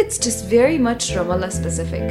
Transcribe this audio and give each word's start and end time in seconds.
it's 0.00 0.18
just 0.18 0.46
very 0.46 0.78
much 0.78 1.14
Ramallah 1.14 1.52
specific. 1.52 2.02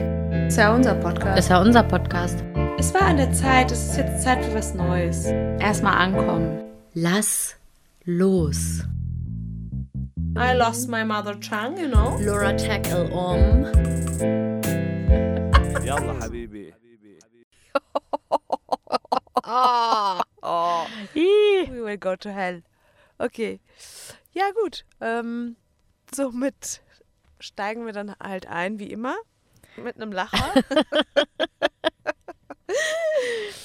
Es 0.47 0.57
war 0.57 0.75
unser 0.75 0.93
Podcast. 0.93 1.39
Es 1.39 1.49
war 1.49 1.61
unser 1.61 1.83
Podcast. 1.83 2.43
Es 2.77 2.93
war 2.93 3.01
an 3.01 3.17
der 3.17 3.33
Zeit, 3.33 3.71
es 3.71 3.89
ist 3.89 3.97
jetzt 3.97 4.23
Zeit 4.23 4.45
für 4.45 4.53
was 4.53 4.75
Neues. 4.75 5.25
Erstmal 5.59 5.95
ankommen. 5.97 6.63
Lass 6.93 7.55
los. 8.05 8.83
I 10.37 10.53
lost 10.53 10.87
my 10.87 11.03
mother 11.03 11.33
tongue, 11.39 11.77
you 11.77 11.87
know. 11.87 12.15
Laura 12.21 12.55
tackle 12.55 13.11
um. 13.11 13.65
Yalla 15.83 16.13
Habibi. 16.21 16.71
oh. 19.43 20.21
oh. 20.43 20.87
We 21.15 21.69
will 21.71 21.97
go 21.97 22.15
to 22.15 22.31
hell. 22.31 22.61
Okay. 23.19 23.59
Ja, 24.31 24.51
gut. 24.51 24.85
Ähm, 25.01 25.55
somit 26.13 26.81
steigen 27.39 27.85
wir 27.85 27.93
dann 27.93 28.13
halt 28.21 28.47
ein, 28.47 28.79
wie 28.79 28.91
immer. 28.91 29.15
Mit 29.77 29.95
einem 29.95 30.11
Lacher. 30.11 30.53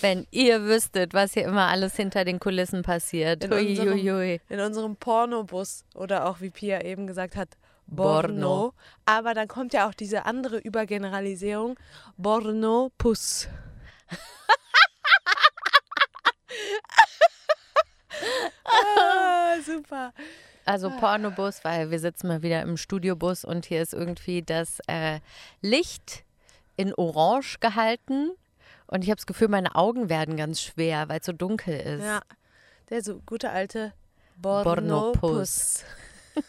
Wenn 0.01 0.27
ihr 0.31 0.63
wüsstet, 0.63 1.13
was 1.15 1.33
hier 1.35 1.45
immer 1.45 1.67
alles 1.69 1.95
hinter 1.97 2.25
den 2.25 2.39
Kulissen 2.41 2.83
passiert. 2.83 3.45
In 3.45 3.53
unserem- 3.53 4.41
in 4.49 4.61
unserem 4.61 4.97
Pornobus 4.97 5.85
oder 5.95 6.27
auch 6.27 6.41
wie 6.41 6.51
Pia 6.51 6.83
eben 6.83 7.07
gesagt 7.07 7.37
hat, 7.37 7.51
Borno. 7.87 8.29
Borno. 8.29 8.75
Aber 9.07 9.35
dann 9.35 9.47
kommt 9.49 9.73
ja 9.75 9.89
auch 9.89 9.95
diese 9.95 10.25
andere 10.27 10.59
Übergeneralisierung, 10.59 11.77
Borno-Puss. 12.17 13.49
ah, 18.65 19.57
super. 19.65 20.13
Also 20.65 20.91
Pornobus, 20.91 21.65
weil 21.65 21.91
wir 21.91 21.99
sitzen 21.99 22.29
mal 22.29 22.43
wieder 22.43 22.63
im 22.63 22.77
Studiobus 22.77 23.45
und 23.45 23.67
hier 23.67 23.83
ist 23.83 23.93
irgendwie 23.93 24.43
das 24.43 24.81
äh, 24.87 25.21
Licht 25.61 26.25
in 26.77 26.95
Orange 26.95 27.59
gehalten. 27.61 28.31
Und 28.87 29.05
ich 29.05 29.11
habe 29.11 29.17
das 29.17 29.27
Gefühl, 29.27 29.49
meine 29.49 29.75
Augen 29.75 30.09
werden 30.09 30.37
ganz 30.37 30.63
schwer, 30.63 31.09
weil 31.09 31.21
es 31.21 31.27
so 31.27 31.33
dunkel 31.33 31.79
ist. 31.79 32.05
Ja, 32.05 32.23
der 32.91 33.03
so 33.03 33.21
gute 33.27 33.51
alte 33.51 33.93
Borno-Puss. 34.37 35.21
Borno-Puss. 35.21 35.85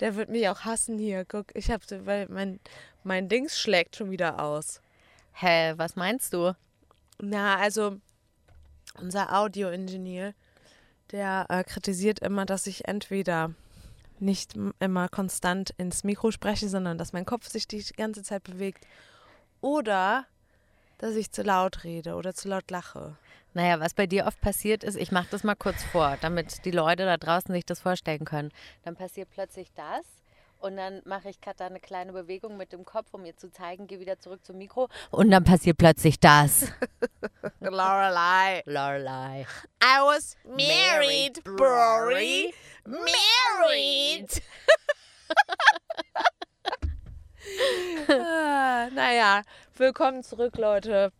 der 0.00 0.16
wird 0.16 0.30
mich 0.30 0.48
auch 0.48 0.60
hassen 0.60 0.98
hier. 0.98 1.24
Guck, 1.24 1.54
ich 1.54 1.70
habe, 1.70 1.84
weil 2.06 2.26
mein, 2.28 2.60
mein 3.04 3.28
Dings 3.28 3.58
schlägt 3.58 3.96
schon 3.96 4.10
wieder 4.10 4.42
aus. 4.42 4.80
Hä, 5.32 5.74
was 5.76 5.96
meinst 5.96 6.32
du? 6.32 6.54
Na, 7.20 7.58
also 7.58 7.98
unser 8.98 9.32
Audio-Ingenieur, 9.32 10.34
der 11.12 11.46
äh, 11.48 11.64
kritisiert 11.64 12.18
immer, 12.20 12.46
dass 12.46 12.66
ich 12.66 12.88
entweder 12.88 13.52
nicht 14.18 14.54
immer 14.78 15.08
konstant 15.08 15.70
ins 15.76 16.04
Mikro 16.04 16.30
spreche, 16.30 16.68
sondern 16.68 16.98
dass 16.98 17.12
mein 17.12 17.26
Kopf 17.26 17.48
sich 17.48 17.66
die 17.66 17.84
ganze 17.96 18.22
Zeit 18.22 18.44
bewegt 18.44 18.86
oder 19.60 20.26
dass 20.98 21.16
ich 21.16 21.32
zu 21.32 21.42
laut 21.42 21.84
rede 21.84 22.14
oder 22.14 22.34
zu 22.34 22.48
laut 22.48 22.70
lache. 22.70 23.16
Naja, 23.54 23.80
was 23.80 23.92
bei 23.92 24.06
dir 24.06 24.26
oft 24.26 24.40
passiert 24.40 24.84
ist, 24.84 24.96
ich 24.96 25.12
mache 25.12 25.28
das 25.30 25.44
mal 25.44 25.56
kurz 25.56 25.82
vor, 25.82 26.16
damit 26.20 26.64
die 26.64 26.70
Leute 26.70 27.04
da 27.04 27.16
draußen 27.16 27.52
sich 27.52 27.66
das 27.66 27.80
vorstellen 27.80 28.24
können. 28.24 28.50
Dann 28.84 28.94
passiert 28.94 29.28
plötzlich 29.30 29.72
das 29.74 30.06
und 30.62 30.76
dann 30.76 31.02
mache 31.04 31.28
ich 31.28 31.40
gerade 31.40 31.58
da 31.58 31.66
eine 31.66 31.80
kleine 31.80 32.12
Bewegung 32.12 32.56
mit 32.56 32.72
dem 32.72 32.84
Kopf, 32.84 33.08
um 33.12 33.24
ihr 33.24 33.36
zu 33.36 33.50
zeigen, 33.50 33.86
gehe 33.86 34.00
wieder 34.00 34.18
zurück 34.18 34.44
zum 34.44 34.58
Mikro 34.58 34.88
und 35.10 35.30
dann 35.30 35.44
passiert 35.44 35.76
plötzlich 35.76 36.20
das. 36.20 36.72
Lorelei. 37.60 38.62
Lorelei. 38.64 39.46
I 39.82 39.98
was 40.00 40.36
married, 40.44 41.42
Brory. 41.44 42.54
Married. 42.84 44.42
ah, 48.08 48.88
naja, 48.92 49.42
willkommen 49.76 50.22
zurück, 50.22 50.56
Leute. 50.58 51.12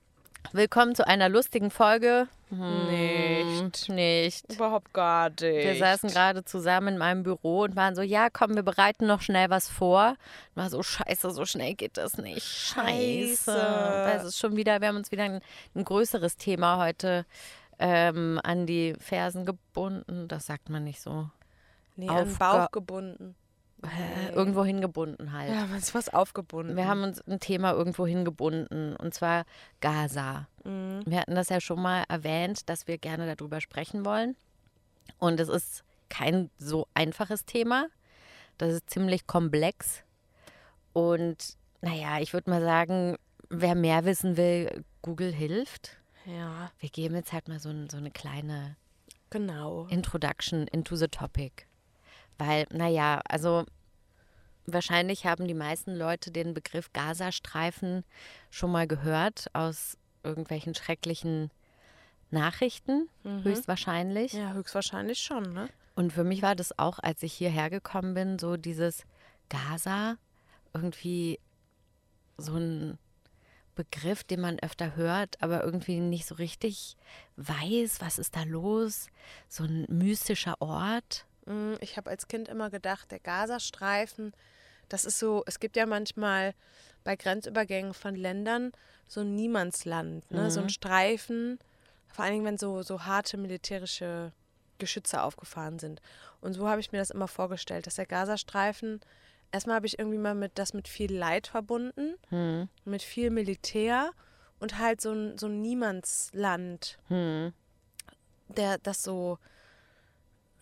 Willkommen 0.54 0.94
zu 0.94 1.06
einer 1.06 1.30
lustigen 1.30 1.70
Folge. 1.70 2.28
Hm, 2.50 2.86
Nicht. 2.90 3.88
Nicht. 3.88 4.52
Überhaupt 4.52 4.92
gar 4.92 5.30
nicht. 5.30 5.40
Wir 5.40 5.76
saßen 5.78 6.10
gerade 6.10 6.44
zusammen 6.44 6.88
in 6.88 6.98
meinem 6.98 7.22
Büro 7.22 7.62
und 7.62 7.74
waren 7.74 7.94
so, 7.94 8.02
ja, 8.02 8.28
komm, 8.30 8.54
wir 8.54 8.62
bereiten 8.62 9.06
noch 9.06 9.22
schnell 9.22 9.48
was 9.48 9.70
vor. 9.70 10.10
Und 10.54 10.62
war 10.62 10.68
so, 10.68 10.82
scheiße, 10.82 11.30
so 11.30 11.46
schnell 11.46 11.74
geht 11.74 11.96
das 11.96 12.18
nicht. 12.18 12.46
Scheiße. 12.46 13.50
Scheiße. 13.52 14.16
Es 14.18 14.24
ist 14.24 14.38
schon 14.38 14.56
wieder, 14.56 14.80
wir 14.82 14.88
haben 14.88 14.96
uns 14.96 15.10
wieder 15.10 15.24
ein, 15.24 15.40
ein 15.74 15.84
größeres 15.84 16.36
Thema 16.36 16.76
heute 16.76 17.24
ähm, 17.78 18.38
an 18.44 18.66
die 18.66 18.94
Fersen 18.98 19.46
gebunden. 19.46 20.28
Das 20.28 20.44
sagt 20.46 20.68
man 20.68 20.84
nicht 20.84 21.00
so. 21.00 21.30
nee, 21.96 22.08
an 22.10 22.28
den 22.28 22.36
Bauch 22.36 22.70
gebunden. 22.70 23.34
Äh, 23.82 24.32
irgendwo 24.32 24.64
hingebunden 24.64 25.32
halt. 25.32 25.50
Ja, 25.50 25.66
was 25.70 25.94
was 25.94 26.08
aufgebunden. 26.08 26.76
Wir 26.76 26.86
haben 26.86 27.02
uns 27.02 27.20
ein 27.26 27.40
Thema 27.40 27.72
irgendwo 27.72 28.06
hingebunden 28.06 28.94
und 28.96 29.12
zwar 29.12 29.44
Gaza. 29.80 30.46
Mhm. 30.64 31.02
Wir 31.04 31.20
hatten 31.20 31.34
das 31.34 31.48
ja 31.48 31.60
schon 31.60 31.82
mal 31.82 32.04
erwähnt, 32.08 32.68
dass 32.68 32.86
wir 32.86 32.98
gerne 32.98 33.34
darüber 33.34 33.60
sprechen 33.60 34.04
wollen. 34.04 34.36
Und 35.18 35.40
es 35.40 35.48
ist 35.48 35.84
kein 36.08 36.50
so 36.58 36.86
einfaches 36.94 37.44
Thema. 37.44 37.86
Das 38.58 38.72
ist 38.72 38.90
ziemlich 38.90 39.26
komplex. 39.26 40.04
Und 40.92 41.56
naja, 41.80 42.20
ich 42.20 42.32
würde 42.32 42.50
mal 42.50 42.62
sagen, 42.62 43.16
wer 43.48 43.74
mehr 43.74 44.04
wissen 44.04 44.36
will, 44.36 44.84
Google 45.02 45.32
hilft. 45.32 45.98
Ja, 46.24 46.70
Wir 46.78 46.88
geben 46.88 47.16
jetzt 47.16 47.32
halt 47.32 47.48
mal 47.48 47.58
so, 47.58 47.72
so 47.90 47.96
eine 47.96 48.12
kleine 48.12 48.76
genau. 49.30 49.86
Introduction 49.88 50.68
into 50.68 50.94
the 50.94 51.08
topic. 51.08 51.66
Weil, 52.44 52.66
naja, 52.72 53.20
also 53.28 53.64
wahrscheinlich 54.66 55.26
haben 55.26 55.46
die 55.46 55.54
meisten 55.54 55.94
Leute 55.94 56.32
den 56.32 56.54
Begriff 56.54 56.92
Gazastreifen 56.92 58.04
schon 58.50 58.72
mal 58.72 58.88
gehört 58.88 59.46
aus 59.52 59.96
irgendwelchen 60.24 60.74
schrecklichen 60.74 61.52
Nachrichten, 62.32 63.08
höchstwahrscheinlich. 63.44 64.32
Ja, 64.32 64.54
höchstwahrscheinlich 64.54 65.20
schon, 65.20 65.52
ne? 65.52 65.68
Und 65.94 66.12
für 66.12 66.24
mich 66.24 66.42
war 66.42 66.56
das 66.56 66.76
auch, 66.78 66.98
als 66.98 67.22
ich 67.22 67.32
hierher 67.32 67.70
gekommen 67.70 68.14
bin, 68.14 68.38
so 68.38 68.56
dieses 68.56 69.04
Gaza 69.48 70.16
irgendwie 70.72 71.38
so 72.38 72.56
ein 72.56 72.98
Begriff, 73.76 74.24
den 74.24 74.40
man 74.40 74.58
öfter 74.58 74.96
hört, 74.96 75.40
aber 75.42 75.62
irgendwie 75.62 76.00
nicht 76.00 76.26
so 76.26 76.34
richtig 76.34 76.96
weiß, 77.36 78.00
was 78.00 78.18
ist 78.18 78.34
da 78.34 78.42
los. 78.42 79.08
So 79.48 79.64
ein 79.64 79.86
mystischer 79.88 80.60
Ort. 80.60 81.26
Mm, 81.46 81.74
Ich 81.80 81.96
habe 81.96 82.10
als 82.10 82.28
Kind 82.28 82.48
immer 82.48 82.70
gedacht, 82.70 83.10
der 83.10 83.20
Gazastreifen, 83.20 84.32
das 84.88 85.04
ist 85.04 85.18
so, 85.18 85.42
es 85.46 85.58
gibt 85.60 85.76
ja 85.76 85.86
manchmal 85.86 86.54
bei 87.04 87.16
Grenzübergängen 87.16 87.94
von 87.94 88.14
Ländern 88.14 88.72
so 89.08 89.20
ein 89.20 89.34
Niemandsland, 89.34 90.30
ne? 90.30 90.50
so 90.50 90.60
ein 90.60 90.68
Streifen, 90.68 91.58
vor 92.08 92.24
allen 92.24 92.34
Dingen, 92.34 92.44
wenn 92.44 92.58
so, 92.58 92.82
so 92.82 93.04
harte 93.04 93.36
militärische 93.38 94.32
Geschütze 94.78 95.22
aufgefahren 95.22 95.78
sind. 95.78 96.00
Und 96.40 96.52
so 96.54 96.68
habe 96.68 96.80
ich 96.80 96.92
mir 96.92 96.98
das 96.98 97.10
immer 97.10 97.28
vorgestellt, 97.28 97.86
dass 97.86 97.94
der 97.94 98.06
Gazastreifen, 98.06 99.00
erstmal 99.50 99.76
habe 99.76 99.86
ich 99.86 99.98
irgendwie 99.98 100.18
mal 100.18 100.34
mit, 100.34 100.52
das 100.58 100.74
mit 100.74 100.88
viel 100.88 101.12
Leid 101.14 101.46
verbunden, 101.46 102.14
Hm, 102.28 102.68
mit 102.84 103.02
viel 103.02 103.30
Militär 103.30 104.10
und 104.60 104.78
halt 104.78 105.00
so 105.00 105.12
ein, 105.12 105.38
so 105.38 105.46
ein 105.46 105.60
Niemandsland, 105.62 106.98
hm, 107.08 107.52
der 108.48 108.78
das 108.78 109.02
so, 109.02 109.38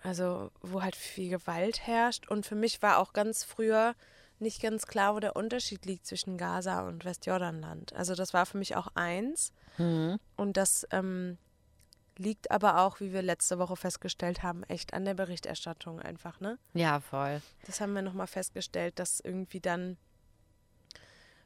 also 0.03 0.51
wo 0.61 0.83
halt 0.83 0.97
viel 0.97 1.31
Gewalt 1.31 1.87
herrscht. 1.87 2.29
Und 2.29 2.47
für 2.47 2.55
mich 2.55 2.83
war 2.83 2.99
auch 2.99 3.13
ganz 3.13 3.45
früher 3.45 3.95
nicht 4.39 4.63
ganz 4.63 4.87
klar, 4.87 5.15
wo 5.15 5.21
der 5.21 5.37
Unterschied 5.37 5.85
liegt 5.85 6.07
zwischen 6.07 6.39
Gaza 6.39 6.87
und 6.87 7.05
Westjordanland. 7.05 7.93
Also 7.95 8.15
das 8.15 8.33
war 8.33 8.47
für 8.47 8.59
mich 8.59 8.77
auch 8.77 8.89
eins. 8.95 9.53
hm. 9.77 10.19
Und 10.37 10.57
das 10.57 10.87
ähm, 10.91 11.37
liegt 12.17 12.51
aber 12.51 12.81
auch, 12.81 13.01
wie 13.01 13.13
wir 13.13 13.23
letzte 13.23 13.59
Woche 13.59 13.77
festgestellt 13.77 14.43
haben, 14.43 14.63
echt 14.65 14.95
an 14.95 15.05
der 15.05 15.15
Berichterstattung 15.15 16.01
einfach, 16.01 16.41
ne? 16.41 16.59
Ja, 16.75 17.01
voll. 17.01 17.41
Das 17.67 17.81
haben 17.81 17.95
wir 17.95 18.03
nochmal 18.03 18.27
festgestellt, 18.27 18.99
dass 18.99 19.21
irgendwie 19.21 19.61
dann 19.61 19.97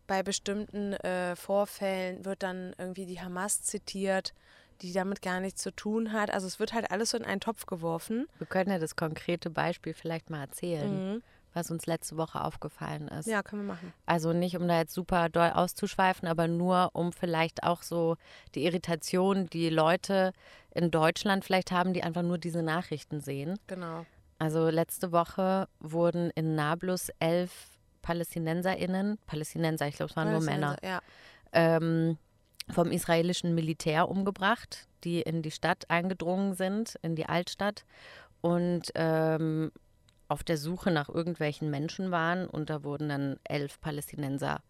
bei 0.06 0.22
bestimmten 0.22 0.92
äh, 0.94 1.34
Vorfällen 1.36 2.24
wird 2.24 2.42
dann 2.42 2.74
irgendwie 2.78 3.06
die 3.06 3.20
Hamas 3.20 3.62
zitiert, 3.62 4.34
die 4.82 4.92
damit 4.92 5.22
gar 5.22 5.40
nichts 5.40 5.62
zu 5.62 5.70
tun 5.70 6.12
hat. 6.12 6.32
Also 6.32 6.46
es 6.46 6.58
wird 6.58 6.72
halt 6.72 6.90
alles 6.90 7.10
so 7.10 7.16
in 7.18 7.24
einen 7.24 7.40
Topf 7.40 7.66
geworfen. 7.66 8.26
Wir 8.38 8.46
können 8.46 8.70
ja 8.70 8.78
das 8.78 8.96
konkrete 8.96 9.50
Beispiel 9.50 9.94
vielleicht 9.94 10.30
mal 10.30 10.40
erzählen, 10.40 11.22
was 11.52 11.70
uns 11.70 11.86
letzte 11.86 12.16
Woche 12.16 12.40
aufgefallen 12.42 13.06
ist. 13.08 13.26
Ja, 13.26 13.42
können 13.42 13.62
wir 13.62 13.74
machen. 13.74 13.92
Also 14.06 14.32
nicht, 14.32 14.56
um 14.56 14.66
da 14.66 14.78
jetzt 14.78 14.92
super 14.94 15.28
doll 15.28 15.50
auszuschweifen, 15.50 16.26
aber 16.28 16.48
nur, 16.48 16.90
um 16.94 17.12
vielleicht 17.12 17.62
auch 17.62 17.82
so 17.82 18.16
die 18.54 18.64
Irritation, 18.64 19.46
die 19.46 19.70
Leute 19.70 20.32
in 20.72 20.90
Deutschland 20.90 21.44
vielleicht 21.44 21.70
haben, 21.70 21.92
die 21.92 22.02
einfach 22.02 22.22
nur 22.22 22.38
diese 22.38 22.62
Nachrichten 22.62 23.20
sehen. 23.20 23.58
Genau. 23.68 24.04
Also 24.40 24.68
letzte 24.68 25.12
Woche 25.12 25.68
wurden 25.78 26.30
in 26.34 26.56
Nablus 26.56 27.08
elf 27.20 27.68
PalästinenserInnen, 28.02 29.18
Palästinenser, 29.26 29.86
ich 29.88 29.96
glaube, 29.96 30.10
es 30.10 30.16
waren 30.16 30.30
nur 30.32 30.40
Männer, 30.40 30.76
Ja. 30.82 31.00
ähm, 31.52 32.18
vom 32.68 32.90
israelischen 32.90 33.54
Militär 33.54 34.08
umgebracht, 34.08 34.88
die 35.04 35.20
in 35.20 35.42
die 35.42 35.50
Stadt 35.50 35.90
eingedrungen 35.90 36.54
sind, 36.54 36.98
in 37.02 37.14
die 37.14 37.26
Altstadt 37.26 37.84
und 38.40 38.90
ähm, 38.94 39.70
auf 40.28 40.42
der 40.42 40.56
Suche 40.56 40.90
nach 40.90 41.08
irgendwelchen 41.08 41.70
Menschen 41.70 42.10
waren 42.10 42.46
und 42.46 42.70
da 42.70 42.82
wurden 42.82 43.08
dann 43.08 43.36
elf 43.44 43.80
Palästinenser 43.80 44.62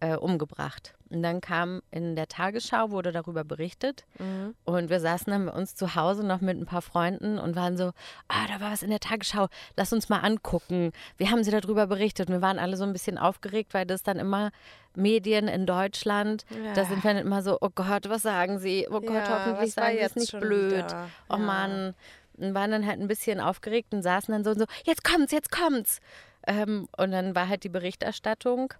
äh, 0.00 0.16
umgebracht. 0.16 0.94
Und 1.10 1.22
dann 1.22 1.40
kam 1.40 1.82
in 1.90 2.14
der 2.14 2.28
Tagesschau, 2.28 2.90
wurde 2.90 3.10
darüber 3.12 3.42
berichtet. 3.44 4.04
Mhm. 4.18 4.54
Und 4.64 4.90
wir 4.90 5.00
saßen 5.00 5.30
dann 5.32 5.46
bei 5.46 5.52
uns 5.52 5.74
zu 5.74 5.94
Hause 5.96 6.24
noch 6.24 6.40
mit 6.40 6.56
ein 6.56 6.66
paar 6.66 6.82
Freunden 6.82 7.38
und 7.38 7.56
waren 7.56 7.76
so, 7.76 7.92
ah, 8.28 8.46
da 8.48 8.60
war 8.60 8.70
was 8.72 8.82
in 8.82 8.90
der 8.90 9.00
Tagesschau, 9.00 9.48
lass 9.76 9.92
uns 9.92 10.08
mal 10.08 10.20
angucken. 10.20 10.92
Wie 11.16 11.28
haben 11.28 11.42
sie 11.42 11.50
darüber 11.50 11.86
berichtet? 11.88 12.28
Und 12.28 12.34
wir 12.36 12.42
waren 12.42 12.58
alle 12.60 12.76
so 12.76 12.84
ein 12.84 12.92
bisschen 12.92 13.18
aufgeregt, 13.18 13.74
weil 13.74 13.86
das 13.86 14.02
dann 14.04 14.18
immer 14.18 14.50
Medien 14.94 15.48
in 15.48 15.66
Deutschland, 15.66 16.44
Ja. 16.50 16.74
da 16.74 16.84
sind 16.84 17.02
wir 17.02 17.12
dann 17.14 17.22
immer 17.26 17.42
so, 17.42 17.58
oh 17.60 17.70
Gott, 17.74 18.08
was 18.08 18.22
sagen 18.22 18.58
sie? 18.60 18.86
Oh 18.88 19.00
Gott, 19.00 19.14
Ja, 19.14 19.44
hoffentlich 19.46 19.72
sagen 19.74 19.90
sie 19.92 19.96
es 19.98 20.02
jetzt 20.02 20.16
nicht 20.16 20.40
blöd. 20.40 20.72
wieder? 20.72 21.08
Oh 21.28 21.34
Ja. 21.34 21.38
Mann. 21.38 21.94
Und 22.38 22.54
waren 22.54 22.70
dann 22.70 22.86
halt 22.86 23.00
ein 23.00 23.08
bisschen 23.08 23.40
aufgeregt 23.40 23.92
und 23.92 24.02
saßen 24.02 24.32
dann 24.32 24.44
so 24.44 24.50
und 24.50 24.60
so, 24.60 24.64
jetzt 24.84 25.04
kommt's, 25.04 25.32
jetzt 25.32 25.50
kommt's. 25.50 25.98
Ähm, 26.46 26.88
und 26.96 27.10
dann 27.10 27.34
war 27.34 27.48
halt 27.48 27.64
die 27.64 27.68
Berichterstattung. 27.68 28.72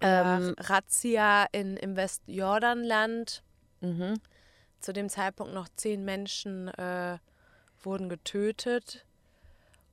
Ähm, 0.00 0.54
Razzia 0.58 1.46
in, 1.52 1.76
im 1.76 1.96
Westjordanland. 1.96 3.42
mhm. 3.80 4.14
Zu 4.80 4.92
dem 4.92 5.08
Zeitpunkt 5.08 5.54
noch 5.54 5.68
zehn 5.76 6.04
Menschen 6.04 6.68
äh, 6.68 7.18
wurden 7.82 8.08
getötet. 8.08 9.06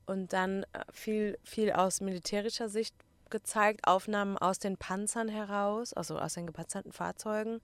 Und 0.06 0.32
dann 0.32 0.64
äh, 0.64 0.84
viel, 0.92 1.38
viel 1.44 1.72
aus 1.72 2.00
militärischer 2.00 2.68
Sicht 2.68 2.94
gezeigt, 3.30 3.86
Aufnahmen 3.86 4.36
aus 4.36 4.58
den 4.58 4.76
Panzern 4.76 5.28
heraus, 5.28 5.92
also 5.92 6.18
aus 6.18 6.34
den 6.34 6.46
gepanzerten 6.46 6.92
Fahrzeugen. 6.92 7.60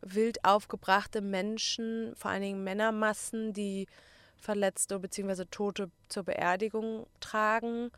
Wild 0.00 0.44
aufgebrachte 0.44 1.20
Menschen, 1.20 2.14
vor 2.16 2.30
allen 2.30 2.42
Dingen 2.42 2.64
Männermassen, 2.64 3.52
die 3.52 3.86
Verletzte 4.38 4.98
bzw. 4.98 5.44
Tote 5.50 5.90
zur 6.08 6.22
Beerdigung 6.22 7.06
tragen. 7.20 7.90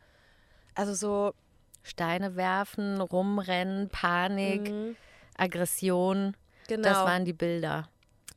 Also 0.75 0.93
so 0.93 1.33
Steine 1.83 2.35
werfen, 2.35 2.99
rumrennen, 3.01 3.89
Panik, 3.89 4.69
Mhm. 4.69 4.95
Aggression. 5.37 6.35
genau. 6.67 6.89
Das 6.89 6.97
waren 6.99 7.25
die 7.25 7.33
Bilder. 7.33 7.89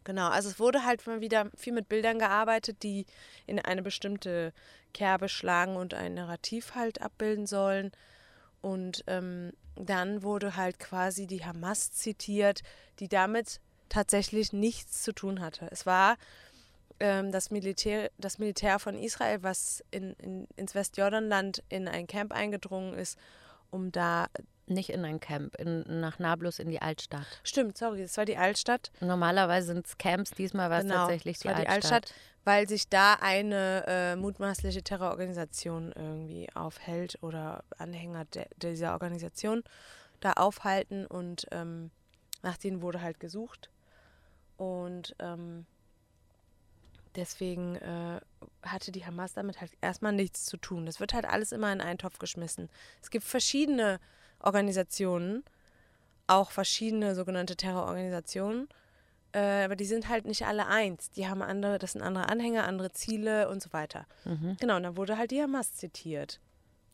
Genau, 0.05 0.29
also 0.29 0.49
es 0.51 0.61
wurde 0.61 0.85
halt 0.85 1.05
mal 1.07 1.21
wieder 1.21 1.51
viel 1.57 1.73
mit 1.73 1.89
Bildern 1.89 2.19
gearbeitet, 2.19 2.83
die 2.83 3.07
in 3.47 3.59
eine 3.59 3.83
bestimmte 3.83 4.53
Kerbe 4.95 5.29
schlagen 5.29 5.77
und 5.77 5.95
ein 5.95 6.15
Narrativ 6.15 6.75
halt 6.75 7.03
abbilden 7.03 7.47
sollen. 7.47 7.91
Und 8.61 9.03
ähm, 9.09 9.53
dann 9.75 10.23
wurde 10.23 10.57
halt 10.57 10.79
quasi 10.79 11.27
die 11.27 11.45
Hamas 11.45 11.91
zitiert, 11.93 12.63
die 13.01 13.09
damit 13.09 13.61
tatsächlich 13.89 14.53
nichts 14.53 15.03
zu 15.03 15.13
tun 15.13 15.41
hatte. 15.41 15.69
Es 15.71 15.87
war 15.87 16.17
ähm, 17.01 17.33
das, 17.33 17.51
Militär, 17.51 18.11
das 18.19 18.39
Militär 18.39 18.79
von 18.79 18.99
Israel, 18.99 19.43
was 19.43 19.85
in, 19.91 20.13
in, 20.15 20.49
ins 20.57 20.75
Westjordanland 20.75 21.63
in 21.69 21.89
ein 21.89 22.07
Camp 22.07 22.33
eingedrungen 22.33 22.95
ist, 22.95 23.19
um 23.71 23.93
da. 23.93 24.27
Nicht 24.69 24.91
in 24.91 25.05
ein 25.05 25.21
Camp, 25.21 25.55
in, 25.61 25.85
nach 26.01 26.19
Nablus 26.19 26.59
in 26.59 26.69
die 26.69 26.83
Altstadt. 26.83 27.41
Stimmt, 27.45 27.79
sorry, 27.79 28.03
das 28.03 28.17
war 28.17 28.25
die 28.25 28.37
Altstadt. 28.37 28.91
Normalerweise 29.01 29.69
sind 29.69 29.87
es 29.87 29.97
Camps, 29.97 30.33
diesmal 30.33 30.71
war 30.71 30.79
es 30.79 30.83
Genau, 30.83 30.97
tatsächlich 30.97 31.39
die 31.39 31.47
war 31.47 31.55
die 31.55 31.69
Altstadt. 31.69 31.93
Altstadt, 31.93 32.15
weil 32.43 32.69
sich 32.69 32.89
da 32.89 33.15
eine 33.21 33.85
äh, 33.87 34.17
mutmaßliche 34.17 34.83
Terrororganisation 34.83 35.93
irgendwie 35.95 36.49
aufhält 36.57 37.17
oder 37.23 37.63
Anhänger 37.79 38.25
de 38.25 38.47
dieser 38.57 38.95
Organisation 38.95 39.63
da 40.19 40.33
aufhalten 40.33 41.07
und 41.07 41.47
ähm, 41.53 41.93
nach 42.43 42.57
denen 42.57 42.83
wurde 42.83 43.03
halt 43.03 43.21
gesucht. 43.21 43.71
Und 44.57 45.15
ähm, 45.21 45.67
deswegen 47.17 47.77
äh, 47.77 48.21
hatte 48.63 48.93
die 48.93 49.05
Hamas 49.05 49.35
damit 49.35 49.61
halt 49.61 49.73
erstmal 49.81 50.13
nichts 50.13 50.45
zu 50.45 50.57
tun. 50.57 50.87
Das 50.87 51.01
wird 51.01 51.15
halt 51.15 51.25
alles 51.25 51.53
immer 51.53 51.73
in 51.73 51.81
einen 51.81 51.99
Topf 51.99 52.19
geschmissen. 52.19 52.69
Es 53.03 53.11
gibt 53.11 53.25
verschiedene 53.25 53.99
Organisationen, 54.41 55.45
auch 56.27 56.51
verschiedene 56.51 57.15
sogenannte 57.15 57.57
Terrororganisationen, 57.57 58.69
äh, 59.33 59.65
aber 59.65 59.77
die 59.77 59.85
sind 59.85 60.09
halt 60.09 60.25
nicht 60.25 60.47
alle 60.47 60.67
eins. 60.67 61.11
Die 61.11 61.29
haben 61.29 61.43
andere, 61.43 61.79
das 61.79 61.93
sind 61.93 62.03
andere 62.03 62.29
Anhänger, 62.29 62.65
andere 62.65 62.93
Ziele 62.93 63.49
und 63.49 63.63
so 63.63 63.73
weiter. 63.73 64.07
Mhm. 64.25 64.57
Genau, 64.61 64.77
und 64.77 64.83
dann 64.83 64.97
wurde 64.97 65.19
halt 65.19 65.31
die 65.31 65.43
Hamas 65.43 65.75
zitiert. 65.75 66.41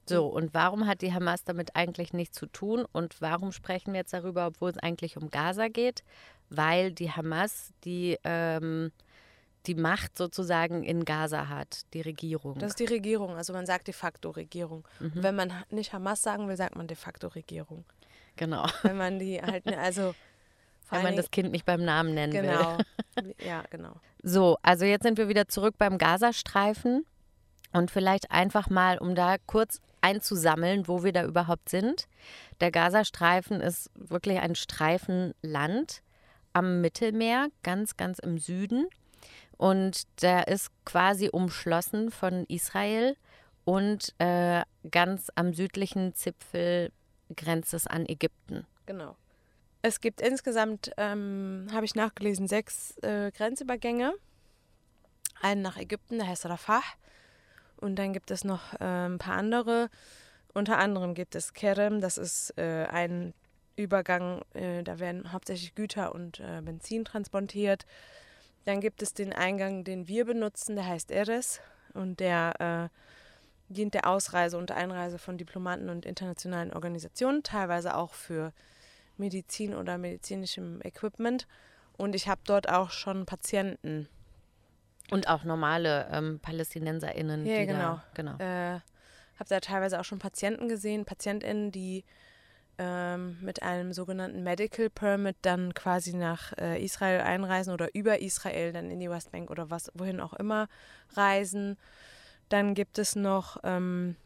So, 0.06 0.26
und 0.26 0.52
warum 0.52 0.86
hat 0.86 1.00
die 1.02 1.12
Hamas 1.12 1.44
damit 1.44 1.76
eigentlich 1.76 2.12
nichts 2.12 2.36
zu 2.36 2.46
tun? 2.46 2.84
Und 2.90 3.20
warum 3.20 3.52
sprechen 3.52 3.92
wir 3.92 4.00
jetzt 4.00 4.12
darüber, 4.12 4.46
obwohl 4.48 4.70
es 4.70 4.78
eigentlich 4.78 5.16
um 5.16 5.30
Gaza 5.30 5.68
geht? 5.68 6.02
Weil 6.50 6.92
die 6.92 7.12
Hamas 7.12 7.72
die, 7.84 8.18
ähm, 8.24 8.90
die 9.66 9.74
Macht 9.74 10.18
sozusagen 10.18 10.82
in 10.82 11.04
Gaza 11.04 11.48
hat, 11.48 11.82
die 11.94 12.00
Regierung. 12.00 12.58
Das 12.58 12.70
ist 12.72 12.80
die 12.80 12.84
Regierung, 12.86 13.36
also 13.36 13.52
man 13.52 13.64
sagt 13.66 13.86
de 13.86 13.94
facto 13.94 14.30
Regierung. 14.30 14.86
Mhm. 15.00 15.12
Wenn 15.22 15.34
man 15.36 15.52
nicht 15.70 15.92
Hamas 15.92 16.22
sagen 16.22 16.48
will, 16.48 16.56
sagt 16.56 16.76
man 16.76 16.86
de 16.88 16.96
facto 16.96 17.28
Regierung. 17.28 17.84
genau. 18.36 18.66
Wenn 18.82 18.96
man 18.96 19.18
die 19.18 19.40
halt, 19.40 19.66
ne- 19.66 19.78
also 19.78 20.14
Wenn 20.90 21.02
man 21.02 21.16
das 21.16 21.30
Kind 21.30 21.52
nicht 21.52 21.64
beim 21.64 21.84
Namen 21.84 22.14
nennen 22.14 22.32
Dingen- 22.32 22.48
will. 22.48 22.58
genau, 23.14 23.34
ja, 23.46 23.62
genau. 23.70 23.94
So, 24.22 24.56
also 24.62 24.84
jetzt 24.84 25.02
sind 25.04 25.16
wir 25.18 25.28
wieder 25.28 25.48
zurück 25.48 25.74
beim 25.78 25.96
Gazastreifen 25.98 27.04
und 27.72 27.90
vielleicht 27.90 28.30
einfach 28.30 28.68
mal, 28.68 28.98
um 28.98 29.14
da 29.14 29.36
kurz 29.46 29.80
einzusammeln, 30.00 30.88
wo 30.88 31.04
wir 31.04 31.12
da 31.12 31.24
überhaupt 31.24 31.68
sind. 31.68 32.08
Der 32.60 32.70
Gazastreifen 32.72 33.60
ist 33.60 33.90
wirklich 33.94 34.40
ein 34.40 34.54
Streifenland 34.56 36.02
am 36.52 36.80
Mittelmeer, 36.80 37.48
ganz, 37.62 37.96
ganz 37.96 38.18
im 38.18 38.38
Süden. 38.38 38.86
Und 39.62 40.22
der 40.22 40.48
ist 40.48 40.72
quasi 40.84 41.28
umschlossen 41.30 42.10
von 42.10 42.46
Israel 42.48 43.16
und 43.64 44.12
äh, 44.18 44.62
ganz 44.90 45.30
am 45.36 45.54
südlichen 45.54 46.16
Zipfel 46.16 46.90
grenzt 47.36 47.72
es 47.72 47.86
an 47.86 48.04
Ägypten. 48.06 48.66
Genau. 48.86 49.14
Es 49.80 50.00
gibt 50.00 50.20
insgesamt, 50.20 50.90
ähm, 50.96 51.68
habe 51.72 51.84
ich 51.84 51.94
nachgelesen, 51.94 52.48
sechs 52.48 52.98
äh, 53.04 53.30
Grenzübergänge. 53.30 54.14
Einen 55.40 55.62
nach 55.62 55.76
Ägypten, 55.76 56.18
der 56.18 56.26
heißt 56.26 56.46
Rafah. 56.46 56.82
Und 57.76 58.00
dann 58.00 58.12
gibt 58.12 58.32
es 58.32 58.42
noch 58.42 58.72
äh, 58.80 59.06
ein 59.06 59.18
paar 59.18 59.36
andere. 59.36 59.90
Unter 60.54 60.78
anderem 60.78 61.14
gibt 61.14 61.36
es 61.36 61.52
Kerem, 61.52 62.00
das 62.00 62.18
ist 62.18 62.52
äh, 62.58 62.86
ein 62.90 63.32
Übergang, 63.76 64.42
äh, 64.54 64.82
da 64.82 64.98
werden 64.98 65.32
hauptsächlich 65.32 65.76
Güter 65.76 66.16
und 66.16 66.40
äh, 66.40 66.60
Benzin 66.62 67.04
transportiert. 67.04 67.86
Dann 68.64 68.80
gibt 68.80 69.02
es 69.02 69.14
den 69.14 69.32
Eingang, 69.32 69.84
den 69.84 70.08
wir 70.08 70.24
benutzen, 70.24 70.76
der 70.76 70.86
heißt 70.86 71.10
Eres. 71.10 71.60
Und 71.94 72.20
der 72.20 72.90
äh, 72.90 73.72
dient 73.72 73.94
der 73.94 74.08
Ausreise 74.08 74.56
und 74.56 74.70
Einreise 74.70 75.18
von 75.18 75.38
Diplomaten 75.38 75.88
und 75.88 76.06
internationalen 76.06 76.72
Organisationen, 76.72 77.42
teilweise 77.42 77.96
auch 77.96 78.14
für 78.14 78.52
Medizin 79.16 79.74
oder 79.74 79.98
medizinischem 79.98 80.80
Equipment. 80.82 81.46
Und 81.96 82.14
ich 82.14 82.28
habe 82.28 82.40
dort 82.44 82.68
auch 82.68 82.90
schon 82.90 83.26
Patienten. 83.26 84.08
Und 85.10 85.28
auch 85.28 85.44
normale 85.44 86.08
ähm, 86.10 86.40
PalästinenserInnen. 86.40 87.44
Ja, 87.44 87.60
die 87.60 87.66
genau. 87.66 87.78
Da, 87.78 88.04
genau. 88.14 88.36
Äh, 88.38 88.80
habe 89.38 89.48
da 89.48 89.60
teilweise 89.60 90.00
auch 90.00 90.04
schon 90.04 90.18
Patienten 90.18 90.68
gesehen, 90.68 91.04
PatientInnen, 91.04 91.72
die 91.72 92.04
ähm, 92.78 93.38
mit 93.40 93.62
einem 93.62 93.92
sogenannten 93.92 94.42
Medical 94.42 94.90
Permit 94.90 95.36
dann 95.42 95.74
quasi 95.74 96.14
nach 96.14 96.52
äh, 96.58 96.82
Israel 96.82 97.20
einreisen 97.20 97.72
oder 97.72 97.94
über 97.94 98.20
Israel 98.20 98.72
dann 98.72 98.90
in 98.90 99.00
die 99.00 99.10
Westbank 99.10 99.50
oder 99.50 99.70
was, 99.70 99.90
wohin 99.94 100.20
auch 100.20 100.32
immer 100.32 100.68
reisen. 101.14 101.76
Dann 102.48 102.74
gibt 102.74 102.98
es 102.98 103.16
noch 103.16 103.58
ähm, 103.62 104.16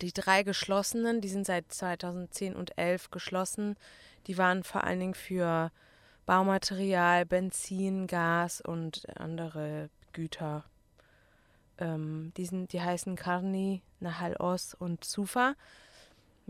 die 0.00 0.12
drei 0.12 0.42
geschlossenen, 0.42 1.20
die 1.20 1.28
sind 1.28 1.46
seit 1.46 1.72
2010 1.72 2.54
und 2.54 2.76
11 2.78 3.10
geschlossen. 3.10 3.76
Die 4.26 4.38
waren 4.38 4.64
vor 4.64 4.84
allen 4.84 5.00
Dingen 5.00 5.14
für 5.14 5.70
Baumaterial, 6.26 7.26
Benzin, 7.26 8.06
Gas 8.06 8.60
und 8.60 9.06
andere 9.18 9.90
Güter. 10.12 10.64
Ähm, 11.78 12.32
die, 12.36 12.46
sind, 12.46 12.72
die 12.72 12.80
heißen 12.80 13.16
Karni, 13.16 13.82
Nahal 13.98 14.36
Oz 14.38 14.76
und 14.78 15.04
Sufa. 15.04 15.54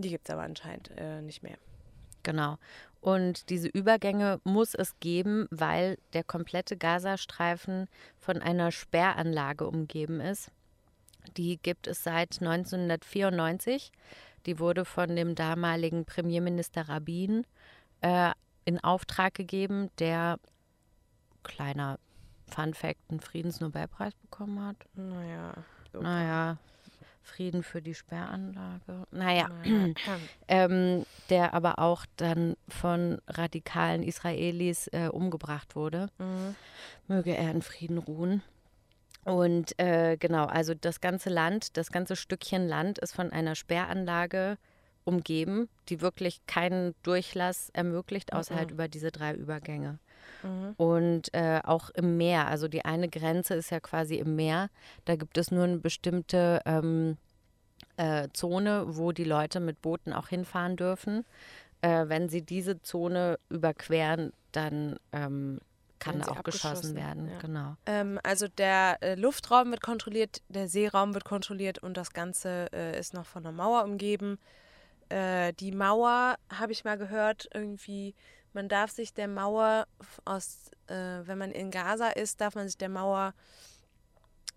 Die 0.01 0.09
gibt 0.09 0.29
es 0.29 0.33
aber 0.33 0.43
anscheinend 0.43 0.91
äh, 0.97 1.21
nicht 1.23 1.43
mehr. 1.43 1.59
Genau. 2.23 2.59
Und 3.01 3.49
diese 3.49 3.69
Übergänge 3.69 4.41
muss 4.45 4.75
es 4.75 4.99
geben, 5.01 5.47
weil 5.51 5.99
der 6.13 6.23
komplette 6.23 6.77
Gazastreifen 6.77 7.89
von 8.19 8.43
einer 8.43 8.73
Sperranlage 8.73 9.67
umgeben 9.67 10.21
ist. 10.21 10.51
Die 11.37 11.59
gibt 11.59 11.87
es 11.87 12.05
seit 12.05 12.41
1994. 12.41 13.91
Die 14.47 14.59
wurde 14.59 14.85
von 14.85 15.17
dem 15.17 15.35
damaligen 15.35 16.05
Premierminister 16.05 16.89
Rabin 16.89 17.47
äh, 18.01 18.33
in 18.65 18.83
Auftrag 18.83 19.35
gegeben, 19.35 19.91
der, 19.99 20.39
kleiner 21.43 21.99
Fun 22.51 22.75
Fact, 22.75 23.01
einen 23.09 23.21
Friedensnobelpreis 23.21 24.15
bekommen 24.15 24.65
hat. 24.65 24.77
Naja. 24.95 25.55
so. 25.93 26.01
Naja, 26.01 26.59
Frieden 27.23 27.63
für 27.63 27.83
die 27.83 27.95
Sperranlage. 27.95 29.07
Naja, 29.11 29.49
Naja. 29.49 29.95
ähm, 30.49 31.05
der 31.29 31.55
aber 31.55 31.79
auch 31.79 32.07
dann 32.17 32.57
von 32.69 33.21
radikalen 33.29 34.03
Israelis 34.03 34.89
äh, 34.89 35.09
umgebracht 35.09 35.77
wurde. 35.77 36.09
Mhm. 36.19 36.57
Möge 37.09 37.37
er 37.37 37.51
in 37.51 37.63
Frieden 37.63 37.99
ruhen. 37.99 38.43
Und 39.25 39.79
äh, 39.79 40.17
genau, 40.17 40.47
also 40.47 40.75
das 40.75 41.01
ganze 41.01 41.29
Land, 41.29 41.77
das 41.77 41.93
ganze 41.93 42.17
Stückchen 42.17 42.67
Land 42.67 42.99
ist 42.99 43.13
von 43.13 43.33
einer 43.33 43.55
Sperranlage 43.55 44.57
umgeben, 45.05 45.69
die 45.89 46.01
wirklich 46.01 46.45
keinen 46.47 46.95
Durchlass 47.03 47.71
ermöglicht, 47.71 48.33
außer 48.33 48.55
halt 48.55 48.71
über 48.71 48.89
diese 48.89 49.11
drei 49.11 49.35
Übergänge. 49.35 49.99
Und 50.77 51.33
äh, 51.35 51.61
auch 51.65 51.91
im 51.91 52.17
Meer, 52.17 52.49
also 52.49 52.69
die 52.69 52.85
eine 52.85 53.09
Grenze 53.09 53.55
ist 53.55 53.71
ja 53.71 53.81
quasi 53.81 54.17
im 54.17 54.37
Meer, 54.37 54.71
da 55.05 55.17
gibt 55.17 55.37
es 55.39 55.51
nur 55.51 55.65
eine 55.65 55.79
bestimmte 55.79 56.61
ähm, 56.65 57.17
äh, 57.97 58.29
Zone, 58.33 58.85
wo 58.89 59.13
die 59.13 59.25
Leute 59.25 59.61
mit 59.61 59.83
Booten 59.83 60.13
auch 60.13 60.29
hinfahren 60.29 60.77
dürfen. 60.77 61.25
Äh, 61.83 62.09
wenn 62.09 62.29
sie 62.29 62.43
diese 62.43 62.81
Zone 62.83 63.39
überqueren, 63.49 64.33
dann 64.53 64.99
ähm, 65.13 65.61
kann 65.99 66.23
auch 66.23 66.43
geschossen 66.43 66.97
werden. 66.97 67.29
ja. 67.29 67.39
Genau. 67.39 67.77
Ähm, 67.87 68.19
also 68.23 68.49
der 68.49 68.99
äh, 69.03 69.15
Luftraum 69.15 69.71
wird 69.71 69.83
kontrolliert, 69.83 70.43
der 70.49 70.69
Seeraum 70.69 71.15
wird 71.15 71.25
kontrolliert 71.25 71.79
und 71.79 71.97
das 71.97 72.13
Ganze 72.13 72.69
äh, 72.73 72.99
ist 72.99 73.15
noch 73.15 73.27
von 73.27 73.45
einer 73.45 73.53
Mauer 73.53 73.85
umgeben. 73.85 74.39
Äh, 75.11 75.53
die 75.55 75.73
Mauer, 75.73 76.37
habe 76.53 76.73
ich 76.73 76.85
mal 76.85 76.97
gehört, 76.97 77.49
irgendwie, 77.53 78.15
man 78.53 78.69
darf 78.69 78.91
sich 78.91 79.13
der 79.15 79.29
Mauer 79.29 79.87
aus, 80.25 80.71
äh, 80.89 80.95
wenn 80.95 81.39
man 81.39 81.53
in 81.53 81.71
Gaza 81.71 82.09
ist, 82.09 82.41
darf 82.41 82.55
man 82.55 82.67
sich 82.67 82.79
der 82.79 82.89
Mauer 82.89 83.35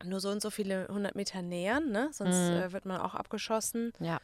nur 0.03 0.19
so 0.19 0.29
und 0.29 0.41
so 0.41 0.49
viele 0.49 0.87
hundert 0.89 1.15
Meter 1.15 1.41
nähern, 1.41 1.91
ne? 1.91 2.09
sonst 2.11 2.49
Mhm. 2.49 2.55
äh, 2.57 2.71
wird 2.73 2.85
man 2.85 2.99
auch 2.99 3.15
abgeschossen. 3.15 3.93
Ja. 3.99 4.19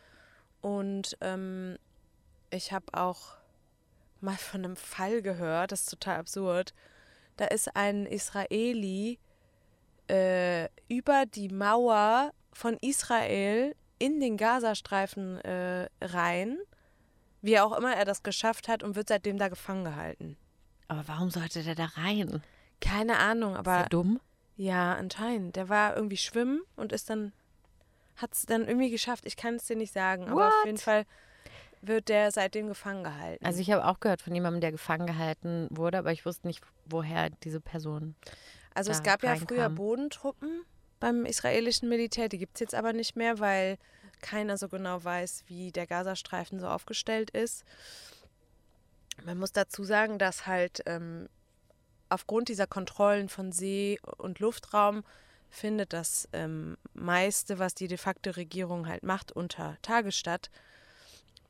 Und 0.62 1.18
ähm, 1.22 1.78
ich 2.50 2.72
habe 2.74 2.86
auch 2.94 3.36
mal 4.20 4.36
von 4.36 4.66
einem 4.66 4.76
Fall 4.76 5.22
gehört, 5.22 5.72
das 5.72 5.82
ist 5.82 5.90
total 5.92 6.18
absurd. 6.18 6.74
Da 7.38 7.46
ist 7.46 7.76
ein 7.76 8.06
Israeli 8.06 9.20
äh, 10.10 10.68
über 10.90 11.26
die 11.26 11.48
Mauer 11.50 12.34
von 12.52 12.78
Israel 12.82 13.76
in 14.00 14.20
den 14.20 14.36
Gazastreifen 14.36 15.38
äh, 15.42 15.88
rein, 16.02 16.58
wie 17.42 17.60
auch 17.60 17.76
immer 17.78 17.96
er 17.96 18.06
das 18.06 18.24
geschafft 18.24 18.68
hat 18.68 18.84
und 18.84 18.96
wird 18.96 19.10
seitdem 19.10 19.38
da 19.38 19.48
gefangen 19.48 19.84
gehalten. 19.86 20.38
Aber 20.88 21.08
warum 21.08 21.30
sollte 21.30 21.64
der 21.64 21.76
da 21.76 21.86
rein? 21.96 22.42
Keine 22.82 23.18
Ahnung, 23.18 23.54
Ist 23.54 23.60
aber 23.60 23.78
der 23.80 23.90
dumm? 23.90 24.20
ja, 24.56 24.94
anscheinend. 24.96 25.56
Der 25.56 25.70
war 25.70 25.96
irgendwie 25.96 26.18
schwimmen 26.18 26.62
und 26.76 26.92
ist 26.92 27.10
dann, 27.10 27.32
hat 28.16 28.34
es 28.34 28.46
dann 28.46 28.68
irgendwie 28.68 28.90
geschafft. 28.90 29.26
Ich 29.26 29.38
kann 29.38 29.56
es 29.56 29.66
dir 29.66 29.76
nicht 29.76 29.94
sagen, 29.94 30.28
aber 30.30 30.48
auf 30.48 30.54
What? 30.54 30.66
jeden 30.66 30.78
Fall 30.78 31.06
wird 31.82 32.10
der 32.10 32.32
seitdem 32.32 32.68
gefangen 32.68 33.04
gehalten. 33.06 33.46
Also 33.46 33.62
ich 33.62 33.72
habe 33.72 33.86
auch 33.86 34.00
gehört 34.00 34.22
von 34.22 34.34
jemandem, 34.34 34.60
der 34.62 34.72
gefangen 34.72 35.08
gehalten 35.08 35.68
wurde, 35.70 35.98
aber 35.98 36.12
ich 36.12 36.26
wusste 36.26 36.48
nicht, 36.48 36.62
woher 36.86 37.30
diese 37.44 37.62
Person. 37.62 38.16
Also 38.74 38.92
es 38.92 39.02
gab 39.04 39.24
ja 39.24 39.36
früher 39.36 39.60
reinkam. 39.60 39.76
Bodentruppen 39.76 40.64
beim 41.00 41.26
israelischen 41.26 41.88
Militär, 41.88 42.28
die 42.28 42.38
gibt 42.38 42.56
es 42.58 42.60
jetzt 42.60 42.76
aber 42.76 42.92
nicht 42.94 43.16
mehr, 43.16 43.40
weil 43.40 43.78
keiner 44.22 44.58
so 44.58 44.70
genau 44.70 45.04
weiß, 45.04 45.44
wie 45.48 45.72
der 45.72 45.88
Gazastreifen 45.88 46.60
so 46.60 46.68
aufgestellt 46.68 47.30
ist. 47.32 47.64
Man 49.26 49.38
muss 49.38 49.52
dazu 49.52 49.84
sagen, 49.84 50.18
dass 50.18 50.48
halt 50.48 50.84
ähm, 50.86 51.28
aufgrund 52.10 52.50
dieser 52.50 52.68
Kontrollen 52.68 53.30
von 53.30 53.52
See- 53.52 54.00
und 54.18 54.40
Luftraum 54.40 55.04
findet 55.50 55.94
das 55.94 56.30
ähm, 56.32 56.78
meiste, 56.94 57.60
was 57.60 57.74
die 57.74 57.88
de 57.88 57.98
facto 57.98 58.32
Regierung 58.32 58.88
halt 58.88 59.04
macht, 59.04 59.32
unter 59.32 59.78
Tage 59.82 60.12
statt. 60.12 60.50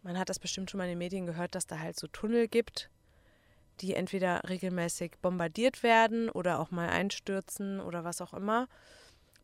Man 0.02 0.18
hat 0.18 0.30
das 0.30 0.40
bestimmt 0.40 0.72
schon 0.72 0.78
mal 0.78 0.86
in 0.86 0.92
den 0.92 0.98
Medien 0.98 1.26
gehört, 1.26 1.56
dass 1.56 1.68
da 1.68 1.80
halt 1.80 2.00
so 2.00 2.08
Tunnel 2.08 2.48
gibt, 2.48 2.90
die 3.82 3.96
entweder 3.96 4.42
regelmäßig 4.48 5.18
bombardiert 5.22 5.84
werden 5.84 6.30
oder 6.30 6.60
auch 6.60 6.72
mal 6.72 6.90
einstürzen 6.90 7.82
oder 7.82 8.04
was 8.04 8.22
auch 8.22 8.34
immer. 8.34 8.68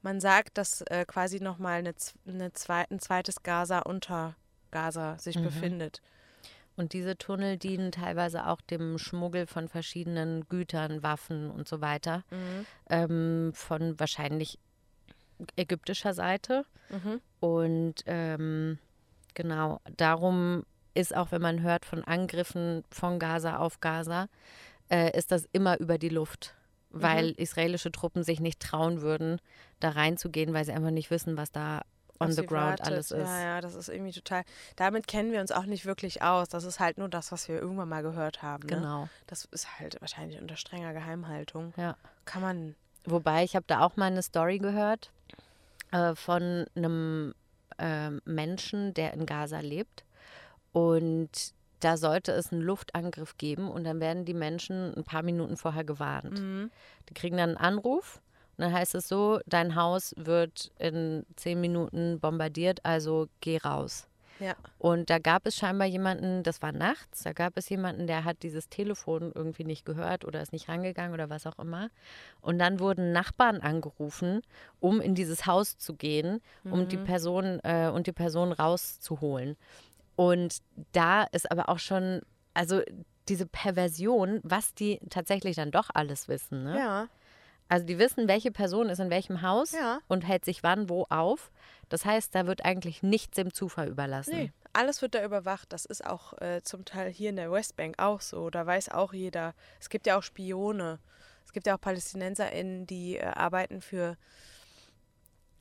Man 0.06 0.20
sagt, 0.22 0.60
dass 0.60 0.82
äh, 0.82 1.04
quasi 1.06 1.40
nochmal 1.40 1.80
eine, 1.80 1.96
eine 2.28 2.54
zweit, 2.54 2.92
ein 2.92 3.00
zweites 3.00 3.42
Gaza 3.42 3.80
unter 3.80 4.36
Gaza 4.70 5.18
sich 5.18 5.36
Mhm. 5.38 5.44
befindet. 5.44 6.02
Und 6.76 6.94
diese 6.94 7.18
Tunnel 7.18 7.58
dienen 7.58 7.92
teilweise 7.92 8.46
auch 8.46 8.62
dem 8.62 9.00
Schmuggel 9.00 9.48
von 9.48 9.68
verschiedenen 9.68 10.48
Gütern, 10.48 11.02
Waffen 11.02 11.50
und 11.50 11.68
so 11.68 11.82
weiter. 11.82 12.24
Ähm, 12.88 13.52
von 13.56 14.00
wahrscheinlich 14.00 14.60
ägyptischer 15.56 16.14
Seite. 16.14 16.66
Mhm. 16.90 17.22
Und 17.40 17.96
ähm, 18.06 18.78
genau, 19.34 19.82
darum 19.98 20.66
ist 20.94 21.16
auch, 21.16 21.32
wenn 21.32 21.42
man 21.42 21.64
hört 21.64 21.84
von 21.84 22.04
Angriffen 22.04 22.84
von 22.92 23.18
Gaza 23.18 23.58
auf 23.58 23.80
Gaza, 23.80 24.28
äh, 24.90 25.18
ist 25.18 25.32
das 25.32 25.48
immer 25.52 25.80
über 25.80 25.98
die 25.98 26.10
Luft. 26.10 26.54
Weil 27.02 27.32
israelische 27.32 27.92
Truppen 27.92 28.24
sich 28.24 28.40
nicht 28.40 28.62
trauen 28.62 29.02
würden, 29.02 29.42
da 29.80 29.90
reinzugehen, 29.90 30.54
weil 30.54 30.64
sie 30.66 30.72
einfach 30.72 30.92
nicht 30.92 31.12
wissen, 31.12 31.38
was 31.38 31.52
da 31.52 31.82
on 32.20 32.32
the 32.32 32.46
ground 32.46 32.80
wartet. 32.80 32.88
alles 32.88 33.12
ist. 33.12 33.28
Ja, 33.28 33.42
ja, 33.42 33.62
das 33.62 33.75
ist 33.75 33.90
irgendwie 33.90 34.14
total. 34.14 34.44
Damit 34.75 35.08
kennen 35.08 35.32
wir 35.32 35.42
uns 35.42 35.52
auch 35.52 35.66
nicht 35.66 35.86
wirklich 35.86 36.22
aus. 36.22 36.50
Das 36.50 36.64
ist 36.64 36.80
halt 36.80 36.98
nur 36.98 37.10
das, 37.10 37.32
was 37.32 37.48
wir 37.50 37.62
irgendwann 37.62 37.90
mal 37.90 38.04
gehört 38.04 38.42
haben. 38.42 38.68
Ne? 38.68 38.78
Genau. 38.78 39.10
Das 39.28 39.46
ist 39.46 39.80
halt 39.80 40.00
wahrscheinlich 40.02 40.40
unter 40.40 40.56
strenger 40.56 40.94
Geheimhaltung. 40.94 41.74
Ja. 41.78 41.98
Kann 42.25 42.42
man. 42.42 42.75
Wobei, 43.06 43.44
ich 43.44 43.56
habe 43.56 43.66
da 43.68 43.82
auch 43.82 43.98
mal 43.98 44.06
eine 44.06 44.24
Story 44.24 44.58
gehört 44.58 45.12
äh, 45.92 46.16
von 46.16 46.66
einem 46.75 47.36
äh, 47.78 48.12
Menschen, 48.25 48.94
der 48.94 49.14
in 49.14 49.25
Gaza 49.25 49.60
lebt. 49.60 50.06
Und 50.72 51.54
da 51.86 51.98
sollte 51.98 52.32
es 52.32 52.51
einen 52.51 52.63
Luftangriff 52.63 53.38
geben 53.38 53.70
und 53.70 53.84
dann 53.84 54.00
werden 54.00 54.25
die 54.25 54.34
Menschen 54.34 54.92
ein 54.96 55.04
paar 55.04 55.22
Minuten 55.22 55.56
vorher 55.56 55.84
gewarnt. 55.84 56.42
Mhm. 56.42 56.72
Die 57.08 57.13
kriegen 57.13 57.38
dann 57.38 57.50
einen 57.50 57.58
Anruf 57.58 58.22
und 58.58 58.63
dann 58.63 58.74
heißt 58.74 58.96
es 58.96 59.08
so, 59.08 59.39
dein 59.46 59.75
Haus 59.75 60.15
wird 60.18 60.72
in 60.80 61.27
zehn 61.36 61.62
Minuten 61.62 62.20
bombardiert, 62.20 62.80
also 62.84 63.27
geh 63.39 63.58
raus. 63.58 64.08
Ja. 64.39 64.56
Und 64.80 65.12
da 65.12 65.20
gab 65.20 65.46
es 65.46 65.56
scheinbar 65.56 65.88
jemanden, 65.88 66.42
das 66.42 66.63
war 66.63 66.72
nachts, 66.72 67.22
da 67.22 67.34
gab 67.34 67.56
es 67.56 67.70
jemanden, 67.70 68.08
der 68.08 68.25
hat 68.25 68.42
dieses 68.42 68.68
Telefon 68.68 69.32
irgendwie 69.36 69.63
nicht 69.63 69.86
gehört 69.86 70.25
oder 70.25 70.42
ist 70.42 70.54
nicht 70.54 70.68
rangegangen 70.68 71.13
oder 71.13 71.30
was 71.30 71.46
auch 71.46 71.60
immer. 71.60 71.89
Und 72.42 72.58
dann 72.58 72.80
wurden 72.80 73.12
Nachbarn 73.12 73.62
angerufen, 73.62 74.42
um 74.80 75.00
in 75.01 75.13
dieses 75.13 75.46
Haus 75.46 75.77
zu 75.77 75.94
gehen, 75.94 76.42
um 76.63 76.88
die 76.88 76.98
Person 76.98 77.60
äh, 77.63 77.89
und 77.94 78.08
die 78.08 78.12
Person 78.12 78.51
rauszuholen. 78.51 79.56
Und 80.16 80.60
da 80.94 81.24
ist 81.24 81.50
aber 81.52 81.70
auch 81.70 81.80
schon, 81.80 82.22
also 82.54 82.82
diese 83.28 83.46
Perversion, 83.46 84.40
was 84.44 84.74
die 84.74 85.00
tatsächlich 85.10 85.56
dann 85.56 85.72
doch 85.72 85.90
alles 85.94 86.28
wissen. 86.28 86.64
Ne? 86.64 86.78
Ja. 86.78 87.08
Also 87.68 87.86
die 87.86 87.98
wissen, 87.98 88.28
welche 88.28 88.52
Person 88.52 88.90
ist 88.90 89.00
in 89.00 89.10
welchem 89.10 89.42
Haus 89.42 89.72
Ja. 89.72 90.00
und 90.08 90.28
hält 90.28 90.46
sich 90.46 90.62
wann 90.62 90.88
wo 90.90 91.06
auf. 91.10 91.52
Das 91.90 92.06
heißt, 92.06 92.36
da 92.36 92.46
wird 92.46 92.64
eigentlich 92.64 93.02
nichts 93.02 93.36
dem 93.36 93.52
Zufall 93.54 93.88
überlassen. 93.88 94.36
Nee, 94.36 94.52
alles 94.74 95.02
wird 95.02 95.16
da 95.16 95.24
überwacht. 95.26 95.74
Das 95.74 95.86
ist 95.86 96.06
auch 96.06 96.34
äh, 96.42 96.62
zum 96.64 96.86
Teil 96.86 97.12
hier 97.12 97.32
in 97.32 97.38
der 97.38 97.52
Westbank 97.52 97.96
auch 97.98 98.22
so. 98.22 98.52
Da 98.52 98.66
weiß 98.66 98.90
auch 98.90 99.14
jeder. 99.14 99.56
Es 99.80 99.90
gibt 99.90 100.06
ja 100.06 100.18
auch 100.18 100.24
Spione. 100.24 101.00
Es 101.44 101.54
gibt 101.54 101.66
ja 101.66 101.76
auch 101.76 101.82
PalästinenserInnen, 101.82 102.86
die 102.86 103.18
äh, 103.18 103.24
arbeiten 103.26 103.82
für 103.82 104.16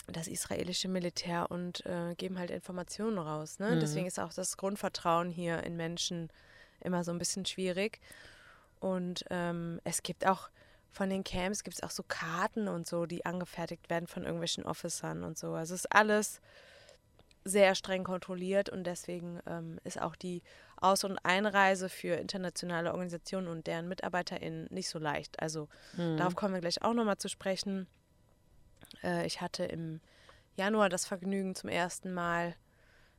das 0.06 0.28
israelische 0.28 0.88
Militär 0.88 1.50
und 1.50 1.84
äh, 1.86 2.14
geben 2.16 2.38
halt 2.38 2.50
Informationen 2.50 3.18
raus. 3.18 3.58
Ne? 3.58 3.72
Mhm. 3.72 3.80
Deswegen 3.80 4.06
ist 4.06 4.20
auch 4.20 4.32
das 4.32 4.56
Grundvertrauen 4.56 5.30
hier 5.30 5.62
in 5.64 5.76
Menschen 5.76 6.30
immer 6.80 7.04
so 7.04 7.12
ein 7.12 7.18
bisschen 7.18 7.46
schwierig. 7.46 8.00
Und 8.80 9.24
ähm, 9.30 9.80
es 9.84 10.02
gibt 10.02 10.26
auch 10.26 10.50
von 10.94 11.10
den 11.10 11.24
Camps 11.24 11.64
gibt 11.64 11.76
es 11.76 11.82
auch 11.82 11.90
so 11.90 12.04
Karten 12.06 12.68
und 12.68 12.86
so, 12.86 13.04
die 13.06 13.26
angefertigt 13.26 13.90
werden 13.90 14.06
von 14.06 14.22
irgendwelchen 14.22 14.64
Officern 14.64 15.24
und 15.24 15.36
so. 15.36 15.54
Also 15.54 15.74
es 15.74 15.80
ist 15.80 15.92
alles 15.92 16.40
sehr 17.44 17.74
streng 17.74 18.04
kontrolliert 18.04 18.70
und 18.70 18.84
deswegen 18.84 19.40
ähm, 19.46 19.78
ist 19.84 20.00
auch 20.00 20.14
die 20.16 20.42
Aus- 20.80 21.04
und 21.04 21.18
Einreise 21.24 21.88
für 21.88 22.14
internationale 22.14 22.92
Organisationen 22.92 23.48
und 23.48 23.66
deren 23.66 23.88
MitarbeiterInnen 23.88 24.68
nicht 24.70 24.88
so 24.88 24.98
leicht. 24.98 25.40
Also 25.40 25.68
darauf 26.16 26.36
kommen 26.36 26.54
wir 26.54 26.60
gleich 26.60 26.82
auch 26.82 26.94
nochmal 26.94 27.18
zu 27.18 27.28
sprechen. 27.28 27.86
Äh, 29.04 29.26
ich 29.26 29.40
hatte 29.40 29.64
im 29.64 30.00
Januar 30.56 30.88
das 30.88 31.06
Vergnügen 31.06 31.54
zum 31.54 31.68
ersten 31.68 32.12
Mal 32.12 32.54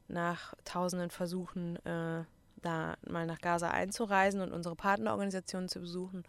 nach 0.08 0.54
tausenden 0.66 1.10
Versuchen 1.10 1.78
äh, 1.86 2.24
da 2.62 2.96
mal 3.08 3.26
nach 3.26 3.40
Gaza 3.40 3.70
einzureisen 3.70 4.42
und 4.42 4.52
unsere 4.52 4.76
Partnerorganisationen 4.76 5.70
zu 5.70 5.80
besuchen. 5.80 6.24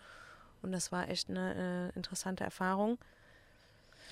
Und 0.63 0.73
das 0.73 0.93
war 0.93 1.09
echt 1.09 1.31
eine 1.31 1.93
äh, 1.95 1.97
interessante 1.97 2.45
Erfahrung. 2.45 2.99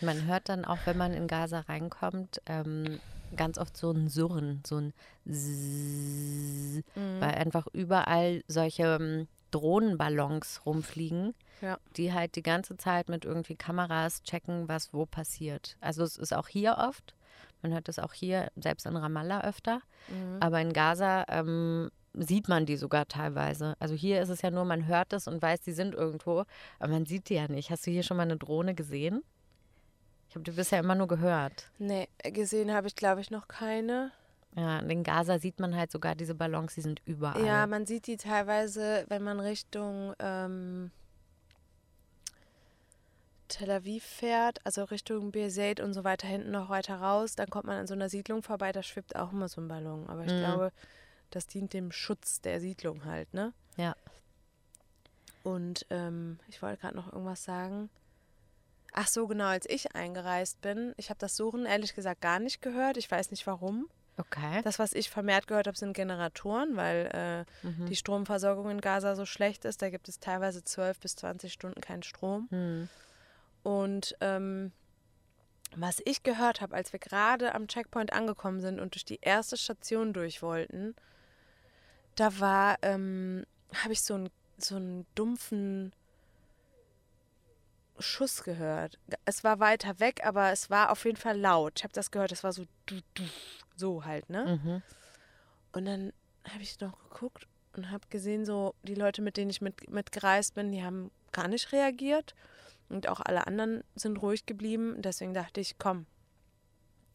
Man 0.01 0.27
hört 0.27 0.49
dann 0.49 0.65
auch, 0.65 0.79
wenn 0.85 0.97
man 0.97 1.13
in 1.13 1.27
Gaza 1.27 1.61
reinkommt, 1.61 2.41
ähm, 2.47 3.01
ganz 3.37 3.59
oft 3.59 3.77
so 3.77 3.91
ein 3.91 4.09
Surren, 4.09 4.63
so 4.67 4.77
ein 4.79 4.93
Zzzz, 5.29 6.85
weil 7.21 7.35
einfach 7.35 7.67
überall 7.73 8.43
solche 8.49 8.99
ähm, 9.01 9.29
Drohnenballons 9.55 10.63
rumfliegen, 10.67 11.35
Ja. 11.61 11.79
die 11.97 12.13
halt 12.13 12.37
die 12.37 12.43
ganze 12.43 12.77
Zeit 12.77 13.09
mit 13.09 13.25
irgendwie 13.25 13.55
Kameras 13.57 14.23
checken, 14.23 14.69
was 14.69 14.93
wo 14.93 15.07
passiert. 15.07 15.77
Also 15.81 16.03
es 16.03 16.17
ist 16.17 16.35
auch 16.35 16.49
hier 16.49 16.77
oft, 16.79 17.15
man 17.63 17.73
hört 17.73 17.89
es 17.89 17.99
auch 17.99 18.13
hier, 18.13 18.51
selbst 18.57 18.87
in 18.87 18.97
Ramallah 18.97 19.43
öfter, 19.45 19.81
aber 20.41 20.61
in 20.61 20.73
Gaza 20.73 21.25
ähm, 21.29 21.91
sieht 22.13 22.49
man 22.49 22.67
die 22.67 22.77
sogar 22.77 23.07
teilweise. 23.09 23.75
Also 23.79 23.95
hier 23.95 24.21
ist 24.23 24.29
es 24.29 24.43
ja 24.43 24.51
nur, 24.51 24.65
man 24.65 24.87
hört 24.87 25.13
es 25.13 25.27
und 25.29 25.41
weiß, 25.41 25.61
die 25.63 25.73
sind 25.73 25.95
irgendwo, 25.95 26.45
aber 26.79 26.93
man 26.93 27.07
sieht 27.07 27.29
die 27.29 27.35
ja 27.35 27.49
nicht. 27.49 27.71
Hast 27.71 27.87
du 27.87 27.91
hier 27.91 28.03
schon 28.03 28.17
mal 28.17 28.25
eine 28.25 28.37
Drohne 28.37 28.75
gesehen? 28.75 29.23
Ich 30.29 30.35
habe 30.37 30.45
die 30.45 30.51
bisher 30.51 30.81
immer 30.81 30.95
nur 30.97 31.07
gehört. 31.09 31.71
Nee, 31.79 32.09
gesehen 32.23 32.73
habe 32.73 32.87
ich, 32.89 32.97
glaube 32.97 33.21
ich, 33.21 33.31
noch 33.31 33.47
keine. 33.49 34.11
Ja, 34.57 34.79
in 34.79 35.03
Gaza 35.03 35.39
sieht 35.39 35.59
man 35.59 35.75
halt 35.75 35.91
sogar 35.91 36.15
diese 36.15 36.35
Ballons, 36.35 36.75
die 36.75 36.81
sind 36.81 37.03
überall. 37.07 37.45
Ja, 37.45 37.67
man 37.67 37.87
sieht 37.87 38.07
die 38.07 38.17
teilweise, 38.17 39.05
wenn 39.09 39.23
man 39.23 39.41
Richtung 39.41 40.15
ähm, 40.21 40.93
Tel 43.49 43.71
Aviv 43.71 44.05
fährt, 44.05 44.65
also 44.65 44.85
Richtung 44.85 45.33
Birzeit 45.33 45.81
und 45.81 45.93
so 45.93 46.05
weiter, 46.05 46.27
hinten 46.29 46.53
noch 46.53 46.69
weiter 46.69 46.97
raus, 46.97 47.35
dann 47.35 47.51
kommt 47.51 47.67
man 47.67 47.79
an 47.79 47.87
so 47.87 47.95
einer 47.95 48.09
Siedlung 48.09 48.43
vorbei, 48.43 48.71
da 48.73 48.83
schwippt 48.83 49.17
auch 49.17 49.33
immer 49.33 49.49
so 49.49 49.61
ein 49.61 49.69
Ballon. 49.69 50.09
Aber 50.09 50.25
ich 50.25 50.33
Mhm. 50.33 50.39
glaube, 50.39 50.73
das 51.31 51.47
dient 51.49 51.73
dem 51.73 51.91
Schutz 51.91 52.41
der 52.41 52.61
Siedlung 52.61 53.05
halt, 53.05 53.35
ne? 53.35 53.53
Ja. 53.77 53.97
Und 55.43 55.85
ähm, 55.91 56.39
ich 56.49 56.63
wollte 56.63 56.81
gerade 56.81 56.97
noch 56.97 57.13
irgendwas 57.13 57.43
sagen. 57.45 57.91
Ach 58.93 59.09
so, 59.09 59.27
genau, 59.27 59.47
als 59.47 59.69
ich 59.69 59.95
eingereist 59.97 60.61
bin, 60.61 60.95
ich 60.97 61.11
habe 61.11 61.19
das 61.19 61.37
Suchen 61.37 61.67
ehrlich 61.67 61.95
gesagt 61.95 62.21
gar 62.21 62.39
nicht 62.39 62.63
gehört. 62.63 62.97
Ich 62.97 63.11
weiß 63.11 63.33
nicht 63.33 63.47
warum. 63.47 63.89
Okay. 64.17 64.63
Das, 64.63 64.79
was 64.79 64.93
ich 64.93 65.11
vermehrt 65.11 65.47
gehört 65.47 65.67
habe, 65.67 65.77
sind 65.77 65.93
Generatoren, 65.93 66.77
weil 66.77 67.11
äh, 67.13 67.67
Mhm. 67.67 67.87
die 67.87 67.97
Stromversorgung 67.97 68.71
in 68.71 68.81
Gaza 68.81 69.17
so 69.17 69.27
schlecht 69.27 69.65
ist. 69.65 69.83
Da 69.83 69.91
gibt 69.91 70.09
es 70.09 70.21
teilweise 70.21 70.63
12 70.63 71.01
bis 71.01 71.17
20 71.17 71.53
Stunden 71.53 71.81
keinen 71.81 72.03
Strom. 72.03 72.49
Hm. 72.51 72.89
Und 73.65 74.15
ähm, 74.21 74.73
was 75.75 76.01
ich 76.05 76.23
gehört 76.23 76.61
habe, 76.61 76.77
als 76.77 76.93
wir 76.93 77.01
gerade 77.01 77.55
am 77.55 77.67
Checkpoint 77.67 78.13
angekommen 78.13 78.61
sind 78.61 78.79
und 78.79 78.95
durch 78.95 79.05
die 79.05 79.19
erste 79.21 79.57
Station 79.57 80.13
durch 80.13 80.43
wollten, 80.43 80.95
da 82.15 82.39
war, 82.39 82.77
ähm, 82.83 83.45
habe 83.83 83.93
ich 83.93 84.03
so 84.03 84.15
einen 84.15 84.31
so 84.57 84.77
einen 84.77 85.05
dumpfen 85.17 85.93
Schuss 87.99 88.43
gehört. 88.43 88.99
Es 89.25 89.45
war 89.45 89.61
weiter 89.61 90.01
weg, 90.01 90.23
aber 90.25 90.51
es 90.51 90.69
war 90.71 90.91
auf 90.91 91.05
jeden 91.05 91.17
Fall 91.17 91.39
laut. 91.39 91.75
Ich 91.79 91.85
habe 91.85 91.93
das 91.95 92.11
gehört, 92.11 92.33
es 92.33 92.43
war 92.45 92.53
so 92.53 92.65
so 93.77 94.05
halt, 94.05 94.29
ne? 94.31 94.61
Mhm. 94.63 94.83
Und 95.73 95.85
dann 95.87 96.13
habe 96.49 96.63
ich 96.63 96.79
noch 96.81 96.97
geguckt 97.11 97.47
und 97.77 97.91
habe 97.91 98.05
gesehen, 98.11 98.45
so 98.45 98.75
die 98.83 98.95
Leute, 98.95 99.23
mit 99.23 99.37
denen 99.37 99.51
ich 99.51 99.61
mit, 99.61 99.91
mitgereist 99.91 100.55
bin, 100.55 100.71
die 100.73 100.83
haben 100.85 101.11
gar 101.33 101.49
nicht 101.49 101.73
reagiert. 101.73 102.35
Und 102.89 103.09
auch 103.09 103.21
alle 103.21 103.47
anderen 103.47 103.83
sind 103.97 104.19
ruhig 104.19 104.47
geblieben. 104.47 105.01
Deswegen 105.03 105.35
dachte 105.35 105.61
ich, 105.61 105.79
komm, 105.79 106.07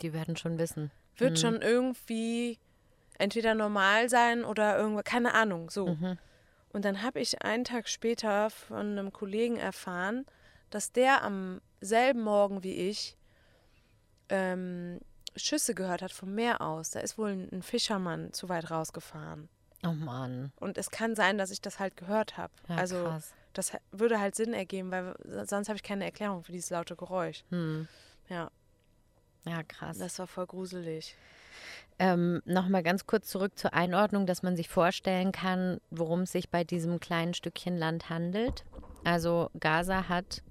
Die 0.01 0.13
werden 0.13 0.35
schon 0.35 0.57
wissen. 0.57 0.91
wird 1.17 1.31
Mhm. 1.33 1.35
schon 1.37 1.61
irgendwie 1.61 2.57
entweder 3.17 3.53
normal 3.53 4.09
sein 4.09 4.43
oder 4.45 4.77
irgendwo, 4.77 5.01
keine 5.03 5.33
Ahnung, 5.33 5.69
so. 5.69 5.87
Mhm. 5.87 6.17
Und 6.71 6.85
dann 6.85 7.01
habe 7.01 7.19
ich 7.19 7.41
einen 7.41 7.63
Tag 7.65 7.87
später 7.89 8.49
von 8.49 8.97
einem 8.97 9.11
Kollegen 9.13 9.57
erfahren, 9.57 10.25
dass 10.69 10.91
der 10.91 11.23
am 11.23 11.61
selben 11.81 12.21
Morgen 12.21 12.63
wie 12.63 12.73
ich 12.89 13.17
ähm, 14.29 14.99
Schüsse 15.35 15.73
gehört 15.75 16.01
hat 16.01 16.11
vom 16.11 16.33
Meer 16.35 16.61
aus. 16.61 16.91
Da 16.91 16.99
ist 16.99 17.17
wohl 17.17 17.29
ein, 17.31 17.49
ein 17.51 17.61
Fischermann 17.61 18.33
zu 18.33 18.49
weit 18.49 18.69
rausgefahren. 18.71 19.49
Oh 19.85 19.93
Mann. 19.93 20.51
Und 20.59 20.77
es 20.77 20.91
kann 20.91 21.15
sein, 21.15 21.37
dass 21.37 21.51
ich 21.51 21.61
das 21.61 21.79
halt 21.79 21.95
gehört 21.95 22.37
habe. 22.37 22.51
Ja, 22.67 22.75
also 22.75 23.03
krass. 23.03 23.33
das 23.53 23.71
würde 23.91 24.19
halt 24.19 24.35
Sinn 24.35 24.53
ergeben, 24.53 24.91
weil 24.91 25.15
sonst 25.45 25.69
habe 25.69 25.77
ich 25.77 25.83
keine 25.83 26.03
Erklärung 26.05 26.43
für 26.43 26.51
dieses 26.51 26.69
laute 26.69 26.95
Geräusch. 26.95 27.43
Hm. 27.49 27.87
Ja, 28.27 28.51
Ja, 29.45 29.63
krass. 29.63 29.97
das 29.97 30.19
war 30.19 30.27
voll 30.27 30.47
gruselig. 30.47 31.15
Ähm, 31.97 32.41
Nochmal 32.45 32.83
ganz 32.83 33.05
kurz 33.07 33.29
zurück 33.29 33.57
zur 33.57 33.73
Einordnung, 33.73 34.25
dass 34.25 34.43
man 34.43 34.55
sich 34.55 34.67
vorstellen 34.69 35.31
kann, 35.31 35.79
worum 35.91 36.21
es 36.21 36.31
sich 36.33 36.49
bei 36.49 36.63
diesem 36.63 36.99
kleinen 36.99 37.33
Stückchen 37.33 37.77
Land 37.77 38.09
handelt. 38.09 38.65
Also 39.05 39.49
Gaza 39.59 40.09
hat, 40.09 40.41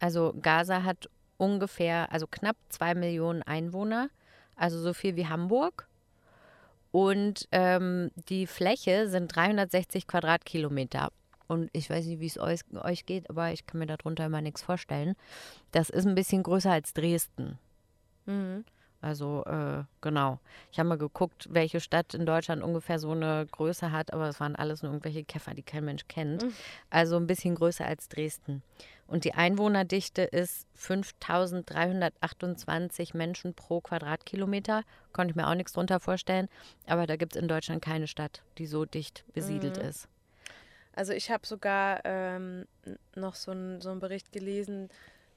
also 0.00 0.34
Gaza 0.40 0.82
hat 0.82 1.08
ungefähr, 1.36 2.12
also 2.12 2.26
knapp 2.26 2.56
zwei 2.68 2.94
Millionen 2.94 3.42
Einwohner, 3.42 4.10
also 4.56 4.80
so 4.80 4.92
viel 4.92 5.16
wie 5.16 5.28
Hamburg. 5.28 5.86
Und 6.92 7.46
ähm, 7.52 8.10
die 8.28 8.46
Fläche 8.46 9.08
sind 9.08 9.34
360 9.34 10.08
Quadratkilometer. 10.08 11.10
Und 11.46 11.70
ich 11.72 11.88
weiß 11.88 12.06
nicht, 12.06 12.20
wie 12.20 12.26
es 12.26 12.38
euch, 12.38 12.60
euch 12.74 13.06
geht, 13.06 13.30
aber 13.30 13.52
ich 13.52 13.66
kann 13.66 13.78
mir 13.78 13.86
darunter 13.86 14.26
immer 14.26 14.40
nichts 14.40 14.62
vorstellen. 14.62 15.14
Das 15.72 15.90
ist 15.90 16.06
ein 16.06 16.14
bisschen 16.14 16.42
größer 16.42 16.70
als 16.70 16.92
Dresden. 16.92 17.58
Mhm. 18.26 18.64
Also 19.00 19.44
äh, 19.46 19.84
genau. 20.02 20.40
Ich 20.70 20.78
habe 20.78 20.90
mal 20.90 20.98
geguckt, 20.98 21.48
welche 21.50 21.80
Stadt 21.80 22.12
in 22.12 22.26
Deutschland 22.26 22.62
ungefähr 22.62 22.98
so 22.98 23.12
eine 23.12 23.46
Größe 23.50 23.92
hat, 23.92 24.12
aber 24.12 24.28
es 24.28 24.40
waren 24.40 24.56
alles 24.56 24.82
nur 24.82 24.92
irgendwelche 24.92 25.24
Käfer, 25.24 25.54
die 25.54 25.62
kein 25.62 25.86
Mensch 25.86 26.06
kennt. 26.06 26.44
Also 26.90 27.16
ein 27.16 27.26
bisschen 27.26 27.54
größer 27.54 27.86
als 27.86 28.08
Dresden. 28.08 28.62
Und 29.06 29.24
die 29.24 29.32
Einwohnerdichte 29.34 30.22
ist 30.22 30.66
5328 30.74 33.14
Menschen 33.14 33.54
pro 33.54 33.80
Quadratkilometer. 33.80 34.82
Konnte 35.12 35.32
ich 35.32 35.36
mir 35.36 35.48
auch 35.48 35.54
nichts 35.54 35.72
drunter 35.72 35.98
vorstellen. 35.98 36.48
Aber 36.86 37.06
da 37.06 37.16
gibt 37.16 37.34
es 37.34 37.42
in 37.42 37.48
Deutschland 37.48 37.82
keine 37.82 38.06
Stadt, 38.06 38.42
die 38.58 38.66
so 38.66 38.84
dicht 38.84 39.24
besiedelt 39.32 39.78
ist. 39.78 40.08
Also 40.92 41.12
ich 41.12 41.30
habe 41.30 41.46
sogar 41.46 42.00
ähm, 42.04 42.66
noch 43.14 43.34
so 43.34 43.52
einen 43.52 43.80
so 43.80 43.90
einen 43.90 44.00
Bericht 44.00 44.32
gelesen, 44.32 44.90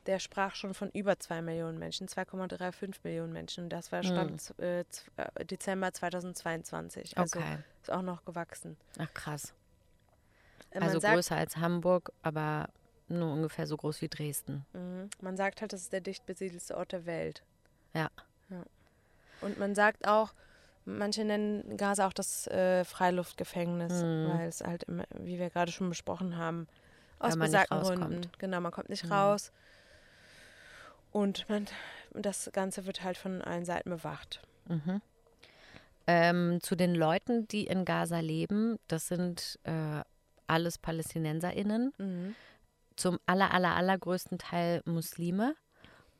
der 0.05 0.19
sprach 0.19 0.55
schon 0.55 0.73
von 0.73 0.89
über 0.91 1.17
zwei 1.19 1.41
Millionen 1.41 1.79
Menschen, 1.79 2.07
2,35 2.07 2.95
Millionen 3.03 3.31
Menschen. 3.33 3.69
Das 3.69 3.91
war 3.91 4.03
Stand 4.03 4.41
z- 4.41 4.59
äh, 4.59 4.83
Dezember 5.45 5.93
2022. 5.93 7.17
Also 7.17 7.39
Okay. 7.39 7.57
ist 7.81 7.91
auch 7.91 8.01
noch 8.01 8.25
gewachsen. 8.25 8.77
Ach 8.99 9.13
krass. 9.13 9.53
Äh, 10.71 10.79
Also 10.79 10.99
sagt, 10.99 11.13
größer 11.15 11.35
als 11.37 11.57
Hamburg, 11.57 12.11
aber 12.21 12.67
nur 13.07 13.31
ungefähr 13.33 13.67
so 13.67 13.77
groß 13.77 14.01
wie 14.01 14.09
Dresden. 14.09 14.65
Mhm. 14.73 15.09
Man 15.21 15.37
sagt 15.37 15.61
halt, 15.61 15.71
das 15.73 15.81
ist 15.81 15.93
der 15.93 16.01
dicht 16.01 16.25
besiedelste 16.25 16.75
Ort 16.77 16.91
der 16.91 17.05
Welt. 17.05 17.43
Ja. 17.93 18.09
Und 19.41 19.57
man 19.59 19.75
sagt 19.75 20.07
auch, 20.07 20.33
manche 20.85 21.23
nennen 21.25 21.77
Gaza 21.77 22.07
auch 22.07 22.13
das 22.13 22.47
äh, 22.47 22.83
Freiluftgefängnis, 22.85 23.93
Mhm. 23.93 24.29
weil 24.29 24.47
es 24.47 24.61
halt, 24.61 24.83
immer, 24.83 25.03
wie 25.17 25.39
wir 25.39 25.49
gerade 25.49 25.71
schon 25.71 25.89
besprochen 25.89 26.37
haben, 26.37 26.67
aus 27.19 27.37
besagten. 27.37 27.79
Gründen. 27.81 28.21
Genau, 28.37 28.59
man 28.59 28.71
kommt 28.71 28.89
nicht 28.89 29.05
Mhm. 29.05 29.11
raus. 29.13 29.51
Und 31.13 31.47
man, 31.47 31.67
das 32.11 32.49
Ganze 32.51 32.85
wird 32.85 33.03
halt 33.03 33.17
von 33.17 33.41
allen 33.41 33.63
Seiten 33.65 33.89
bewacht. 33.89 34.41
Mhm. 34.67 35.01
Ähm, 36.05 36.59
zu 36.61 36.75
den 36.75 36.93
Leuten, 36.95 37.47
die 37.47 37.65
in 37.65 37.85
Gaza 37.85 38.19
leben, 38.19 38.77
das 38.89 39.07
sind 39.07 39.57
äh, 39.63 40.01
alles 40.47 40.77
PalästinenserInnen, 40.77 41.93
Mhm. 41.97 42.35
zum 42.97 43.19
aller, 43.25 43.53
aller, 43.53 43.75
allergrößten 43.75 44.37
Teil 44.37 44.81
Muslime. 44.85 45.55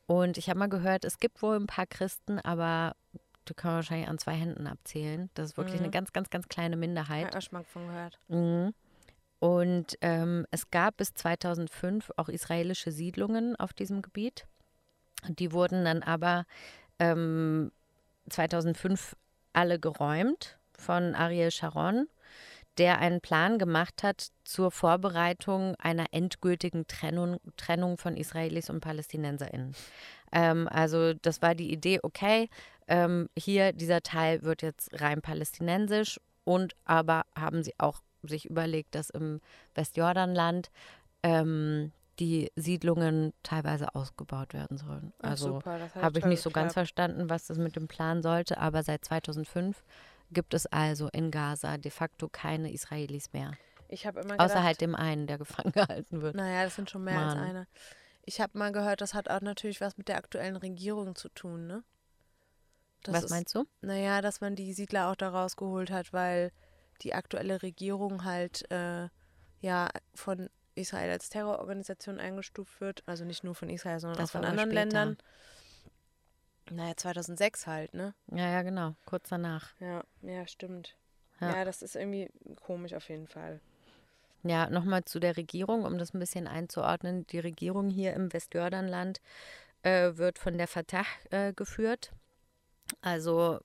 Und 0.06 0.38
ich 0.38 0.48
habe 0.48 0.58
mal 0.58 0.68
gehört, 0.68 1.04
es 1.04 1.18
gibt 1.18 1.42
wohl 1.42 1.56
ein 1.56 1.66
paar 1.66 1.86
Christen, 1.86 2.38
aber 2.38 2.94
die 3.48 3.54
kann 3.54 3.72
man 3.72 3.76
wahrscheinlich 3.76 4.08
an 4.08 4.18
zwei 4.18 4.34
Händen 4.34 4.66
abzählen. 4.66 5.28
Das 5.34 5.50
ist 5.50 5.56
wirklich 5.58 5.76
Mhm. 5.80 5.84
eine 5.84 5.90
ganz, 5.90 6.12
ganz, 6.14 6.30
ganz 6.30 6.48
kleine 6.48 6.76
Minderheit. 6.76 7.32
Schon 7.42 7.58
mal 7.58 7.64
von 7.64 7.86
gehört. 7.86 8.18
Mhm. 8.28 8.74
Und 9.38 9.98
ähm, 10.00 10.46
es 10.50 10.70
gab 10.70 10.96
bis 10.96 11.12
2005 11.12 12.10
auch 12.16 12.30
israelische 12.30 12.90
Siedlungen 12.90 13.54
auf 13.56 13.74
diesem 13.74 14.00
Gebiet. 14.00 14.46
Die 15.28 15.52
wurden 15.52 15.84
dann 15.84 16.02
aber 16.02 16.46
ähm, 16.98 17.70
2005 18.28 19.16
alle 19.52 19.78
geräumt 19.78 20.58
von 20.76 21.14
Ariel 21.14 21.50
Sharon, 21.50 22.08
der 22.78 22.98
einen 22.98 23.20
Plan 23.20 23.58
gemacht 23.58 24.02
hat 24.02 24.28
zur 24.44 24.70
Vorbereitung 24.70 25.76
einer 25.76 26.06
endgültigen 26.10 26.86
Trennung, 26.86 27.38
Trennung 27.56 27.98
von 27.98 28.16
Israelis 28.16 28.68
und 28.68 28.80
PalästinenserInnen. 28.80 29.74
Ähm, 30.32 30.68
also 30.68 31.14
das 31.14 31.40
war 31.40 31.54
die 31.54 31.72
Idee, 31.72 32.00
okay, 32.02 32.48
ähm, 32.88 33.28
hier 33.36 33.72
dieser 33.72 34.02
Teil 34.02 34.42
wird 34.42 34.62
jetzt 34.62 35.00
rein 35.00 35.22
palästinensisch 35.22 36.20
und 36.42 36.74
aber 36.84 37.24
haben 37.36 37.62
sie 37.62 37.74
auch 37.78 38.02
sich 38.22 38.46
überlegt, 38.46 38.94
dass 38.94 39.10
im 39.10 39.40
Westjordanland 39.74 40.70
ähm, 41.22 41.92
die 42.20 42.50
Siedlungen 42.56 43.32
teilweise 43.42 43.94
ausgebaut 43.94 44.54
werden 44.54 44.76
sollen. 44.78 45.12
Also 45.20 45.60
habe 45.64 46.18
ich 46.18 46.24
nicht 46.24 46.42
so 46.42 46.50
ganz 46.50 46.72
verstanden, 46.74 47.28
was 47.28 47.46
das 47.46 47.58
mit 47.58 47.74
dem 47.76 47.88
Plan 47.88 48.22
sollte, 48.22 48.58
aber 48.58 48.82
seit 48.82 49.04
2005 49.04 49.82
gibt 50.30 50.54
es 50.54 50.66
also 50.66 51.08
in 51.08 51.30
Gaza 51.30 51.76
de 51.78 51.90
facto 51.90 52.28
keine 52.28 52.72
Israelis 52.72 53.32
mehr. 53.32 53.52
Ich 53.88 54.06
habe 54.06 54.20
immer 54.20 54.32
gedacht, 54.32 54.50
Außer 54.50 54.62
halt 54.62 54.80
dem 54.80 54.94
einen, 54.94 55.26
der 55.26 55.38
gefangen 55.38 55.72
gehalten 55.72 56.22
wird. 56.22 56.34
naja, 56.36 56.64
das 56.64 56.76
sind 56.76 56.90
schon 56.90 57.04
mehr 57.04 57.18
als 57.18 57.34
Mann. 57.34 57.44
einer. 57.44 57.66
Ich 58.24 58.40
habe 58.40 58.56
mal 58.58 58.72
gehört, 58.72 59.00
das 59.00 59.12
hat 59.12 59.28
auch 59.28 59.42
natürlich 59.42 59.80
was 59.80 59.98
mit 59.98 60.08
der 60.08 60.16
aktuellen 60.16 60.56
Regierung 60.56 61.14
zu 61.14 61.28
tun, 61.28 61.66
ne? 61.66 61.84
Das 63.02 63.14
was 63.16 63.24
ist- 63.24 63.30
meinst 63.30 63.54
du? 63.54 63.64
Naja, 63.82 64.22
dass 64.22 64.40
man 64.40 64.56
die 64.56 64.72
Siedler 64.72 65.10
auch 65.10 65.16
da 65.16 65.28
rausgeholt 65.28 65.90
hat, 65.90 66.12
weil 66.12 66.52
die 67.02 67.12
aktuelle 67.12 67.60
Regierung 67.62 68.24
halt 68.24 68.70
äh, 68.70 69.08
ja 69.60 69.90
von 70.14 70.48
Israel 70.74 71.10
als 71.10 71.28
Terrororganisation 71.28 72.18
eingestuft 72.20 72.80
wird. 72.80 73.02
Also 73.06 73.24
nicht 73.24 73.44
nur 73.44 73.54
von 73.54 73.68
Israel, 73.70 74.00
sondern 74.00 74.18
Das 74.18 74.30
auch 74.30 74.32
von 74.32 74.44
anderen 74.44 74.70
später. 74.70 74.80
Ländern. 74.84 75.18
Naja, 76.70 76.96
2006 76.96 77.66
halt, 77.66 77.94
ne? 77.94 78.14
Ja, 78.30 78.48
ja, 78.50 78.62
genau. 78.62 78.94
Kurz 79.04 79.28
danach. 79.28 79.70
Ja, 79.80 80.02
ja, 80.22 80.46
stimmt. 80.46 80.96
Ja. 81.40 81.56
Ja. 81.56 81.64
das 81.64 81.82
ist 81.82 81.94
irgendwie 81.96 82.30
komisch 82.64 82.94
auf 82.94 83.08
jeden 83.08 83.26
Fall. 83.28 83.60
Ja, 84.42 84.68
nochmal 84.70 85.04
zu 85.04 85.20
der 85.20 85.36
Regierung, 85.36 85.84
um 85.84 85.98
das 85.98 86.14
ein 86.14 86.18
bisschen 86.18 86.46
einzuordnen. 86.46 87.26
Die 87.28 87.38
Regierung 87.38 87.88
hier 87.90 88.12
im 88.14 88.32
Westjordanland 88.32 89.20
äh, 89.82 90.16
wird 90.16 90.38
von 90.38 90.56
der 90.58 90.68
Fatah 90.68 91.04
äh, 91.30 91.52
geführt. 91.52 92.12
Also 93.00 93.60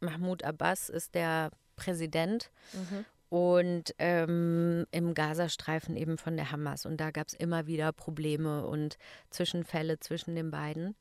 Mahmoud 0.00 0.42
Abbas 0.44 0.88
ist 0.88 1.14
der 1.14 1.50
Präsident 1.76 2.50
Mhm. 2.72 3.04
Und 3.30 3.94
ähm, 3.98 4.86
im 4.90 5.14
Gazastreifen 5.14 5.96
eben 5.96 6.18
von 6.18 6.36
der 6.36 6.50
Hamas. 6.50 6.84
Und 6.84 6.98
da 6.98 7.12
gab 7.12 7.28
es 7.28 7.34
immer 7.34 7.66
wieder 7.66 7.92
Probleme 7.92 8.66
und 8.66 8.98
Zwischenfälle 9.30 10.00
zwischen 10.00 10.34
den 10.34 10.50
beiden. 10.50 10.96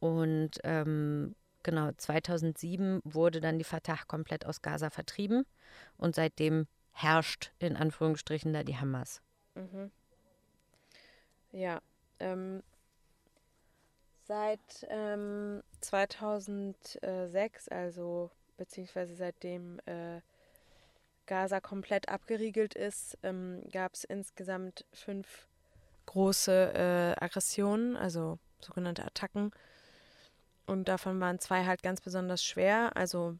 Und 0.00 0.58
ähm, 0.64 1.36
genau, 1.62 1.92
2007 1.96 3.00
wurde 3.04 3.40
dann 3.40 3.58
die 3.58 3.64
Fatah 3.64 4.00
komplett 4.08 4.44
aus 4.44 4.60
Gaza 4.60 4.90
vertrieben 4.90 5.46
und 5.96 6.16
seitdem 6.16 6.66
herrscht 6.90 7.52
in 7.60 7.76
Anführungsstrichen 7.76 8.52
da 8.52 8.64
die 8.64 8.76
Hamas. 8.76 9.22
Mhm. 9.54 9.92
Ja, 11.52 11.80
ähm, 12.18 12.64
seit 14.24 14.84
ähm, 14.88 15.62
2006, 15.80 17.68
also 17.68 18.32
beziehungsweise 18.56 19.14
seitdem 19.14 19.78
äh, 19.86 20.20
Gaza 21.28 21.60
komplett 21.60 22.08
abgeriegelt 22.08 22.74
ist, 22.74 23.16
ähm, 23.22 23.62
gab 23.70 23.94
es 23.94 24.02
insgesamt 24.02 24.84
fünf 24.92 25.46
große 26.06 26.72
äh, 26.74 27.24
Aggressionen, 27.24 27.96
also 27.96 28.38
sogenannte 28.60 29.04
Attacken. 29.04 29.52
Und 30.66 30.88
davon 30.88 31.20
waren 31.20 31.38
zwei 31.38 31.64
halt 31.64 31.82
ganz 31.82 32.00
besonders 32.00 32.42
schwer. 32.42 32.96
Also 32.96 33.36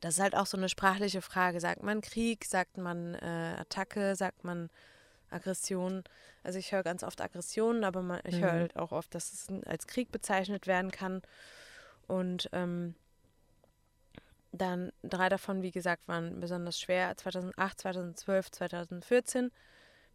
das 0.00 0.14
ist 0.14 0.20
halt 0.20 0.34
auch 0.34 0.46
so 0.46 0.56
eine 0.56 0.68
sprachliche 0.68 1.22
Frage. 1.22 1.60
Sagt 1.60 1.82
man 1.82 2.00
Krieg, 2.00 2.44
sagt 2.44 2.78
man 2.78 3.14
äh, 3.14 3.56
Attacke, 3.58 4.16
sagt 4.16 4.42
man 4.42 4.70
Aggression? 5.30 6.02
Also 6.42 6.58
ich 6.58 6.72
höre 6.72 6.82
ganz 6.82 7.04
oft 7.04 7.20
Aggressionen, 7.20 7.84
aber 7.84 8.02
man, 8.02 8.20
ich 8.24 8.40
höre 8.40 8.52
Mhm. 8.52 8.58
halt 8.58 8.76
auch 8.76 8.92
oft, 8.92 9.14
dass 9.14 9.32
es 9.32 9.48
als 9.66 9.86
Krieg 9.86 10.10
bezeichnet 10.10 10.66
werden 10.66 10.90
kann. 10.90 11.22
Und 12.08 12.48
ähm, 12.52 12.94
dann 14.52 14.92
drei 15.02 15.28
davon, 15.28 15.62
wie 15.62 15.70
gesagt, 15.70 16.06
waren 16.08 16.38
besonders 16.40 16.78
schwer. 16.78 17.16
2008, 17.16 17.80
2012, 17.80 18.50
2014 18.50 19.50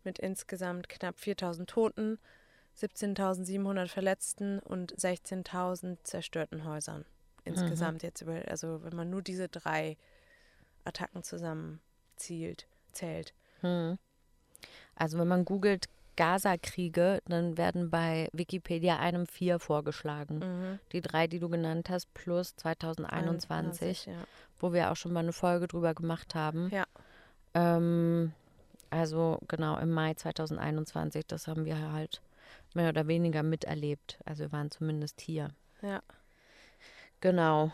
mit 0.04 0.20
insgesamt 0.20 0.90
knapp 0.90 1.20
4000 1.20 1.70
Toten, 1.70 2.20
17.700 2.78 3.88
Verletzten 3.88 4.60
und 4.60 4.96
16.000 4.96 5.98
zerstörten 6.04 6.64
Häusern. 6.64 7.06
Insgesamt 7.44 8.04
jetzt 8.04 8.22
über, 8.22 8.42
also 8.48 8.84
wenn 8.84 8.96
man 8.96 9.10
nur 9.10 9.22
diese 9.22 9.48
drei 9.48 9.98
Attacken 10.84 11.24
zusammen 11.24 11.82
zielt, 12.16 12.68
zählt. 12.92 13.34
Hm. 13.62 13.98
Also 14.96 15.18
wenn 15.18 15.28
man 15.28 15.46
googelt 15.46 15.88
Gaza-Kriege, 16.18 17.22
dann 17.26 17.58
werden 17.58 17.90
bei 17.90 18.28
Wikipedia 18.34 18.98
einem 18.98 19.26
vier 19.28 19.60
vorgeschlagen. 19.60 20.40
Mhm. 20.40 20.80
Die 20.92 21.02
drei, 21.02 21.28
die 21.28 21.40
du 21.40 21.48
genannt 21.48 21.90
hast, 21.90 22.14
plus 22.14 22.56
2021, 22.58 24.08
ja. 24.08 24.14
wo 24.60 24.74
wir 24.74 24.92
auch 24.92 24.96
schon 24.98 25.14
mal 25.14 25.22
eine 25.22 25.32
Folge 25.32 25.68
drüber 25.68 25.94
gemacht 25.94 26.36
haben. 26.36 26.70
Ja. 26.72 26.86
Ähm, 27.54 28.34
also 28.90 29.40
genau 29.48 29.78
im 29.78 29.92
Mai 29.92 30.14
2021, 30.16 31.26
das 31.28 31.48
haben 31.48 31.66
wir 31.66 31.92
halt 31.92 32.22
mehr 32.74 32.90
oder 32.90 33.08
weniger 33.08 33.44
miterlebt. 33.44 34.20
Also 34.26 34.46
wir 34.46 34.52
waren 34.52 34.72
zumindest 34.72 35.22
hier. 35.22 35.52
Ja. 35.82 36.02
Genau. 37.22 37.72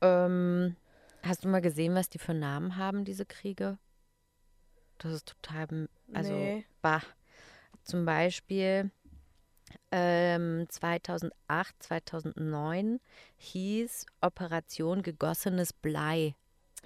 Ähm, 0.00 0.76
hast 1.22 1.44
du 1.44 1.48
mal 1.48 1.60
gesehen, 1.60 1.94
was 1.94 2.08
die 2.08 2.18
für 2.18 2.34
Namen 2.34 2.76
haben, 2.76 3.04
diese 3.04 3.26
Kriege? 3.26 3.78
Das 4.98 5.12
ist 5.12 5.26
total, 5.26 5.88
also 6.12 6.32
nee. 6.32 6.64
bah. 6.80 7.02
Zum 7.84 8.04
Beispiel 8.04 8.90
ähm, 9.90 10.66
2008, 10.68 11.32
2009 11.82 13.00
hieß 13.36 14.06
Operation 14.20 15.02
gegossenes 15.02 15.72
Blei. 15.72 16.34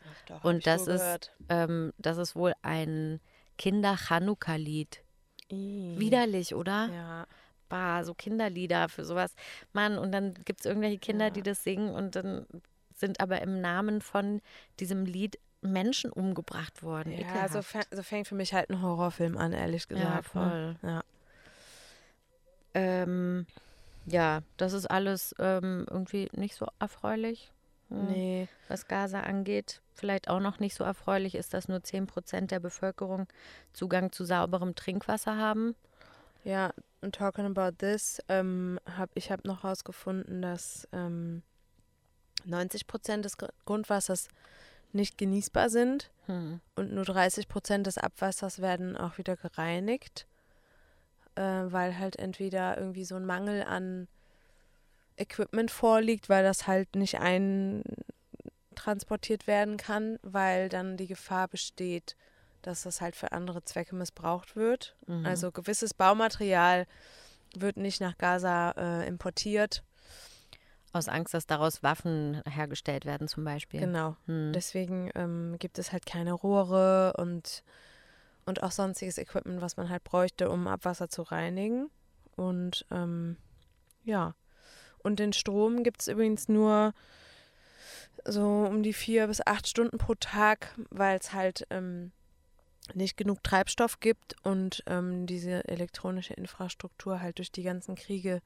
Ach 0.02 0.22
doch, 0.26 0.44
Und 0.44 0.66
das 0.66 0.86
ist-. 0.86 1.32
Ähm, 1.48 1.92
das 1.98 2.18
ist 2.18 2.36
wohl 2.36 2.52
ein 2.62 3.20
Kinder-Chanukka-Lied. 3.56 5.02
Widerlich, 5.50 6.54
oder? 6.54 6.88
Ja. 6.92 7.26
Bah, 7.68 8.04
so 8.04 8.14
Kinderlieder 8.14 8.88
für 8.88 9.04
sowas. 9.04 9.34
Mann, 9.72 9.98
und 9.98 10.12
dann 10.12 10.34
gibt 10.44 10.60
es 10.60 10.66
irgendwelche 10.66 10.98
Kinder, 10.98 11.26
Ja. 11.26 11.30
die 11.30 11.42
das 11.42 11.62
singen 11.64 11.90
und 11.90 12.16
dann 12.16 12.46
sind 12.94 13.20
aber 13.20 13.40
im 13.42 13.60
Namen 13.60 14.00
von 14.00 14.40
diesem 14.80 15.04
Lied 15.04 15.38
Menschen 15.60 16.10
umgebracht 16.12 16.82
worden. 16.82 17.12
Ja, 17.12 17.18
Ekelhaft. 17.20 17.52
so, 17.52 17.58
fäng- 17.60 17.86
so 17.96 18.02
fängt 18.02 18.28
für 18.28 18.34
mich 18.34 18.54
halt 18.54 18.70
ein 18.70 18.80
Horrorfilm 18.82 19.36
an, 19.36 19.52
ehrlich 19.52 19.88
gesagt. 19.88 20.04
Ja, 20.06 20.16
ne? 20.16 20.22
voll. 20.22 20.76
Ja. 20.82 21.02
Ähm, 22.74 23.46
ja, 24.06 24.40
das 24.56 24.72
ist 24.72 24.86
alles 24.86 25.34
ähm, 25.38 25.86
irgendwie 25.90 26.28
nicht 26.32 26.54
so 26.54 26.66
erfreulich. 26.78 27.52
Hm. 27.88 28.06
Nee. 28.06 28.48
Was 28.68 28.86
Gaza 28.86 29.20
angeht, 29.20 29.80
vielleicht 29.94 30.28
auch 30.28 30.40
noch 30.40 30.60
nicht 30.60 30.74
so 30.74 30.84
erfreulich 30.84 31.34
ist, 31.34 31.54
dass 31.54 31.68
nur 31.68 31.82
10 31.82 32.06
Prozent 32.06 32.50
der 32.50 32.60
Bevölkerung 32.60 33.26
Zugang 33.72 34.12
zu 34.12 34.24
sauberem 34.24 34.74
Trinkwasser 34.74 35.36
haben. 35.36 35.74
Ja, 36.44 36.72
und 37.00 37.14
talking 37.14 37.46
about 37.46 37.76
this, 37.78 38.22
ähm, 38.28 38.78
hab, 38.96 39.10
ich 39.14 39.30
habe 39.32 39.46
noch 39.46 39.62
herausgefunden, 39.62 40.40
dass 40.42 40.86
ähm, 40.92 41.42
90 42.44 42.86
Prozent 42.86 43.24
des 43.24 43.36
Gr- 43.36 43.52
Grundwassers 43.66 44.28
nicht 44.92 45.18
genießbar 45.18 45.70
sind 45.70 46.10
Hm. 46.26 46.60
und 46.74 46.92
nur 46.92 47.04
30 47.04 47.48
Prozent 47.48 47.86
des 47.86 47.98
Abwassers 47.98 48.60
werden 48.60 48.96
auch 48.96 49.18
wieder 49.18 49.36
gereinigt, 49.36 50.26
äh, 51.36 51.42
weil 51.42 51.98
halt 51.98 52.18
entweder 52.18 52.78
irgendwie 52.78 53.04
so 53.04 53.16
ein 53.16 53.24
Mangel 53.24 53.62
an 53.62 54.08
Equipment 55.16 55.70
vorliegt, 55.70 56.28
weil 56.28 56.44
das 56.44 56.66
halt 56.66 56.96
nicht 56.96 57.18
eintransportiert 57.18 59.46
werden 59.46 59.76
kann, 59.76 60.18
weil 60.22 60.68
dann 60.68 60.96
die 60.96 61.06
Gefahr 61.06 61.48
besteht, 61.48 62.16
dass 62.62 62.82
das 62.82 63.00
halt 63.00 63.16
für 63.16 63.32
andere 63.32 63.64
Zwecke 63.64 63.94
missbraucht 63.94 64.56
wird. 64.56 64.96
Mhm. 65.06 65.26
Also 65.26 65.50
gewisses 65.50 65.94
Baumaterial 65.94 66.86
wird 67.56 67.76
nicht 67.76 68.00
nach 68.00 68.18
Gaza 68.18 68.72
äh, 68.76 69.08
importiert. 69.08 69.82
Aus 70.92 71.08
Angst, 71.08 71.34
dass 71.34 71.46
daraus 71.46 71.82
Waffen 71.82 72.42
hergestellt 72.48 73.04
werden, 73.04 73.28
zum 73.28 73.44
Beispiel. 73.44 73.80
Genau. 73.80 74.16
Hm. 74.26 74.52
Deswegen 74.54 75.10
ähm, 75.14 75.56
gibt 75.58 75.78
es 75.78 75.92
halt 75.92 76.06
keine 76.06 76.32
Rohre 76.32 77.12
und, 77.18 77.62
und 78.46 78.62
auch 78.62 78.72
sonstiges 78.72 79.18
Equipment, 79.18 79.60
was 79.60 79.76
man 79.76 79.90
halt 79.90 80.04
bräuchte, 80.04 80.50
um 80.50 80.66
Abwasser 80.66 81.08
zu 81.08 81.22
reinigen. 81.22 81.90
Und 82.36 82.86
ähm, 82.90 83.36
ja. 84.04 84.34
Und 84.98 85.18
den 85.18 85.32
Strom 85.32 85.82
gibt 85.82 86.00
es 86.00 86.08
übrigens 86.08 86.48
nur 86.48 86.94
so 88.24 88.42
um 88.42 88.82
die 88.82 88.92
vier 88.92 89.26
bis 89.26 89.46
acht 89.46 89.68
Stunden 89.68 89.98
pro 89.98 90.14
Tag, 90.14 90.74
weil 90.90 91.18
es 91.18 91.32
halt 91.32 91.66
ähm, 91.70 92.12
nicht 92.94 93.16
genug 93.16 93.42
Treibstoff 93.42 94.00
gibt 94.00 94.36
und 94.42 94.82
ähm, 94.86 95.26
diese 95.26 95.66
elektronische 95.68 96.34
Infrastruktur 96.34 97.20
halt 97.20 97.38
durch 97.38 97.52
die 97.52 97.62
ganzen 97.62 97.94
Kriege 97.94 98.40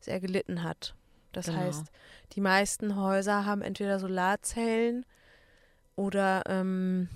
sehr 0.00 0.20
gelitten 0.20 0.62
hat. 0.62 0.94
Das 1.32 1.46
Genau. 1.46 1.58
heißt, 1.58 1.86
die 2.32 2.40
meisten 2.40 2.96
Häuser 2.96 3.44
haben 3.46 3.62
entweder 3.62 3.98
Solarzellen 3.98 5.04
oder 5.96 6.42
ähm, 6.46 7.08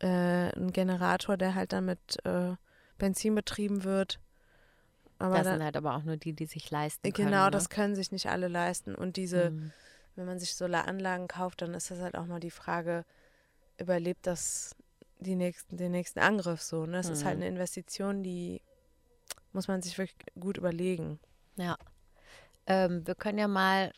äh, 0.00 0.06
einen 0.06 0.72
Generator, 0.72 1.36
der 1.36 1.54
halt 1.54 1.72
dann 1.72 1.86
mit 1.86 2.24
äh, 2.24 2.54
Benzin 2.98 3.34
betrieben 3.34 3.84
wird. 3.84 4.20
Aber 5.18 5.38
das 5.38 5.46
da, 5.46 5.52
sind 5.54 5.62
halt 5.64 5.76
aber 5.76 5.94
auch 5.94 6.02
nur 6.02 6.16
die, 6.16 6.32
die 6.32 6.46
sich 6.46 6.70
leisten 6.70 7.12
können. 7.12 7.26
genau, 7.26 7.44
ne? 7.44 7.50
das 7.50 7.68
können 7.68 7.94
sich 7.94 8.10
nicht 8.12 8.28
alle 8.28 8.48
leisten. 8.48 8.94
Und 8.94 9.16
diese, 9.16 9.48
Hm. 9.48 9.72
wenn 10.16 10.26
man 10.26 10.38
sich 10.38 10.54
Solaranlagen 10.54 11.28
kauft, 11.28 11.62
dann 11.62 11.74
ist 11.74 11.90
das 11.90 12.00
halt 12.00 12.16
auch 12.16 12.26
mal 12.26 12.40
die 12.40 12.50
Frage, 12.50 13.04
überlebt 13.78 14.26
das 14.26 14.74
die 15.20 15.36
nächsten, 15.36 15.76
den 15.76 15.92
nächsten 15.92 16.18
Angriff 16.18 16.60
so. 16.60 16.86
Ne? 16.86 16.92
Das 16.92 17.08
ist 17.08 17.24
halt 17.24 17.36
Mhm. 17.36 17.42
eine 17.42 17.48
Investition, 17.50 18.22
die 18.22 18.60
muss 19.52 19.68
man 19.68 19.80
sich 19.82 19.96
wirklich 19.98 20.16
gut 20.38 20.56
überlegen. 20.58 21.20
Ja. 21.56 21.76
Ähm, 22.66 23.06
wir 23.06 23.14
können 23.14 23.38
ja 23.38 23.48
mal 23.48 23.92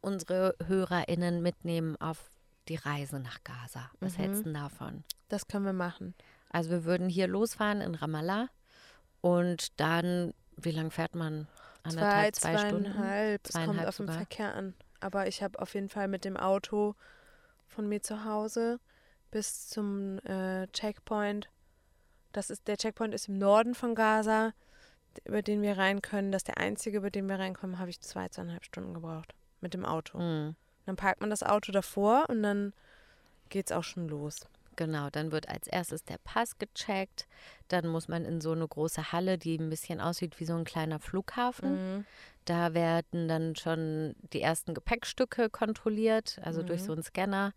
unsere 0.00 0.54
HörerInnen 0.66 1.42
mitnehmen 1.42 1.96
auf 2.00 2.30
die 2.68 2.76
Reise 2.76 3.18
nach 3.20 3.42
Gaza. 3.44 3.90
Was 4.00 4.14
Mhm. 4.14 4.22
hältst 4.22 4.40
du 4.40 4.44
denn 4.44 4.54
davon? 4.54 5.04
Das 5.28 5.46
können 5.46 5.64
wir 5.64 5.72
machen. 5.72 6.14
Also 6.50 6.70
wir 6.70 6.84
würden 6.84 7.08
hier 7.08 7.26
losfahren 7.28 7.80
in 7.80 7.94
Ramallah 7.94 8.48
und 9.20 9.78
dann, 9.80 10.34
wie 10.56 10.70
lang 10.70 10.90
fährt 10.90 11.14
man? 11.14 11.46
Zwei, 11.82 11.90
Anderthalb, 11.90 12.36
zwei 12.36 12.58
Stunden? 12.58 12.84
zweieinhalb. 12.92 13.46
Es 13.46 13.52
kommt 13.52 13.64
Zweieinhalb 13.66 13.88
auf 13.88 13.96
den. 13.96 14.08
Verkehr 14.08 14.54
an. 14.54 14.74
Aber 15.00 15.26
ich 15.26 15.42
habe 15.42 15.58
auf 15.60 15.74
jeden 15.74 15.88
Fall 15.88 16.06
mit 16.08 16.24
dem 16.24 16.36
Auto 16.36 16.94
von 17.66 17.88
mir 17.88 18.02
zu 18.02 18.24
Hause 18.24 18.78
bis 19.32 19.68
zum 19.68 20.18
äh, 20.20 20.66
Checkpoint. 20.68 21.48
Das 22.32 22.50
ist, 22.50 22.68
der 22.68 22.76
Checkpoint 22.76 23.14
ist 23.14 23.28
im 23.28 23.38
Norden 23.38 23.74
von 23.74 23.94
Gaza, 23.94 24.52
über 25.24 25.42
den 25.42 25.62
wir 25.62 25.78
rein 25.78 26.02
können. 26.02 26.32
Das 26.32 26.40
ist 26.40 26.48
der 26.48 26.58
einzige, 26.58 26.98
über 26.98 27.10
den 27.10 27.28
wir 27.28 27.38
reinkommen, 27.38 27.78
habe 27.78 27.90
ich 27.90 28.00
zwei, 28.00 28.28
zweieinhalb 28.28 28.64
Stunden 28.64 28.94
gebraucht. 28.94 29.34
Mit 29.60 29.74
dem 29.74 29.84
Auto. 29.84 30.18
Hm. 30.18 30.56
Dann 30.86 30.96
parkt 30.96 31.20
man 31.20 31.30
das 31.30 31.42
Auto 31.42 31.70
davor 31.72 32.24
und 32.28 32.42
dann 32.42 32.72
geht's 33.48 33.72
auch 33.72 33.84
schon 33.84 34.08
los. 34.08 34.46
Genau, 34.76 35.10
dann 35.10 35.32
wird 35.32 35.48
als 35.48 35.66
erstes 35.66 36.02
der 36.04 36.18
Pass 36.24 36.58
gecheckt. 36.58 37.26
Dann 37.68 37.86
muss 37.86 38.08
man 38.08 38.24
in 38.24 38.40
so 38.40 38.52
eine 38.52 38.66
große 38.66 39.12
Halle, 39.12 39.36
die 39.38 39.56
ein 39.56 39.68
bisschen 39.68 40.00
aussieht 40.00 40.40
wie 40.40 40.44
so 40.46 40.54
ein 40.54 40.64
kleiner 40.64 40.98
Flughafen. 40.98 41.96
Mhm. 41.98 42.04
Da 42.46 42.74
werden 42.74 43.28
dann 43.28 43.54
schon 43.54 44.16
die 44.32 44.40
ersten 44.40 44.74
Gepäckstücke 44.74 45.50
kontrolliert, 45.50 46.40
also 46.42 46.62
durch 46.62 46.80
Mhm. 46.80 46.86
so 46.86 46.92
einen 46.94 47.02
Scanner. 47.02 47.52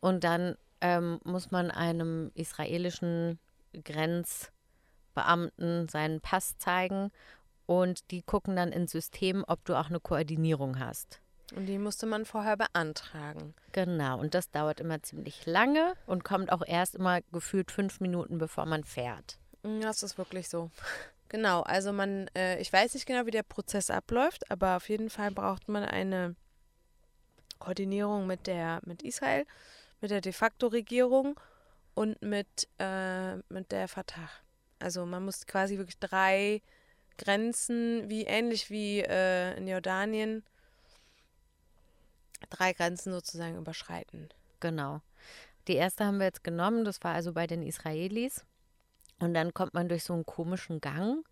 Und 0.00 0.24
dann 0.24 0.56
ähm, 0.80 1.20
muss 1.24 1.50
man 1.50 1.70
einem 1.70 2.30
israelischen 2.34 3.38
Grenzbeamten 5.14 5.88
seinen 5.88 6.20
Pass 6.20 6.58
zeigen. 6.58 7.10
Und 7.66 8.10
die 8.10 8.22
gucken 8.22 8.56
dann 8.56 8.72
ins 8.72 8.92
System, 8.92 9.42
ob 9.46 9.64
du 9.64 9.74
auch 9.74 9.88
eine 9.88 10.00
Koordinierung 10.00 10.78
hast. 10.78 11.20
Und 11.54 11.66
die 11.66 11.78
musste 11.78 12.04
man 12.06 12.26
vorher 12.26 12.56
beantragen. 12.56 13.54
Genau, 13.72 14.18
und 14.18 14.34
das 14.34 14.50
dauert 14.50 14.80
immer 14.80 15.02
ziemlich 15.02 15.46
lange 15.46 15.94
und 16.06 16.24
kommt 16.24 16.52
auch 16.52 16.62
erst 16.66 16.94
immer 16.94 17.20
gefühlt 17.32 17.70
fünf 17.70 18.00
Minuten, 18.00 18.38
bevor 18.38 18.66
man 18.66 18.84
fährt. 18.84 19.38
Mm, 19.62 19.80
Das 19.80 20.02
ist 20.02 20.18
wirklich 20.18 20.48
so. 20.48 20.70
Genau, 21.28 21.62
also 21.62 21.92
man, 21.92 22.28
äh, 22.36 22.60
ich 22.60 22.72
weiß 22.72 22.94
nicht 22.94 23.06
genau, 23.06 23.24
wie 23.26 23.30
der 23.30 23.42
Prozess 23.42 23.90
abläuft, 23.90 24.50
aber 24.50 24.76
auf 24.76 24.88
jeden 24.88 25.10
Fall 25.10 25.30
braucht 25.30 25.68
man 25.68 25.84
eine 25.84 26.36
Koordinierung 27.58 28.26
mit 28.26 28.46
der, 28.46 28.80
mit 28.84 29.02
Israel, 29.02 29.46
mit 30.00 30.10
der 30.10 30.20
de 30.20 30.32
facto 30.32 30.66
Regierung 30.66 31.40
und 31.94 32.20
mit, 32.20 32.68
äh, 32.78 33.36
mit 33.48 33.72
der 33.72 33.88
Fatah. 33.88 34.28
Also 34.84 35.06
man 35.06 35.24
muss 35.24 35.46
quasi 35.46 35.78
wirklich 35.78 35.98
drei 35.98 36.60
Grenzen, 37.16 38.10
wie 38.10 38.24
ähnlich 38.24 38.68
wie 38.68 39.00
äh, 39.00 39.56
in 39.56 39.66
Jordanien, 39.66 40.44
drei 42.50 42.74
Grenzen 42.74 43.10
sozusagen 43.10 43.56
überschreiten. 43.56 44.28
Genau. 44.60 45.00
Die 45.68 45.76
erste 45.76 46.04
haben 46.04 46.18
wir 46.18 46.26
jetzt 46.26 46.44
genommen, 46.44 46.84
das 46.84 47.02
war 47.02 47.14
also 47.14 47.32
bei 47.32 47.46
den 47.46 47.62
Israelis. 47.62 48.44
Und 49.20 49.32
dann 49.32 49.54
kommt 49.54 49.72
man 49.72 49.88
durch 49.88 50.04
so 50.04 50.12
einen 50.12 50.26
komischen 50.26 50.82
Gang 50.82 51.24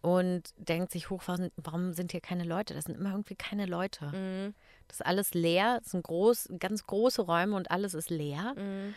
und 0.00 0.54
denkt 0.56 0.92
sich 0.92 1.10
hoch, 1.10 1.24
warum, 1.26 1.92
sind 1.92 2.12
hier 2.12 2.22
keine 2.22 2.44
Leute? 2.44 2.72
Das 2.72 2.84
sind 2.86 2.94
immer 2.94 3.10
irgendwie 3.10 3.36
keine 3.36 3.66
Leute. 3.66 4.06
Mhm. 4.06 4.54
Das 4.88 5.00
ist 5.00 5.06
alles 5.06 5.34
leer, 5.34 5.80
es 5.84 5.90
sind 5.90 6.04
groß, 6.04 6.54
ganz 6.58 6.86
große 6.86 7.20
Räume 7.20 7.54
und 7.54 7.70
alles 7.70 7.92
ist 7.92 8.08
leer. 8.08 8.54
Mhm. 8.56 8.94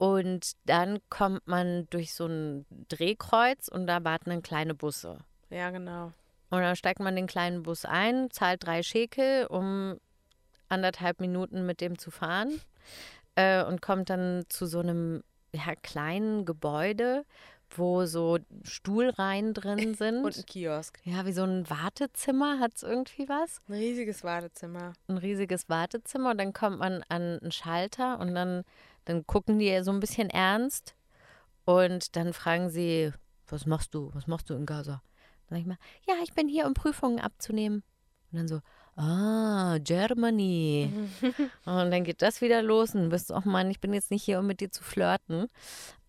Und 0.00 0.52
dann 0.64 0.98
kommt 1.10 1.46
man 1.46 1.86
durch 1.90 2.14
so 2.14 2.24
ein 2.24 2.64
Drehkreuz 2.88 3.68
und 3.68 3.86
da 3.86 4.02
warten 4.02 4.30
dann 4.30 4.40
kleine 4.40 4.74
Busse. 4.74 5.18
Ja, 5.50 5.68
genau. 5.68 6.14
Und 6.48 6.62
dann 6.62 6.74
steigt 6.74 7.00
man 7.00 7.16
den 7.16 7.26
kleinen 7.26 7.64
Bus 7.64 7.84
ein, 7.84 8.30
zahlt 8.30 8.64
drei 8.64 8.82
Schekel, 8.82 9.44
um 9.48 10.00
anderthalb 10.70 11.20
Minuten 11.20 11.66
mit 11.66 11.82
dem 11.82 11.98
zu 11.98 12.10
fahren 12.10 12.62
äh, 13.34 13.62
und 13.62 13.82
kommt 13.82 14.08
dann 14.08 14.46
zu 14.48 14.64
so 14.64 14.78
einem 14.78 15.22
ja, 15.52 15.74
kleinen 15.82 16.46
Gebäude, 16.46 17.26
wo 17.68 18.06
so 18.06 18.38
Stuhlreihen 18.62 19.52
drin 19.52 19.92
sind. 19.98 20.24
Und 20.24 20.34
ein 20.34 20.46
Kiosk. 20.46 20.98
ja, 21.04 21.26
wie 21.26 21.32
so 21.32 21.44
ein 21.44 21.68
Wartezimmer 21.68 22.58
hat 22.58 22.72
es 22.74 22.84
irgendwie 22.84 23.28
was. 23.28 23.58
Ein 23.68 23.74
riesiges 23.74 24.22
Badezimmer. 24.22 24.94
Ein 25.08 25.18
riesiges 25.18 25.68
Wartezimmer 25.68 26.30
und 26.30 26.38
dann 26.38 26.54
kommt 26.54 26.78
man 26.78 27.04
an 27.10 27.38
einen 27.40 27.52
Schalter 27.52 28.18
und 28.18 28.34
dann, 28.34 28.64
dann 29.10 29.26
gucken 29.26 29.58
die 29.58 29.82
so 29.82 29.90
ein 29.90 30.00
bisschen 30.00 30.30
ernst 30.30 30.94
und 31.64 32.16
dann 32.16 32.32
fragen 32.32 32.70
sie, 32.70 33.12
was 33.48 33.66
machst 33.66 33.94
du? 33.94 34.10
Was 34.14 34.26
machst 34.26 34.48
du 34.50 34.54
in 34.54 34.66
Gaza? 34.66 35.02
Dann 35.48 35.56
sag 35.56 35.58
ich 35.58 35.66
mal, 35.66 35.78
ja, 36.06 36.14
ich 36.22 36.32
bin 36.32 36.48
hier, 36.48 36.66
um 36.66 36.74
Prüfungen 36.74 37.20
abzunehmen. 37.20 37.82
Und 38.30 38.38
dann 38.38 38.48
so, 38.48 38.60
ah, 38.94 39.78
Germany. 39.82 40.92
und 41.64 41.90
dann 41.90 42.04
geht 42.04 42.22
das 42.22 42.40
wieder 42.40 42.62
los 42.62 42.94
und 42.94 43.04
du 43.04 43.08
bist, 43.08 43.32
oh 43.32 43.42
Mann, 43.44 43.70
ich 43.70 43.80
bin 43.80 43.92
jetzt 43.92 44.10
nicht 44.12 44.22
hier, 44.22 44.38
um 44.38 44.46
mit 44.46 44.60
dir 44.60 44.70
zu 44.70 44.84
flirten. 44.84 45.48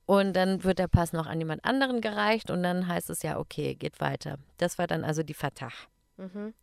Und 0.05 0.33
dann 0.33 0.63
wird 0.63 0.77
der 0.77 0.87
Pass 0.87 1.13
noch 1.13 1.25
an 1.25 1.39
jemand 1.39 1.65
anderen 1.65 2.01
gereicht 2.01 2.51
und 2.51 2.61
dann 2.63 2.87
heißt 2.87 3.09
es 3.09 3.23
ja, 3.23 3.39
okay, 3.39 3.75
geht 3.75 3.99
weiter. 3.99 4.37
Das 4.57 4.77
war 4.77 4.85
dann 4.85 5.03
also 5.03 5.23
die 5.23 5.33
Fatah. 5.33 5.71
Mhm. 6.17 6.53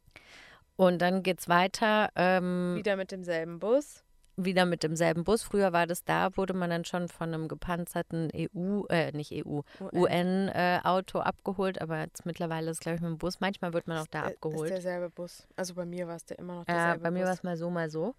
Und 0.77 0.98
dann 0.98 1.24
geht's 1.24 1.48
weiter. 1.48 2.11
Ähm, 2.14 2.77
Wieder 2.77 2.96
mit 2.96 3.11
demselben 3.11 3.59
Bus. 3.59 4.05
Wieder 4.40 4.64
mit 4.66 4.83
demselben 4.85 5.24
Bus. 5.24 5.42
Früher 5.42 5.72
war 5.72 5.87
das 5.87 6.05
da, 6.05 6.37
wurde 6.37 6.55
man 6.55 6.70
dann 6.70 6.85
schon 6.85 7.09
von 7.09 7.35
einem 7.35 7.48
gepanzerten 7.48 8.31
EU, 8.35 8.85
äh, 8.88 9.11
nicht 9.12 9.33
EU, 9.33 9.61
UN-Auto 9.92 11.18
abgeholt, 11.20 11.81
aber 11.81 12.01
jetzt 12.01 12.24
mittlerweile 12.27 12.70
ist, 12.70 12.81
glaube 12.81 12.96
ich, 12.96 13.03
mit 13.03 13.11
dem 13.11 13.18
Bus. 13.18 13.40
Manchmal 13.40 13.72
wird 13.72 13.87
man 13.87 13.98
auch 13.98 14.07
da 14.07 14.20
Ist- 14.22 14.31
Ist 14.31 14.35
abgeholt. 14.37 14.70
derselbe 14.70 15.11
Bus. 15.11 15.46
Also 15.57 15.74
bei 15.74 15.85
mir 15.85 16.07
war 16.09 16.16
es 16.16 16.24
der 16.24 16.38
immer 16.38 16.55
noch 16.57 16.68
Ja, 16.68 16.74
derselbe 16.74 17.03
bei 17.03 17.11
mir 17.11 17.24
war 17.24 17.31
Bus. 17.31 17.38
es 17.38 17.42
mal 17.42 17.57
so, 17.57 17.70
mal 17.70 17.90
so. 17.90 18.14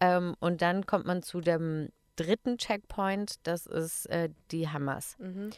Ähm, 0.00 0.34
und 0.40 0.62
dann 0.62 0.84
kommt 0.86 1.06
man 1.06 1.22
zu 1.22 1.40
dem 1.40 1.88
dritten 2.16 2.58
Checkpoint, 2.58 3.46
das 3.46 3.66
ist 3.66 4.06
äh, 4.06 4.28
die 4.50 4.68
Hamas. 4.68 5.16
Mhm. 5.18 5.50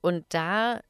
Und 0.00 0.24
da 0.30 0.80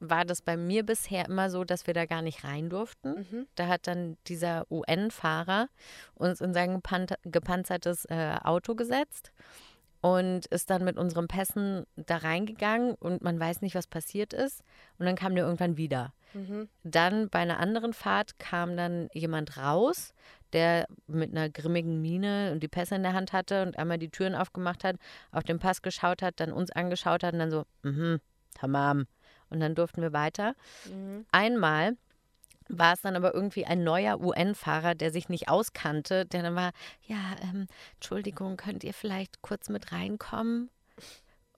war 0.00 0.24
das 0.24 0.42
bei 0.42 0.56
mir 0.56 0.84
bisher 0.84 1.26
immer 1.26 1.50
so, 1.50 1.64
dass 1.64 1.86
wir 1.86 1.94
da 1.94 2.06
gar 2.06 2.22
nicht 2.22 2.44
rein 2.44 2.68
durften. 2.68 3.26
Mhm. 3.30 3.46
Da 3.54 3.68
hat 3.68 3.86
dann 3.86 4.16
dieser 4.26 4.70
UN-Fahrer 4.70 5.68
uns 6.14 6.40
in 6.40 6.52
sein 6.52 6.80
gepan- 6.80 7.16
gepanzertes 7.24 8.04
äh, 8.06 8.36
Auto 8.42 8.74
gesetzt 8.74 9.32
und 10.00 10.46
ist 10.46 10.68
dann 10.68 10.84
mit 10.84 10.98
unseren 10.98 11.28
Pässen 11.28 11.86
da 11.96 12.18
reingegangen 12.18 12.94
und 12.94 13.22
man 13.22 13.40
weiß 13.40 13.62
nicht, 13.62 13.74
was 13.74 13.86
passiert 13.86 14.34
ist. 14.34 14.62
Und 14.98 15.06
dann 15.06 15.16
kam 15.16 15.34
der 15.34 15.44
irgendwann 15.44 15.76
wieder. 15.78 16.12
Mhm. 16.34 16.68
Dann 16.82 17.30
bei 17.30 17.38
einer 17.38 17.58
anderen 17.58 17.94
Fahrt 17.94 18.38
kam 18.38 18.76
dann 18.76 19.08
jemand 19.14 19.56
raus, 19.56 20.12
der 20.52 20.86
mit 21.06 21.30
einer 21.30 21.48
grimmigen 21.48 22.02
Miene 22.02 22.50
und 22.52 22.62
die 22.62 22.68
Pässe 22.68 22.96
in 22.96 23.02
der 23.02 23.14
Hand 23.14 23.32
hatte 23.32 23.62
und 23.62 23.78
einmal 23.78 23.98
die 23.98 24.10
Türen 24.10 24.34
aufgemacht 24.34 24.84
hat, 24.84 24.96
auf 25.32 25.44
den 25.44 25.58
Pass 25.58 25.80
geschaut 25.80 26.22
hat, 26.22 26.38
dann 26.38 26.52
uns 26.52 26.70
angeschaut 26.70 27.22
hat 27.22 27.32
und 27.32 27.38
dann 27.38 27.50
so, 27.50 27.64
mhm, 27.82 28.20
tamam. 28.54 29.06
Und 29.50 29.60
dann 29.60 29.74
durften 29.74 30.02
wir 30.02 30.12
weiter. 30.12 30.54
Mhm. 30.90 31.26
Einmal 31.30 31.96
war 32.68 32.94
es 32.94 33.02
dann 33.02 33.16
aber 33.16 33.34
irgendwie 33.34 33.66
ein 33.66 33.84
neuer 33.84 34.20
UN-Fahrer, 34.20 34.94
der 34.94 35.10
sich 35.10 35.28
nicht 35.28 35.48
auskannte, 35.48 36.24
der 36.26 36.42
dann 36.42 36.54
war, 36.54 36.72
ja, 37.06 37.36
ähm, 37.42 37.66
Entschuldigung, 37.94 38.56
könnt 38.56 38.84
ihr 38.84 38.94
vielleicht 38.94 39.42
kurz 39.42 39.68
mit 39.68 39.92
reinkommen? 39.92 40.70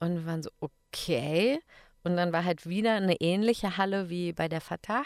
Und 0.01 0.16
wir 0.16 0.27
waren 0.27 0.42
so, 0.42 0.51
okay. 0.61 1.61
Und 2.03 2.16
dann 2.16 2.33
war 2.33 2.44
halt 2.44 2.66
wieder 2.66 2.94
eine 2.94 3.20
ähnliche 3.20 3.77
Halle 3.77 4.11
wie 4.11 4.33
bei 4.33 4.49
der 4.49 4.61
Fatah, 4.61 5.05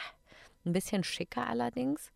ein 0.64 0.72
bisschen 0.72 1.04
schicker 1.04 1.46
allerdings. 1.46 2.10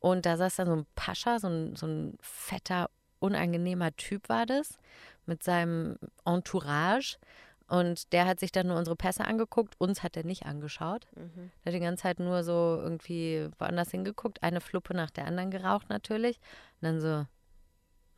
Und 0.00 0.26
da 0.26 0.36
saß 0.36 0.56
dann 0.56 0.66
so 0.66 0.76
ein 0.76 0.86
Pascha, 0.94 1.38
so 1.38 1.48
ein, 1.48 1.76
so 1.76 1.86
ein 1.86 2.18
fetter, 2.20 2.90
unangenehmer 3.18 3.94
Typ 3.96 4.28
war 4.28 4.46
das, 4.46 4.78
mit 5.26 5.42
seinem 5.42 5.98
Entourage. 6.24 7.18
Und 7.68 8.12
der 8.12 8.26
hat 8.26 8.38
sich 8.38 8.52
dann 8.52 8.68
nur 8.68 8.76
unsere 8.76 8.94
Pässe 8.94 9.24
angeguckt, 9.24 9.74
uns 9.78 10.02
hat 10.02 10.16
er 10.16 10.24
nicht 10.24 10.46
angeschaut. 10.46 11.08
Mhm. 11.16 11.50
Der 11.64 11.72
hat 11.72 11.74
die 11.74 11.84
ganze 11.84 12.02
Zeit 12.02 12.20
nur 12.20 12.44
so 12.44 12.78
irgendwie 12.80 13.48
woanders 13.58 13.90
hingeguckt, 13.90 14.42
eine 14.42 14.60
Fluppe 14.60 14.94
nach 14.94 15.10
der 15.10 15.26
anderen 15.26 15.50
geraucht 15.50 15.88
natürlich. 15.88 16.38
Und 16.80 16.82
dann 16.82 17.00
so, 17.00 17.26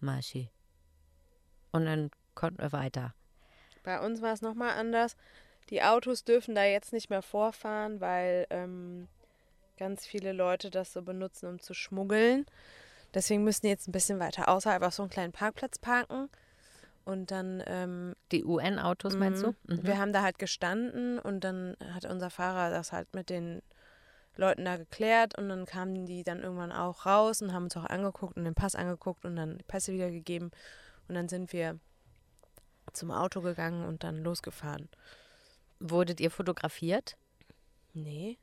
Maschi. 0.00 0.50
Und 1.72 1.86
dann 1.86 2.10
konnten 2.34 2.60
wir 2.60 2.72
weiter. 2.72 3.14
Bei 3.84 4.04
uns 4.04 4.20
war 4.20 4.34
es 4.34 4.42
nochmal 4.42 4.72
anders. 4.78 5.16
Die 5.70 5.82
Autos 5.82 6.24
dürfen 6.24 6.54
da 6.54 6.64
jetzt 6.64 6.92
nicht 6.92 7.08
mehr 7.08 7.22
vorfahren, 7.22 8.00
weil 8.00 8.46
ähm, 8.50 9.08
ganz 9.78 10.06
viele 10.06 10.32
Leute 10.32 10.70
das 10.70 10.92
so 10.92 11.02
benutzen, 11.02 11.46
um 11.46 11.60
zu 11.60 11.72
schmuggeln. 11.72 12.46
Deswegen 13.14 13.44
müssen 13.44 13.62
die 13.62 13.68
jetzt 13.68 13.88
ein 13.88 13.92
bisschen 13.92 14.18
weiter 14.18 14.48
außerhalb 14.48 14.82
auf 14.82 14.94
so 14.94 15.02
einen 15.02 15.10
kleinen 15.10 15.32
Parkplatz 15.32 15.78
parken. 15.78 16.28
Und 17.08 17.30
dann, 17.30 17.62
ähm, 17.66 18.14
Die 18.32 18.44
UN-Autos 18.44 19.16
meinst 19.16 19.42
du? 19.42 19.48
mhm, 19.48 19.76
Mhm. 19.76 19.82
wir 19.86 19.98
haben 19.98 20.12
da 20.12 20.20
halt 20.22 20.38
gestanden 20.38 21.18
und 21.18 21.40
dann 21.40 21.74
hat 21.94 22.04
unser 22.04 22.28
Fahrer 22.28 22.68
das 22.70 22.92
halt 22.92 23.14
mit 23.14 23.30
den 23.30 23.62
Leuten 24.36 24.66
da 24.66 24.76
geklärt 24.76 25.36
und 25.38 25.48
dann 25.48 25.64
kamen 25.64 26.04
die 26.04 26.22
dann 26.22 26.42
irgendwann 26.42 26.70
auch 26.70 27.06
raus 27.06 27.40
und 27.40 27.54
haben 27.54 27.64
uns 27.64 27.76
auch 27.78 27.86
angeguckt 27.86 28.36
und 28.36 28.44
den 28.44 28.54
Pass 28.54 28.74
angeguckt 28.74 29.24
und 29.24 29.36
dann 29.36 29.56
die 29.56 29.64
Pässe 29.64 29.92
wiedergegeben. 29.94 30.50
Und 31.08 31.14
dann 31.14 31.30
sind 31.30 31.54
wir 31.54 31.78
zum 32.92 33.10
Auto 33.10 33.40
gegangen 33.40 33.86
und 33.86 34.04
dann 34.04 34.22
losgefahren. 34.22 34.90
Wurdet 35.80 36.20
ihr 36.20 36.30
fotografiert? 36.30 37.16
Nee. 37.94 38.38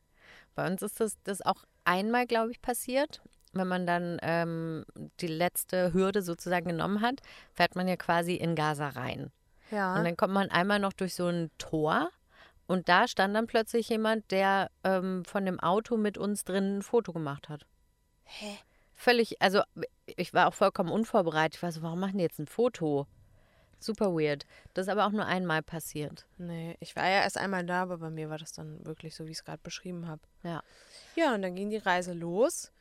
Bei 0.55 0.65
uns 0.65 0.81
ist 0.81 0.99
das, 0.99 1.17
das 1.23 1.41
auch 1.43 1.65
einmal, 1.83 2.25
glaube 2.25 2.49
ich, 2.51 2.61
passiert. 2.63 3.21
Wenn 3.55 3.67
man 3.67 3.87
dann 3.87 4.19
ähm, 4.21 4.85
die 5.21 5.27
letzte 5.27 5.93
Hürde 5.93 6.21
sozusagen 6.21 6.67
genommen 6.67 7.01
hat, 7.01 7.21
fährt 7.53 7.75
man 7.75 7.87
ja 7.87 7.95
quasi 7.95 8.35
in 8.35 8.55
Gaza 8.55 8.89
rein. 8.89 9.31
Ja. 9.71 9.95
Und 9.95 10.03
dann 10.03 10.17
kommt 10.17 10.33
man 10.33 10.51
einmal 10.51 10.79
noch 10.79 10.93
durch 10.93 11.15
so 11.15 11.27
ein 11.27 11.49
Tor 11.57 12.09
und 12.67 12.89
da 12.89 13.07
stand 13.07 13.35
dann 13.35 13.47
plötzlich 13.47 13.89
jemand, 13.89 14.31
der 14.31 14.71
ähm, 14.83 15.23
von 15.25 15.45
dem 15.45 15.59
Auto 15.59 15.97
mit 15.97 16.17
uns 16.17 16.43
drin 16.43 16.77
ein 16.77 16.81
Foto 16.81 17.13
gemacht 17.13 17.49
hat. 17.49 17.65
Hä? 18.23 18.57
Völlig, 18.95 19.41
also 19.41 19.61
ich 20.05 20.33
war 20.33 20.47
auch 20.47 20.53
vollkommen 20.53 20.89
unvorbereitet. 20.89 21.55
Ich 21.55 21.63
war 21.63 21.71
so, 21.71 21.81
warum 21.81 21.99
machen 21.99 22.17
die 22.17 22.23
jetzt 22.23 22.39
ein 22.39 22.47
Foto? 22.47 23.07
Super 23.79 24.13
weird. 24.13 24.45
Das 24.73 24.87
ist 24.87 24.91
aber 24.91 25.05
auch 25.05 25.11
nur 25.11 25.25
einmal 25.25 25.61
passiert. 25.61 26.25
Nee, 26.37 26.75
ich 26.79 26.95
war 26.95 27.03
ja 27.03 27.21
erst 27.21 27.37
einmal 27.37 27.65
da, 27.65 27.83
aber 27.83 27.97
bei 27.97 28.09
mir 28.09 28.29
war 28.29 28.37
das 28.37 28.53
dann 28.53 28.83
wirklich 28.85 29.15
so, 29.15 29.27
wie 29.27 29.31
ich 29.31 29.37
es 29.37 29.43
gerade 29.43 29.61
beschrieben 29.61 30.07
habe. 30.07 30.21
Ja. 30.43 30.63
Ja, 31.15 31.35
und 31.35 31.41
dann 31.41 31.55
ging 31.55 31.69
die 31.69 31.77
Reise 31.77 32.13
los. 32.13 32.71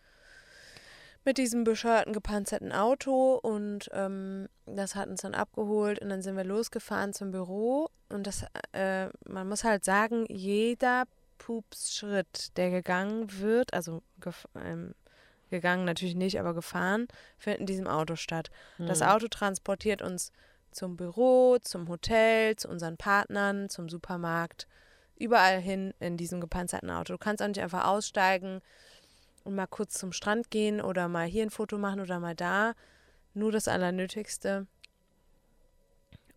Mit 1.25 1.39
diesem 1.39 1.65
bescheuerten 1.65 2.13
gepanzerten 2.13 2.73
Auto 2.73 3.35
und 3.35 3.89
ähm, 3.93 4.49
das 4.67 4.95
hat 4.95 5.09
uns 5.09 5.23
dann 5.23 5.35
abgeholt 5.35 6.01
und 6.01 6.11
dann 6.11 6.23
sind 6.23 6.37
wir 6.37 6.45
losgefahren 6.45 7.13
zum 7.13 7.31
Büro 7.31 7.89
und 8.11 8.27
das, 8.27 8.45
äh, 8.73 9.09
man 9.27 9.49
muss 9.49 9.65
halt 9.65 9.85
sagen, 9.85 10.27
jeder 10.29 11.05
Pupsschritt, 11.39 12.57
der 12.57 12.71
gegangen 12.71 13.41
wird, 13.41 13.73
also 13.73 14.03
ähm, 14.55 14.95
gegangen 15.51 15.85
natürlich 15.85 16.15
nicht, 16.15 16.39
aber 16.39 16.55
gefahren, 16.55 17.09
findet 17.39 17.61
in 17.61 17.67
diesem 17.67 17.87
Auto 17.87 18.17
statt. 18.17 18.51
Mhm. 18.79 18.87
Das 18.87 19.03
Auto 19.03 19.29
transportiert 19.29 20.03
uns 20.03 20.31
zum 20.71 20.97
Büro, 20.97 21.59
zum 21.61 21.89
Hotel, 21.89 22.57
zu 22.57 22.69
unseren 22.69 22.97
Partnern, 22.97 23.69
zum 23.69 23.89
Supermarkt, 23.89 24.67
überall 25.17 25.61
hin 25.61 25.95
in 26.01 26.17
diesem 26.17 26.41
gepanzerten 26.41 26.91
Auto. 26.91 27.13
Du 27.15 27.19
kannst 27.19 27.43
auch 27.43 27.49
nicht 27.49 27.61
einfach 27.61 27.87
aussteigen 27.87 28.61
und 29.45 29.55
mal 29.55 29.67
kurz 29.67 29.95
zum 29.95 30.13
Strand 30.13 30.51
gehen 30.51 30.81
oder 30.81 31.09
mal 31.09 31.27
hier 31.27 31.43
ein 31.43 31.51
Foto 31.51 31.79
machen 31.79 32.01
oder 32.01 32.19
mal 32.19 32.35
da. 32.35 32.73
Nur 33.35 33.53
das 33.53 33.69
Allernötigste. 33.69 34.67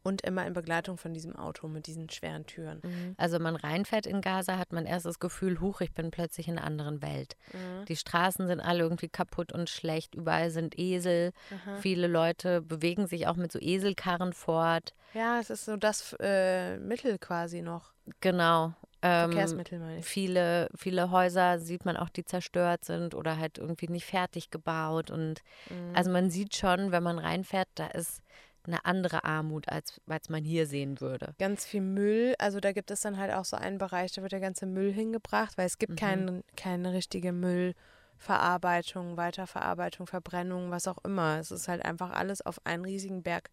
Und 0.04 0.22
immer 0.22 0.48
in 0.48 0.54
Begleitung 0.54 0.98
von 0.98 1.14
diesem 1.14 1.36
Auto 1.36 1.68
mit 1.68 1.86
diesen 1.86 2.10
schweren 2.10 2.46
Türen. 2.46 2.80
Mhm. 2.82 3.16
Also 3.18 3.40
man 3.40 3.58
reinfährt 3.58 4.06
in 4.06 4.22
Gaza, 4.22 4.58
hat 4.58 4.72
man 4.72 4.86
erst 4.86 5.06
das 5.06 5.20
Gefühl, 5.20 5.60
huch, 5.60 5.82
ich 5.82 5.94
bin 5.94 6.12
plötzlich 6.12 6.48
in 6.48 6.58
einer 6.58 6.66
anderen 6.66 7.02
Welt. 7.02 7.36
Mhm. 7.52 7.84
Die 7.86 7.98
Straßen 7.98 8.48
sind 8.48 8.62
alle 8.62 8.84
irgendwie 8.84 9.10
kaputt 9.10 9.52
und 9.52 9.70
schlecht, 9.70 10.16
überall 10.16 10.50
sind 10.50 10.80
Esel. 10.80 11.34
Aha. 11.52 11.76
Viele 11.82 12.08
Leute 12.08 12.62
bewegen 12.62 13.08
sich 13.08 13.28
auch 13.28 13.36
mit 13.36 13.52
so 13.52 13.60
Eselkarren 13.60 14.32
fort. 14.32 14.96
Ja, 15.14 15.42
es 15.42 15.50
ist 15.50 15.66
so 15.66 15.76
das 15.76 16.16
äh, 16.22 16.78
Mittel 16.78 17.18
quasi 17.18 17.62
noch. 17.62 17.92
Genau. 18.22 18.76
Ähm, 19.08 19.32
Verkehrsmittel 19.32 19.80
meine 19.80 20.00
ich. 20.00 20.06
Viele, 20.06 20.70
viele 20.76 21.12
Häuser 21.12 21.60
sieht 21.60 21.86
man 21.86 21.98
auch, 21.98 22.10
die 22.10 22.26
zerstört 22.26 22.86
sind 22.86 23.16
oder 23.16 23.38
halt 23.38 23.58
irgendwie 23.58 23.88
nicht 23.88 24.06
fertig 24.06 24.50
gebaut. 24.50 25.12
Und 25.12 25.42
mhm. 25.70 25.96
also 25.96 26.12
man 26.12 26.30
sieht 26.30 26.56
schon, 26.56 26.92
wenn 26.92 27.04
man 27.04 27.20
reinfährt, 27.20 27.68
da 27.76 27.88
ist 27.88 28.22
eine 28.68 28.86
andere 28.86 29.24
Armut, 29.24 29.70
als, 29.70 30.00
als 30.08 30.30
man 30.30 30.44
hier 30.44 30.68
sehen 30.68 31.00
würde. 31.00 31.34
Ganz 31.40 31.66
viel 31.66 31.82
Müll. 31.82 32.36
Also 32.38 32.60
da 32.60 32.74
gibt 32.74 32.92
es 32.92 33.02
dann 33.02 33.18
halt 33.18 33.34
auch 33.34 33.46
so 33.46 33.58
einen 33.58 33.78
Bereich, 33.78 34.12
da 34.12 34.22
wird 34.22 34.34
der 34.34 34.40
ganze 34.40 34.66
Müll 34.66 34.92
hingebracht, 34.92 35.58
weil 35.58 35.66
es 35.66 35.78
gibt 35.78 35.94
mhm. 35.94 35.98
kein, 35.98 36.44
keine 36.56 36.94
richtige 36.94 37.32
Müllverarbeitung, 37.32 39.18
Weiterverarbeitung, 39.18 40.06
Verbrennung, 40.06 40.70
was 40.70 40.88
auch 40.88 40.98
immer. 41.04 41.40
Es 41.40 41.52
ist 41.52 41.68
halt 41.68 41.84
einfach 41.86 42.12
alles 42.12 42.46
auf 42.46 42.60
einen 42.66 42.84
riesigen 42.84 43.24
Berg 43.24 43.50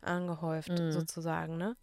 angehäuft, 0.00 0.70
mhm. 0.70 0.92
sozusagen, 0.92 1.56
ne? 1.56 1.76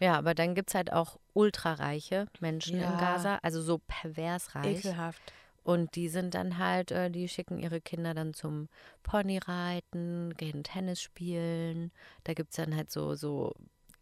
Ja, 0.00 0.16
aber 0.16 0.34
dann 0.34 0.54
gibt 0.54 0.70
es 0.70 0.74
halt 0.74 0.92
auch 0.92 1.18
ultrareiche 1.34 2.26
Menschen 2.40 2.80
ja. 2.80 2.90
in 2.90 2.98
Gaza, 2.98 3.38
also 3.42 3.60
so 3.62 3.78
pervers 3.86 4.54
reich. 4.54 4.84
Ekelhaft. 4.84 5.20
Und 5.64 5.96
die 5.96 6.08
sind 6.08 6.34
dann 6.34 6.56
halt, 6.56 6.92
äh, 6.92 7.10
die 7.10 7.28
schicken 7.28 7.58
ihre 7.58 7.80
Kinder 7.80 8.14
dann 8.14 8.32
zum 8.32 8.68
Ponyreiten, 9.02 10.34
gehen 10.36 10.64
Tennis 10.64 11.02
spielen. 11.02 11.92
Da 12.24 12.32
gibt 12.32 12.50
es 12.50 12.56
dann 12.56 12.74
halt 12.74 12.90
so, 12.90 13.14
so 13.16 13.52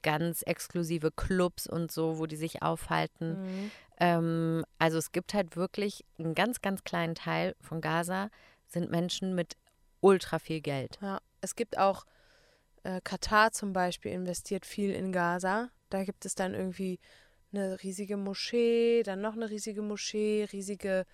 ganz 0.02 0.42
exklusive 0.42 1.11
Clubs 1.11 1.66
und 1.66 1.90
so, 1.90 2.18
wo 2.18 2.26
die 2.26 2.37
sich 2.37 2.62
aufhalten. 2.62 3.42
Mhm. 3.42 3.70
Ähm, 3.98 4.64
also 4.78 4.98
es 4.98 5.11
gibt 5.11 5.35
halt 5.35 5.56
wirklich 5.56 6.04
einen 6.18 6.37
ganz, 6.37 6.62
ganz 6.62 6.85
kleinen 6.85 7.16
Teil 7.16 7.56
von 7.61 7.80
Gaza 7.80 8.30
sind 8.68 8.90
Menschen 8.90 9.35
mit 9.35 9.56
ultra 10.00 10.38
viel 10.38 10.61
Geld. 10.61 10.98
Ja, 11.02 11.20
es 11.40 11.56
gibt 11.56 11.78
auch 11.78 12.04
äh, 12.85 13.00
Katar 13.02 13.50
zum 13.50 13.72
Beispiel 13.72 14.12
investiert 14.12 14.66
viel 14.66 14.92
in 14.92 15.11
Gaza. 15.11 15.70
Da 15.90 16.05
gibt 16.05 16.25
es 16.25 16.35
dann 16.35 16.55
irgendwie 16.55 16.99
eine 17.53 17.83
riesige 17.83 18.16
Moschee, 18.16 19.03
dann 19.03 19.20
noch 19.20 19.35
eine 19.35 19.51
riesige 19.51 19.83
Moschee, 19.83 20.46
riesige 20.53 21.07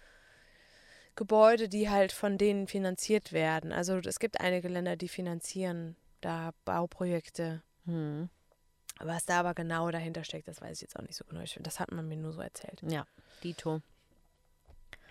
Gebäude, 1.14 1.68
die 1.68 1.90
halt 1.90 2.12
von 2.12 2.38
denen 2.38 2.66
finanziert 2.66 3.32
werden. 3.32 3.72
Also 3.72 3.98
es 3.98 4.18
gibt 4.18 4.40
einige 4.40 4.68
Länder, 4.68 4.96
die 4.96 5.08
finanzieren 5.08 5.96
da 6.20 6.52
Bauprojekte. 6.64 7.62
Hm. 7.84 8.30
Was 8.98 9.24
da 9.24 9.40
aber 9.40 9.54
genau 9.54 9.90
dahinter 9.90 10.24
steckt, 10.24 10.48
das 10.48 10.60
weiß 10.60 10.78
ich 10.78 10.82
jetzt 10.82 10.96
auch 10.98 11.02
nicht 11.02 11.16
so 11.16 11.24
genau. 11.24 11.40
Ich, 11.40 11.58
das 11.60 11.80
hat 11.80 11.92
man 11.92 12.08
mir 12.08 12.16
nur 12.16 12.32
so 12.32 12.40
erzählt. 12.40 12.82
Ja, 12.88 13.06
Dito. 13.42 13.80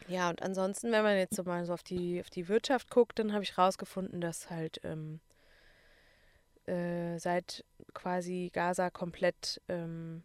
Ja, 0.07 0.29
und 0.29 0.41
ansonsten, 0.41 0.91
wenn 0.91 1.03
man 1.03 1.17
jetzt 1.17 1.35
so 1.35 1.43
mal 1.43 1.65
so 1.65 1.73
auf 1.73 1.83
die, 1.83 2.19
auf 2.21 2.29
die 2.29 2.47
Wirtschaft 2.47 2.89
guckt, 2.89 3.19
dann 3.19 3.33
habe 3.33 3.43
ich 3.43 3.57
rausgefunden, 3.57 4.21
dass 4.21 4.49
halt 4.49 4.81
ähm, 4.83 5.19
äh, 6.67 7.17
seit 7.17 7.65
quasi 7.93 8.49
Gaza 8.53 8.89
komplett, 8.89 9.61
ähm, 9.67 10.23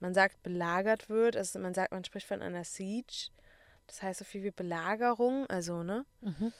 man 0.00 0.14
sagt, 0.14 0.42
belagert 0.42 1.08
wird. 1.08 1.36
Also 1.36 1.58
man 1.58 1.74
sagt, 1.74 1.92
man 1.92 2.04
spricht 2.04 2.26
von 2.26 2.42
einer 2.42 2.64
Siege. 2.64 3.28
Das 3.86 4.02
heißt 4.02 4.18
so 4.20 4.24
viel 4.24 4.42
wie 4.42 4.50
Belagerung, 4.50 5.46
also, 5.48 5.82
ne? 5.82 6.06
Mhm. 6.22 6.52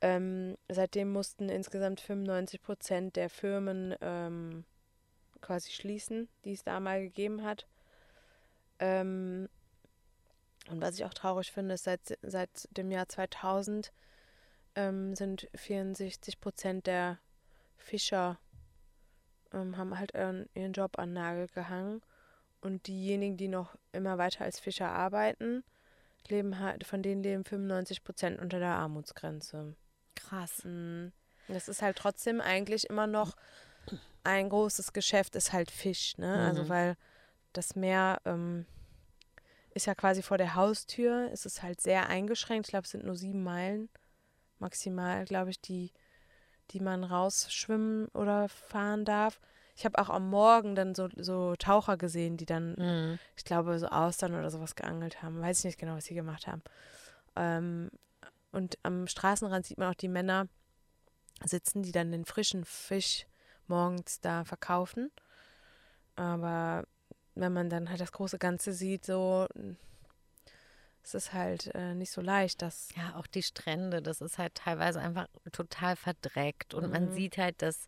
Ähm, 0.00 0.56
seitdem 0.68 1.12
mussten 1.12 1.48
insgesamt 1.48 2.00
95 2.00 2.62
Prozent 2.62 3.16
der 3.16 3.30
Firmen 3.30 3.96
ähm, 4.00 4.64
quasi 5.40 5.72
schließen, 5.72 6.28
die 6.44 6.52
es 6.52 6.62
da 6.62 6.78
mal 6.78 7.00
gegeben 7.00 7.42
hat. 7.42 7.66
Ähm, 8.78 9.48
und 10.70 10.80
was 10.80 10.96
ich 10.96 11.04
auch 11.04 11.14
traurig 11.14 11.50
finde, 11.50 11.74
ist, 11.74 11.84
seit, 11.84 12.18
seit 12.22 12.68
dem 12.76 12.90
Jahr 12.90 13.08
2000 13.08 13.92
ähm, 14.74 15.14
sind 15.14 15.48
64 15.54 16.40
Prozent 16.40 16.86
der 16.86 17.18
Fischer 17.76 18.38
ähm, 19.52 19.76
haben 19.76 19.98
halt 19.98 20.14
ihren, 20.14 20.48
ihren 20.54 20.72
Job 20.72 20.98
an 20.98 21.12
Nagel 21.12 21.48
gehangen. 21.48 22.02
Und 22.60 22.86
diejenigen, 22.86 23.36
die 23.36 23.48
noch 23.48 23.76
immer 23.92 24.18
weiter 24.18 24.44
als 24.44 24.58
Fischer 24.58 24.90
arbeiten, 24.90 25.62
leben 26.26 26.58
halt, 26.58 26.84
von 26.84 27.02
denen 27.02 27.22
leben 27.22 27.44
95 27.44 28.02
Prozent 28.02 28.40
unter 28.40 28.58
der 28.58 28.74
Armutsgrenze. 28.74 29.76
Krass. 30.16 30.64
Mhm. 30.64 31.12
Das 31.46 31.68
ist 31.68 31.82
halt 31.82 31.96
trotzdem 31.96 32.40
eigentlich 32.40 32.90
immer 32.90 33.06
noch 33.06 33.36
ein 34.24 34.48
großes 34.48 34.92
Geschäft, 34.92 35.36
ist 35.36 35.52
halt 35.52 35.70
Fisch, 35.70 36.18
ne? 36.18 36.34
Also 36.34 36.40
mhm. 36.42 36.48
Also 36.48 36.68
weil 36.68 36.96
das 37.52 37.76
Meer 37.76 38.20
ähm, 38.24 38.66
ist 39.70 39.86
ja 39.86 39.94
quasi 39.94 40.22
vor 40.22 40.38
der 40.38 40.54
Haustür, 40.54 41.30
es 41.32 41.46
ist 41.46 41.62
halt 41.62 41.80
sehr 41.80 42.08
eingeschränkt. 42.08 42.66
Ich 42.66 42.70
glaube, 42.70 42.84
es 42.84 42.90
sind 42.90 43.04
nur 43.04 43.16
sieben 43.16 43.42
Meilen 43.42 43.88
maximal, 44.58 45.24
glaube 45.24 45.50
ich, 45.50 45.60
die, 45.60 45.92
die 46.70 46.80
man 46.80 47.04
rausschwimmen 47.04 48.08
oder 48.08 48.48
fahren 48.48 49.04
darf. 49.04 49.40
Ich 49.76 49.84
habe 49.84 49.98
auch 49.98 50.10
am 50.10 50.28
Morgen 50.28 50.74
dann 50.74 50.94
so, 50.94 51.08
so 51.16 51.54
Taucher 51.56 51.96
gesehen, 51.96 52.36
die 52.36 52.46
dann, 52.46 52.74
mhm. 52.76 53.18
ich 53.36 53.44
glaube, 53.44 53.78
so 53.78 53.86
Austern 53.86 54.34
oder 54.34 54.50
sowas 54.50 54.74
geangelt 54.74 55.22
haben. 55.22 55.40
Weiß 55.40 55.58
ich 55.58 55.64
nicht 55.64 55.78
genau, 55.78 55.96
was 55.96 56.06
sie 56.06 56.14
gemacht 56.14 56.46
haben. 56.46 56.62
Ähm, 57.36 57.90
und 58.50 58.78
am 58.82 59.06
Straßenrand 59.06 59.66
sieht 59.66 59.78
man 59.78 59.90
auch 59.90 59.94
die 59.94 60.08
Männer 60.08 60.48
sitzen, 61.44 61.82
die 61.82 61.92
dann 61.92 62.10
den 62.10 62.24
frischen 62.24 62.64
Fisch 62.64 63.26
morgens 63.68 64.20
da 64.20 64.44
verkaufen. 64.44 65.10
Aber 66.16 66.84
wenn 67.34 67.52
man 67.52 67.70
dann 67.70 67.88
halt 67.88 68.00
das 68.00 68.12
große 68.12 68.38
Ganze 68.38 68.72
sieht, 68.72 69.06
so 69.06 69.46
es 71.02 71.14
ist 71.14 71.32
halt 71.32 71.74
äh, 71.74 71.94
nicht 71.94 72.10
so 72.10 72.20
leicht, 72.20 72.62
dass. 72.62 72.88
Ja, 72.96 73.16
auch 73.16 73.26
die 73.26 73.42
Strände, 73.42 74.02
das 74.02 74.20
ist 74.20 74.38
halt 74.38 74.54
teilweise 74.54 75.00
einfach 75.00 75.26
total 75.52 75.96
verdreckt. 75.96 76.74
Und 76.74 76.86
mhm. 76.86 76.90
man 76.90 77.12
sieht 77.12 77.38
halt, 77.38 77.62
dass 77.62 77.86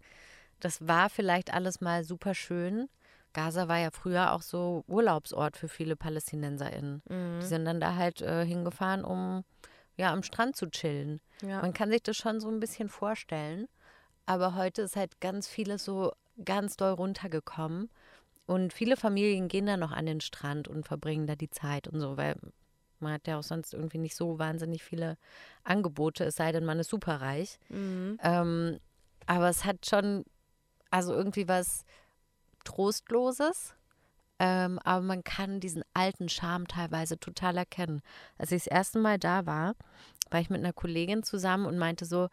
das 0.61 0.87
war 0.87 1.11
vielleicht 1.11 1.53
alles 1.53 1.81
mal 1.81 2.05
super 2.05 2.35
schön. 2.35 2.88
Gaza 3.33 3.68
war 3.68 3.79
ja 3.79 3.90
früher 3.90 4.33
auch 4.33 4.42
so 4.42 4.85
Urlaubsort 4.87 5.57
für 5.57 5.68
viele 5.68 5.96
PalästinenserInnen. 5.96 7.03
Mhm. 7.09 7.40
Die 7.40 7.46
sind 7.46 7.64
dann 7.64 7.81
da 7.81 7.94
halt 7.94 8.23
äh, 8.23 8.44
hingefahren, 8.44 9.05
um 9.05 9.44
ja 9.96 10.12
am 10.12 10.23
Strand 10.23 10.57
zu 10.57 10.68
chillen. 10.68 11.20
Ja. 11.42 11.62
Man 11.62 11.73
kann 11.73 11.90
sich 11.90 12.03
das 12.03 12.16
schon 12.16 12.40
so 12.40 12.49
ein 12.49 12.61
bisschen 12.61 12.88
vorstellen. 12.88 13.68
Aber 14.27 14.55
heute 14.55 14.83
ist 14.83 14.96
halt 14.96 15.20
ganz 15.20 15.49
vieles 15.49 15.85
so 15.85 16.12
ganz 16.44 16.77
doll 16.77 16.92
runtergekommen. 16.92 17.90
Und 18.46 18.73
viele 18.73 18.96
Familien 18.96 19.49
gehen 19.49 19.66
da 19.66 19.77
noch 19.77 19.92
an 19.92 20.07
den 20.07 20.20
Strand 20.20 20.66
und 20.66 20.87
verbringen 20.87 21.27
da 21.27 21.37
die 21.37 21.51
Zeit 21.51 21.87
und 21.87 22.01
so, 22.01 22.16
weil 22.16 22.37
man 23.03 23.13
hat 23.13 23.27
ja 23.27 23.39
auch 23.39 23.43
sonst 23.43 23.75
irgendwie 23.75 23.99
nicht 23.99 24.17
so 24.17 24.39
wahnsinnig 24.39 24.83
viele 24.83 25.17
Angebote, 25.65 26.25
es 26.25 26.37
sei 26.37 26.53
denn, 26.53 26.65
man 26.65 26.79
ist 26.79 26.91
superreich. 26.91 27.59
Mhm. 27.69 28.19
Ähm, 28.23 28.79
aber 29.27 29.49
es 29.49 29.65
hat 29.65 29.87
schon 29.87 30.25
also 30.91 31.15
irgendwie 31.15 31.49
was 31.49 31.85
Trostloses. 32.65 33.75
Ähm, 34.39 34.79
aber 34.85 35.03
man 35.03 35.23
kann 35.23 35.61
diesen 35.61 35.85
alten 35.93 36.29
Charme 36.29 36.67
teilweise 36.67 37.19
total 37.19 37.59
erkennen. 37.59 38.01
Als 38.38 38.53
ich 38.53 38.65
das 38.65 38.73
erste 38.73 38.98
Mal 38.98 39.19
da 39.19 39.44
war, 39.44 39.75
war 40.31 40.40
ich 40.40 40.48
mit 40.48 40.61
einer 40.61 40.73
Kollegin 40.73 41.23
zusammen 41.23 41.67
und 41.67 41.79
meinte 41.79 42.07
so, 42.07 42.29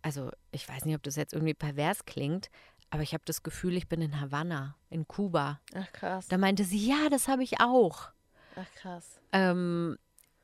also 0.00 0.30
ich 0.52 0.68
weiß 0.68 0.84
nicht, 0.84 0.94
ob 0.94 1.02
das 1.02 1.16
jetzt 1.16 1.32
irgendwie 1.32 1.54
pervers 1.54 2.04
klingt, 2.04 2.48
aber 2.90 3.02
ich 3.02 3.12
habe 3.12 3.24
das 3.26 3.42
Gefühl, 3.42 3.76
ich 3.76 3.88
bin 3.88 4.00
in 4.00 4.20
Havanna, 4.20 4.76
in 4.88 5.08
Kuba. 5.08 5.60
Ach 5.74 5.92
krass. 5.92 6.28
Da 6.28 6.38
meinte 6.38 6.62
sie, 6.62 6.86
ja, 6.86 7.08
das 7.10 7.26
habe 7.26 7.42
ich 7.42 7.60
auch. 7.60 8.10
Ach 8.54 8.72
krass. 8.76 9.20
Ähm, 9.32 9.98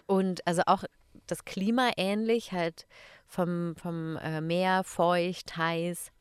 und 0.06 0.46
also 0.46 0.62
auch 0.66 0.84
das 1.26 1.44
Klima 1.44 1.92
ähnlich, 1.96 2.52
halt 2.52 2.86
vom, 3.26 3.74
vom 3.76 4.16
äh, 4.16 4.40
Meer 4.40 4.84
feucht, 4.84 5.56
heiß 5.56 6.12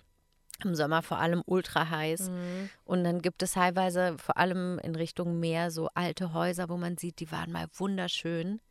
im 0.64 0.76
Sommer 0.76 1.02
vor 1.02 1.20
allem 1.20 1.44
ultra 1.46 1.90
heiß. 1.90 2.30
Mhm. 2.30 2.70
Und 2.86 3.04
dann 3.04 3.22
gibt 3.22 3.44
es 3.44 3.54
teilweise 3.54 4.18
vor 4.18 4.38
allem 4.38 4.80
in 4.80 4.96
Richtung 4.96 5.40
Meer 5.40 5.72
so 5.72 5.90
alte 5.94 6.34
Häuser, 6.34 6.70
wo 6.70 6.78
man 6.78 6.98
sieht, 6.98 7.20
die 7.20 7.32
waren 7.32 7.52
mal 7.52 7.68
wunderschön. 7.74 8.62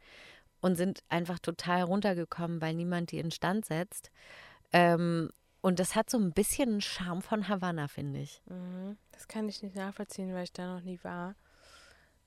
und 0.63 0.77
sind 0.77 1.01
einfach 1.09 1.41
total 1.41 1.83
runtergekommen, 1.83 2.61
weil 2.63 2.75
niemand 2.75 3.11
die 3.11 3.19
instand 3.19 3.67
setzt. 3.67 4.11
Ähm, 4.73 5.31
und 5.61 5.79
das 5.81 5.95
hat 5.97 6.09
so 6.09 6.19
ein 6.19 6.33
bisschen 6.33 6.71
einen 6.71 6.81
Charme 6.81 7.21
von 7.21 7.49
Havanna, 7.49 7.89
finde 7.89 8.21
ich. 8.21 8.41
Mhm. 8.47 8.97
Das 9.11 9.29
kann 9.29 9.49
ich 9.49 9.63
nicht 9.63 9.77
nachvollziehen, 9.77 10.33
weil 10.33 10.45
ich 10.45 10.53
da 10.53 10.75
noch 10.75 10.83
nie 10.83 10.99
war. 11.03 11.35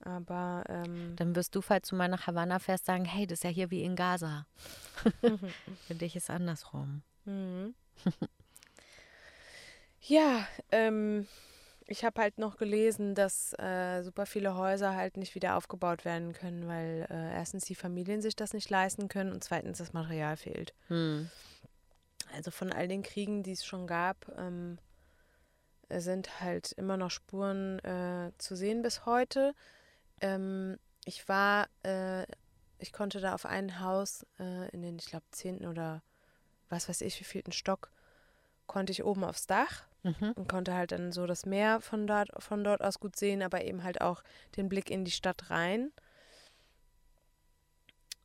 Aber 0.01 0.63
ähm, 0.69 1.15
Dann 1.15 1.35
wirst 1.35 1.55
du, 1.55 1.61
falls 1.61 1.89
du 1.89 1.95
mal 1.95 2.07
nach 2.07 2.27
Havanna 2.27 2.59
fährst, 2.59 2.85
sagen, 2.85 3.05
hey, 3.05 3.25
das 3.25 3.39
ist 3.39 3.43
ja 3.43 3.49
hier 3.49 3.71
wie 3.71 3.83
in 3.83 3.95
Gaza. 3.95 4.45
Für 5.87 5.95
dich 5.95 6.15
ist 6.15 6.29
andersrum. 6.29 7.01
Mhm. 7.25 7.73
ja, 10.01 10.47
ähm, 10.71 11.27
ich 11.87 12.03
habe 12.03 12.21
halt 12.21 12.39
noch 12.39 12.57
gelesen, 12.57 13.13
dass 13.15 13.53
äh, 13.59 14.01
super 14.01 14.25
viele 14.25 14.55
Häuser 14.55 14.95
halt 14.95 15.17
nicht 15.17 15.35
wieder 15.35 15.55
aufgebaut 15.55 16.03
werden 16.03 16.33
können, 16.33 16.67
weil 16.67 17.07
äh, 17.09 17.33
erstens 17.33 17.65
die 17.65 17.75
Familien 17.75 18.21
sich 18.21 18.35
das 18.35 18.53
nicht 18.53 18.69
leisten 18.69 19.07
können 19.07 19.31
und 19.31 19.43
zweitens 19.43 19.77
das 19.77 19.93
Material 19.93 20.35
fehlt. 20.37 20.73
Hm. 20.87 21.29
Also 22.33 22.51
von 22.51 22.71
all 22.73 22.87
den 22.87 23.03
Kriegen, 23.03 23.43
die 23.43 23.51
es 23.51 23.65
schon 23.65 23.85
gab, 23.85 24.31
ähm, 24.37 24.79
sind 25.89 26.41
halt 26.41 26.71
immer 26.73 26.97
noch 26.97 27.11
Spuren 27.11 27.79
äh, 27.79 28.31
zu 28.39 28.55
sehen 28.55 28.81
bis 28.81 29.05
heute. 29.05 29.53
Ähm, 30.25 30.79
ich 31.05 31.27
war, 31.29 31.67
äh, 31.83 32.25
ich 32.79 32.91
konnte 32.91 33.19
da 33.19 33.35
auf 33.35 33.45
ein 33.45 33.79
Haus 33.79 34.25
äh, 34.39 34.69
in 34.69 34.81
den, 34.81 34.97
ich 34.97 35.05
glaube, 35.05 35.25
zehnten 35.31 35.67
oder 35.67 36.01
was 36.69 36.89
weiß 36.89 37.01
ich, 37.01 37.19
wievielten 37.19 37.53
Stock, 37.53 37.91
konnte 38.65 38.91
ich 38.91 39.03
oben 39.03 39.23
aufs 39.23 39.45
Dach 39.45 39.83
Mhm. 40.03 40.33
und 40.35 40.47
konnte 40.47 40.75
halt 40.75 40.91
dann 40.91 41.11
so 41.11 41.25
das 41.25 41.47
Meer 41.47 41.81
von 41.81 42.05
dort, 42.05 42.29
von 42.37 42.63
dort 42.63 42.81
aus 42.83 42.99
gut 42.99 43.15
sehen, 43.15 43.41
aber 43.41 43.63
eben 43.63 43.83
halt 43.83 44.01
auch 44.01 44.23
den 44.55 44.69
Blick 44.69 44.91
in 44.91 45.03
die 45.03 45.11
Stadt 45.11 45.49
rein. 45.49 45.91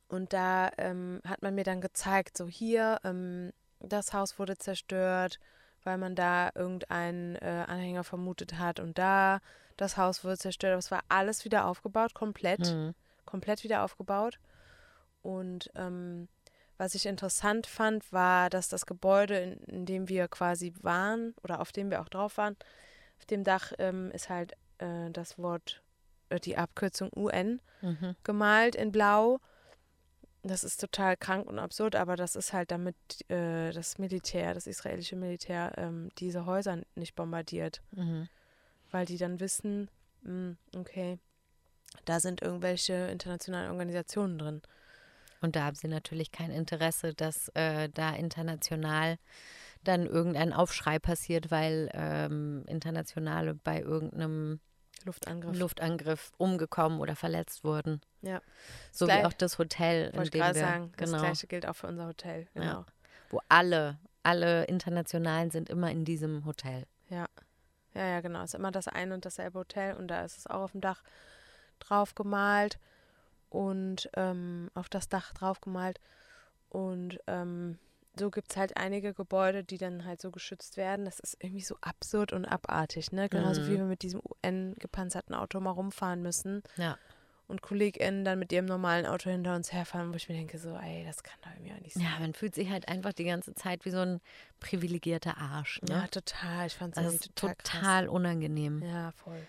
Und 0.07 0.31
da 0.33 0.69
ähm, 0.77 1.21
hat 1.25 1.41
man 1.41 1.55
mir 1.55 1.63
dann 1.63 1.81
gezeigt, 1.81 2.37
so 2.37 2.47
hier, 2.47 2.99
ähm, 3.03 3.51
das 3.79 4.13
Haus 4.13 4.37
wurde 4.37 4.57
zerstört, 4.57 5.39
weil 5.83 5.97
man 5.97 6.15
da 6.15 6.51
irgendeinen 6.53 7.35
äh, 7.37 7.65
Anhänger 7.67 8.03
vermutet 8.03 8.59
hat 8.59 8.79
und 8.79 8.99
da, 8.99 9.39
das 9.81 9.97
Haus 9.97 10.23
wurde 10.23 10.37
zerstört, 10.37 10.71
aber 10.73 10.79
es 10.79 10.91
war 10.91 11.03
alles 11.09 11.43
wieder 11.45 11.65
aufgebaut, 11.65 12.13
komplett, 12.13 12.67
Hm. 12.67 12.93
komplett 13.25 13.63
wieder 13.63 13.83
aufgebaut. 13.83 14.39
Und 15.21 15.69
ähm, 15.75 16.27
was 16.77 16.95
ich 16.95 17.05
interessant 17.05 17.67
fand, 17.67 18.11
war, 18.11 18.49
dass 18.49 18.67
das 18.69 18.85
Gebäude, 18.85 19.37
in, 19.37 19.53
in 19.65 19.85
dem 19.85 20.09
wir 20.09 20.27
quasi 20.27 20.73
waren 20.81 21.35
oder 21.43 21.59
auf 21.61 21.71
dem 21.71 21.91
wir 21.91 22.01
auch 22.01 22.09
drauf 22.09 22.37
waren, 22.37 22.55
auf 23.19 23.25
dem 23.25 23.43
Dach 23.43 23.71
ähm, 23.77 24.09
ist 24.11 24.29
halt 24.29 24.53
äh, 24.79 25.09
das 25.11 25.37
Wort, 25.37 25.83
äh, 26.29 26.39
die 26.39 26.57
Abkürzung 26.57 27.11
UN 27.15 27.61
Mhm. 27.81 28.15
gemalt 28.23 28.75
in 28.75 28.91
Blau. 28.91 29.39
Das 30.43 30.63
ist 30.63 30.79
total 30.81 31.17
krank 31.17 31.47
und 31.47 31.59
absurd, 31.59 31.95
aber 31.95 32.15
das 32.15 32.35
ist 32.35 32.51
halt 32.51 32.71
damit 32.71 32.95
äh, 33.29 33.71
das 33.71 33.99
Militär, 33.99 34.55
das 34.55 34.65
israelische 34.65 35.15
Militär, 35.15 35.71
ähm, 35.77 36.09
diese 36.17 36.47
Häuser 36.47 36.79
nicht 36.95 37.15
bombardiert, 37.15 37.81
Mhm. 37.91 38.27
Weil 38.91 39.05
die 39.05 39.17
dann 39.17 39.39
wissen, 39.39 39.89
mh, 40.23 40.55
okay, 40.75 41.17
da 42.05 42.19
sind 42.19 42.41
irgendwelche 42.41 42.93
internationalen 43.07 43.71
Organisationen 43.71 44.37
drin. 44.37 44.61
Und 45.41 45.55
da 45.55 45.63
haben 45.63 45.75
sie 45.75 45.87
natürlich 45.87 46.31
kein 46.31 46.51
Interesse, 46.51 47.13
dass 47.13 47.49
äh, 47.55 47.89
da 47.89 48.13
international 48.13 49.17
dann 49.83 50.05
irgendein 50.05 50.53
Aufschrei 50.53 50.99
passiert, 50.99 51.49
weil 51.49 51.89
ähm, 51.93 52.63
Internationale 52.67 53.55
bei 53.55 53.81
irgendeinem 53.81 54.59
Luftangriff. 55.03 55.57
Luftangriff 55.57 56.31
umgekommen 56.37 56.99
oder 56.99 57.15
verletzt 57.15 57.63
wurden. 57.63 58.01
Ja. 58.21 58.41
So 58.91 59.05
Gleich- 59.05 59.21
wie 59.21 59.25
auch 59.25 59.33
das 59.33 59.57
Hotel, 59.57 60.11
in 60.13 60.21
dem 60.23 60.29
gerade 60.29 60.55
wir, 60.55 60.61
sagen, 60.61 60.91
das 60.97 61.09
genau, 61.09 61.23
gleiche 61.23 61.47
gilt 61.47 61.65
auch 61.65 61.75
für 61.75 61.87
unser 61.87 62.05
Hotel. 62.05 62.47
Ja. 62.53 62.61
Genau. 62.61 62.85
wo 63.31 63.39
alle, 63.49 63.97
alle 64.21 64.65
Internationalen 64.65 65.49
sind 65.49 65.69
immer 65.69 65.89
in 65.89 66.05
diesem 66.05 66.45
Hotel. 66.45 66.85
Ja. 67.09 67.25
Ja, 67.93 68.05
ja, 68.05 68.21
genau. 68.21 68.43
Es 68.43 68.53
ist 68.53 68.59
immer 68.59 68.71
das 68.71 68.87
ein 68.87 69.11
und 69.11 69.25
dasselbe 69.25 69.59
Hotel 69.59 69.95
und 69.95 70.07
da 70.07 70.23
ist 70.23 70.37
es 70.37 70.47
auch 70.47 70.61
auf 70.61 70.71
dem 70.71 70.81
Dach 70.81 71.03
drauf 71.79 72.15
gemalt 72.15 72.79
und 73.49 74.09
ähm, 74.15 74.69
auf 74.75 74.87
das 74.89 75.09
Dach 75.09 75.33
drauf 75.33 75.61
gemalt. 75.61 75.99
Und 76.69 77.19
ähm, 77.27 77.79
so 78.17 78.29
gibt 78.29 78.51
es 78.51 78.57
halt 78.57 78.77
einige 78.77 79.13
Gebäude, 79.13 79.63
die 79.63 79.77
dann 79.77 80.05
halt 80.05 80.21
so 80.21 80.31
geschützt 80.31 80.77
werden. 80.77 81.05
Das 81.05 81.19
ist 81.19 81.37
irgendwie 81.41 81.61
so 81.61 81.75
absurd 81.81 82.33
und 82.33 82.45
abartig, 82.45 83.11
ne? 83.11 83.29
Genauso 83.29 83.61
Mhm. 83.61 83.65
wie 83.67 83.77
wir 83.77 83.83
mit 83.85 84.01
diesem 84.03 84.21
UN-gepanzerten 84.21 85.33
Auto 85.35 85.59
mal 85.59 85.71
rumfahren 85.71 86.21
müssen 86.21 86.63
Ja. 86.77 86.97
Und 87.51 87.61
KollegInnen 87.61 88.25
dann 88.25 88.39
mit 88.39 88.51
ihrem 88.51 88.65
normalen 88.65 89.05
Auto 89.05 89.29
hinter 89.29 89.55
uns 89.55 89.71
herfahren, 89.71 90.11
wo 90.11 90.15
ich 90.15 90.27
mir 90.29 90.35
denke, 90.35 90.57
so, 90.57 90.75
ey, 90.75 91.03
das 91.05 91.21
kann 91.21 91.37
doch 91.41 91.51
irgendwie 91.51 91.73
auch 91.73 91.81
nicht 91.81 91.93
sein. 91.93 92.03
Ja, 92.03 92.19
man 92.19 92.33
fühlt 92.33 92.55
sich 92.55 92.69
halt 92.69 92.87
einfach 92.87 93.13
die 93.13 93.25
ganze 93.25 93.53
Zeit 93.53 93.85
wie 93.85 93.91
so 93.91 93.99
ein 93.99 94.21
privilegierter 94.59 95.37
Arsch. 95.37 95.81
Ne? 95.83 95.93
Ja, 95.93 96.07
total. 96.07 96.67
Ich 96.67 96.75
fand 96.75 96.97
es 96.97 97.19
total, 97.35 97.55
total 97.55 98.07
unangenehm. 98.07 98.81
Ja, 98.81 99.11
voll. 99.11 99.45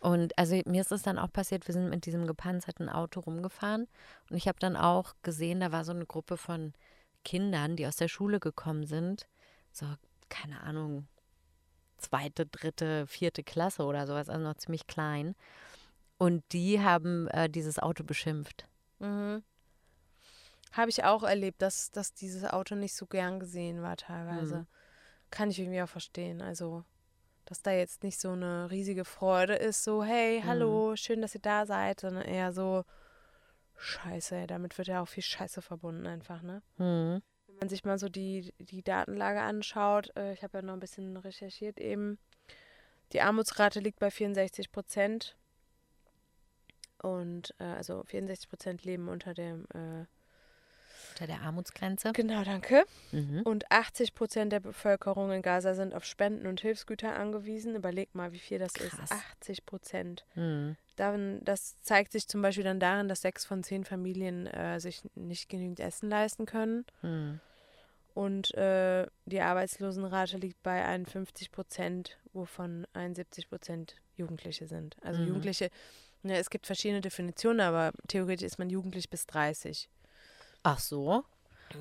Und 0.00 0.38
also 0.38 0.60
mir 0.66 0.80
ist 0.80 0.92
es 0.92 1.02
dann 1.02 1.18
auch 1.18 1.32
passiert, 1.32 1.66
wir 1.66 1.72
sind 1.72 1.90
mit 1.90 2.06
diesem 2.06 2.26
gepanzerten 2.26 2.88
Auto 2.88 3.20
rumgefahren 3.20 3.88
und 4.28 4.36
ich 4.36 4.46
habe 4.48 4.58
dann 4.58 4.76
auch 4.76 5.14
gesehen, 5.22 5.60
da 5.60 5.72
war 5.72 5.84
so 5.84 5.92
eine 5.92 6.04
Gruppe 6.04 6.36
von 6.36 6.74
Kindern, 7.24 7.74
die 7.74 7.86
aus 7.86 7.96
der 7.96 8.08
Schule 8.08 8.38
gekommen 8.38 8.86
sind, 8.86 9.26
so, 9.72 9.86
keine 10.28 10.60
Ahnung, 10.60 11.08
zweite, 11.96 12.44
dritte, 12.44 13.06
vierte 13.06 13.42
Klasse 13.42 13.84
oder 13.84 14.06
sowas, 14.06 14.28
also 14.28 14.42
noch 14.42 14.56
ziemlich 14.56 14.86
klein. 14.86 15.34
Und 16.18 16.44
die 16.52 16.80
haben 16.80 17.28
äh, 17.28 17.48
dieses 17.48 17.78
Auto 17.78 18.04
beschimpft. 18.04 18.66
Mhm. 18.98 19.42
Habe 20.72 20.90
ich 20.90 21.04
auch 21.04 21.22
erlebt, 21.22 21.62
dass, 21.62 21.90
dass 21.90 22.14
dieses 22.14 22.44
Auto 22.44 22.74
nicht 22.74 22.94
so 22.94 23.06
gern 23.06 23.40
gesehen 23.40 23.82
war 23.82 23.96
teilweise. 23.96 24.58
Mhm. 24.58 24.66
Kann 25.30 25.50
ich 25.50 25.58
irgendwie 25.58 25.82
auch 25.82 25.88
verstehen. 25.88 26.40
Also, 26.40 26.84
dass 27.44 27.62
da 27.62 27.72
jetzt 27.72 28.02
nicht 28.02 28.18
so 28.18 28.30
eine 28.30 28.70
riesige 28.70 29.04
Freude 29.04 29.54
ist, 29.54 29.84
so, 29.84 30.02
hey, 30.02 30.42
hallo, 30.44 30.96
schön, 30.96 31.20
dass 31.20 31.34
ihr 31.34 31.40
da 31.40 31.66
seid, 31.66 32.00
sondern 32.00 32.24
eher 32.24 32.52
so, 32.52 32.84
scheiße, 33.76 34.36
ey, 34.36 34.46
damit 34.46 34.78
wird 34.78 34.88
ja 34.88 35.02
auch 35.02 35.08
viel 35.08 35.22
Scheiße 35.22 35.62
verbunden 35.62 36.06
einfach, 36.06 36.42
ne? 36.42 36.62
Hm. 36.76 37.22
Wenn 37.46 37.56
man 37.56 37.68
sich 37.68 37.84
mal 37.84 37.98
so 37.98 38.08
die, 38.08 38.52
die 38.58 38.82
Datenlage 38.82 39.40
anschaut, 39.40 40.10
äh, 40.16 40.32
ich 40.32 40.42
habe 40.42 40.58
ja 40.58 40.62
noch 40.62 40.74
ein 40.74 40.80
bisschen 40.80 41.16
recherchiert 41.16 41.78
eben, 41.78 42.18
die 43.12 43.20
Armutsrate 43.20 43.80
liegt 43.80 44.00
bei 44.00 44.10
64 44.10 44.72
Prozent. 44.72 45.36
Und 47.04 47.54
äh, 47.58 47.64
also 47.64 48.02
64 48.04 48.48
Prozent 48.48 48.84
leben 48.84 49.08
unter 49.08 49.34
dem, 49.34 49.64
äh, 49.74 50.06
Unter 51.12 51.26
der 51.26 51.42
Armutsgrenze. 51.42 52.12
genau, 52.12 52.42
danke. 52.44 52.84
Mhm. 53.12 53.42
Und 53.42 53.70
80 53.70 54.14
Prozent 54.14 54.52
der 54.52 54.60
Bevölkerung 54.60 55.30
in 55.32 55.42
Gaza 55.42 55.74
sind 55.74 55.94
auf 55.94 56.04
Spenden 56.04 56.46
und 56.46 56.60
Hilfsgüter 56.62 57.14
angewiesen. 57.14 57.74
Überleg 57.76 58.14
mal, 58.14 58.32
wie 58.32 58.38
viel 58.38 58.58
das 58.58 58.72
Krass. 58.72 58.98
ist. 58.98 59.12
80 59.12 59.66
Prozent. 59.66 60.24
Hm. 60.34 60.76
Dann, 60.96 61.44
das 61.44 61.80
zeigt 61.82 62.12
sich 62.12 62.26
zum 62.26 62.40
Beispiel 62.40 62.64
dann 62.64 62.80
darin, 62.80 63.08
dass 63.08 63.20
sechs 63.20 63.44
von 63.44 63.62
zehn 63.62 63.84
Familien 63.84 64.46
äh, 64.46 64.80
sich 64.80 65.02
nicht 65.14 65.48
genügend 65.48 65.80
Essen 65.80 66.08
leisten 66.08 66.46
können. 66.46 66.84
Hm. 67.02 67.38
Und 68.14 68.54
äh, 68.54 69.06
die 69.26 69.40
Arbeitslosenrate 69.40 70.36
liegt 70.38 70.62
bei 70.62 70.84
51 70.84 71.50
Prozent, 71.50 72.16
wovon 72.32 72.86
71 72.94 73.48
Prozent 73.50 73.96
Jugendliche 74.16 74.68
sind. 74.68 74.96
Also 75.02 75.20
Mhm. 75.20 75.26
Jugendliche, 75.28 75.68
ja, 76.24 76.36
es 76.36 76.50
gibt 76.50 76.66
verschiedene 76.66 77.00
Definitionen, 77.00 77.60
aber 77.60 77.92
theoretisch 78.08 78.46
ist 78.46 78.58
man 78.58 78.70
jugendlich 78.70 79.10
bis 79.10 79.26
30. 79.26 79.88
Ach 80.62 80.78
so? 80.78 81.24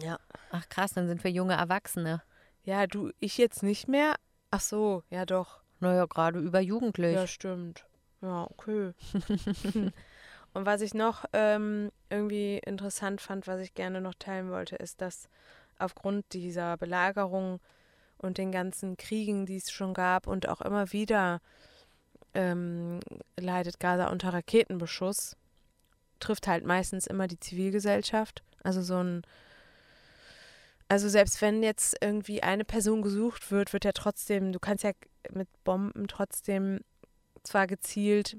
Ja. 0.02 0.20
Ach 0.52 0.68
krass, 0.70 0.94
dann 0.94 1.08
sind 1.08 1.24
wir 1.24 1.32
junge 1.32 1.54
Erwachsene. 1.54 2.22
Ja, 2.64 2.88
du, 2.88 3.12
ich 3.20 3.38
jetzt 3.38 3.64
nicht 3.64 3.88
mehr. 3.88 4.16
Ach 4.52 4.62
so, 4.62 5.04
ja 5.10 5.26
doch. 5.26 5.62
Naja, 5.80 6.06
gerade 6.06 6.40
überjugendlich. 6.40 7.16
Ja, 7.16 7.28
stimmt. 7.28 7.86
Ja, 8.22 8.48
okay. 8.50 8.94
Und 10.54 10.66
was 10.66 10.82
ich 10.82 10.94
noch 10.94 11.26
ähm, 11.34 11.92
irgendwie 12.10 12.60
interessant 12.60 13.22
fand, 13.22 13.48
was 13.48 13.60
ich 13.60 13.74
gerne 13.74 14.02
noch 14.02 14.14
teilen 14.14 14.52
wollte, 14.52 14.76
ist, 14.76 15.02
dass 15.02 15.28
aufgrund 15.80 16.32
dieser 16.34 16.78
Belagerung 16.78 17.60
und 18.18 18.38
den 18.38 18.52
ganzen 18.52 18.96
Kriegen, 18.96 19.46
die 19.46 19.58
es 19.58 19.72
schon 19.72 19.94
gab 19.94 20.28
und 20.28 20.48
auch 20.48 20.62
immer 20.62 20.92
wieder 20.94 21.42
ähm, 22.34 23.00
leidet 23.38 23.80
Gaza 23.80 24.08
unter 24.08 24.34
Raketenbeschuss, 24.34 25.36
trifft 26.20 26.48
halt 26.48 26.66
meistens 26.66 27.08
immer 27.08 27.28
die 27.28 27.40
Zivilgesellschaft. 27.40 28.44
Also 28.64 28.82
so 28.82 28.98
ein 29.04 29.24
also 30.90 31.10
selbst 31.10 31.42
wenn 31.42 31.64
jetzt 31.64 31.96
irgendwie 32.02 32.44
eine 32.44 32.66
Person 32.66 33.02
gesucht 33.02 33.50
wird, 33.52 33.74
wird 33.74 33.86
ja 33.86 33.94
trotzdem, 33.94 34.52
du 34.52 34.60
kannst 34.60 34.84
ja 34.84 34.92
mit 35.32 35.48
Bomben 35.64 36.08
trotzdem 36.08 36.82
zwar 37.42 37.66
gezielt 37.68 38.38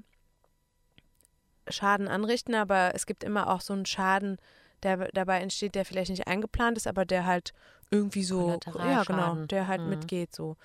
Schaden 1.67 2.07
anrichten, 2.07 2.55
aber 2.55 2.93
es 2.93 3.05
gibt 3.05 3.23
immer 3.23 3.49
auch 3.49 3.61
so 3.61 3.73
einen 3.73 3.85
Schaden, 3.85 4.37
der 4.83 5.09
dabei 5.13 5.41
entsteht, 5.41 5.75
der 5.75 5.83
vielleicht 5.83 6.11
nicht 6.11 6.27
eingeplant 6.27 6.77
ist, 6.77 6.87
aber 6.87 7.03
der 7.05 7.25
halt 7.25 7.53
irgendwie 7.91 8.23
so, 8.23 8.59
ja 8.79 9.03
genau, 9.03 9.45
der 9.47 9.67
halt 9.67 9.81
Mhm. 9.81 9.89
mitgeht 9.89 10.33
so. 10.33 10.55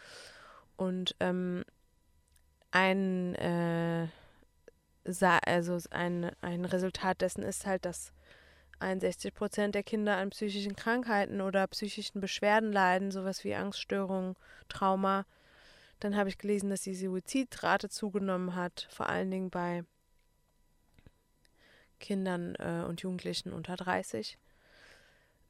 Und 0.76 1.16
ähm, 1.20 1.64
ein, 2.71 3.35
äh, 3.37 4.09
also 5.45 5.79
ein, 5.91 6.31
ein 6.41 6.64
Resultat 6.64 7.21
dessen 7.21 7.43
ist 7.43 7.66
halt, 7.66 7.85
dass 7.85 8.12
61 8.81 9.35
Prozent 9.35 9.75
der 9.75 9.83
Kinder 9.83 10.16
an 10.16 10.31
psychischen 10.31 10.75
Krankheiten 10.75 11.41
oder 11.41 11.66
psychischen 11.66 12.21
Beschwerden 12.21 12.73
leiden, 12.73 13.11
sowas 13.11 13.45
wie 13.45 13.55
Angststörungen, 13.55 14.37
Trauma. 14.68 15.27
Dann 16.01 16.16
habe 16.16 16.31
ich 16.31 16.39
gelesen, 16.39 16.71
dass 16.71 16.83
die 16.83 16.95
Suizidrate 16.95 17.91
zugenommen 17.91 18.55
hat, 18.55 18.89
vor 18.91 19.09
allen 19.09 19.31
Dingen 19.31 19.51
bei 19.51 19.85
Kindern 21.99 22.55
äh, 22.55 22.85
und 22.89 23.03
Jugendlichen 23.03 23.53
unter 23.53 23.77
30. 23.77 24.39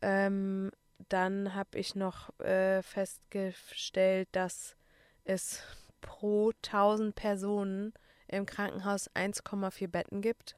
Ähm, 0.02 0.72
dann 1.08 1.54
habe 1.54 1.78
ich 1.78 1.94
noch 1.94 2.38
äh, 2.40 2.82
festgestellt, 2.82 4.28
dass 4.32 4.76
es 5.24 5.62
pro 6.00 6.50
1000 6.64 7.14
Personen 7.14 7.92
im 8.28 8.46
Krankenhaus 8.46 9.10
1,4 9.10 9.88
Betten 9.88 10.22
gibt. 10.22 10.56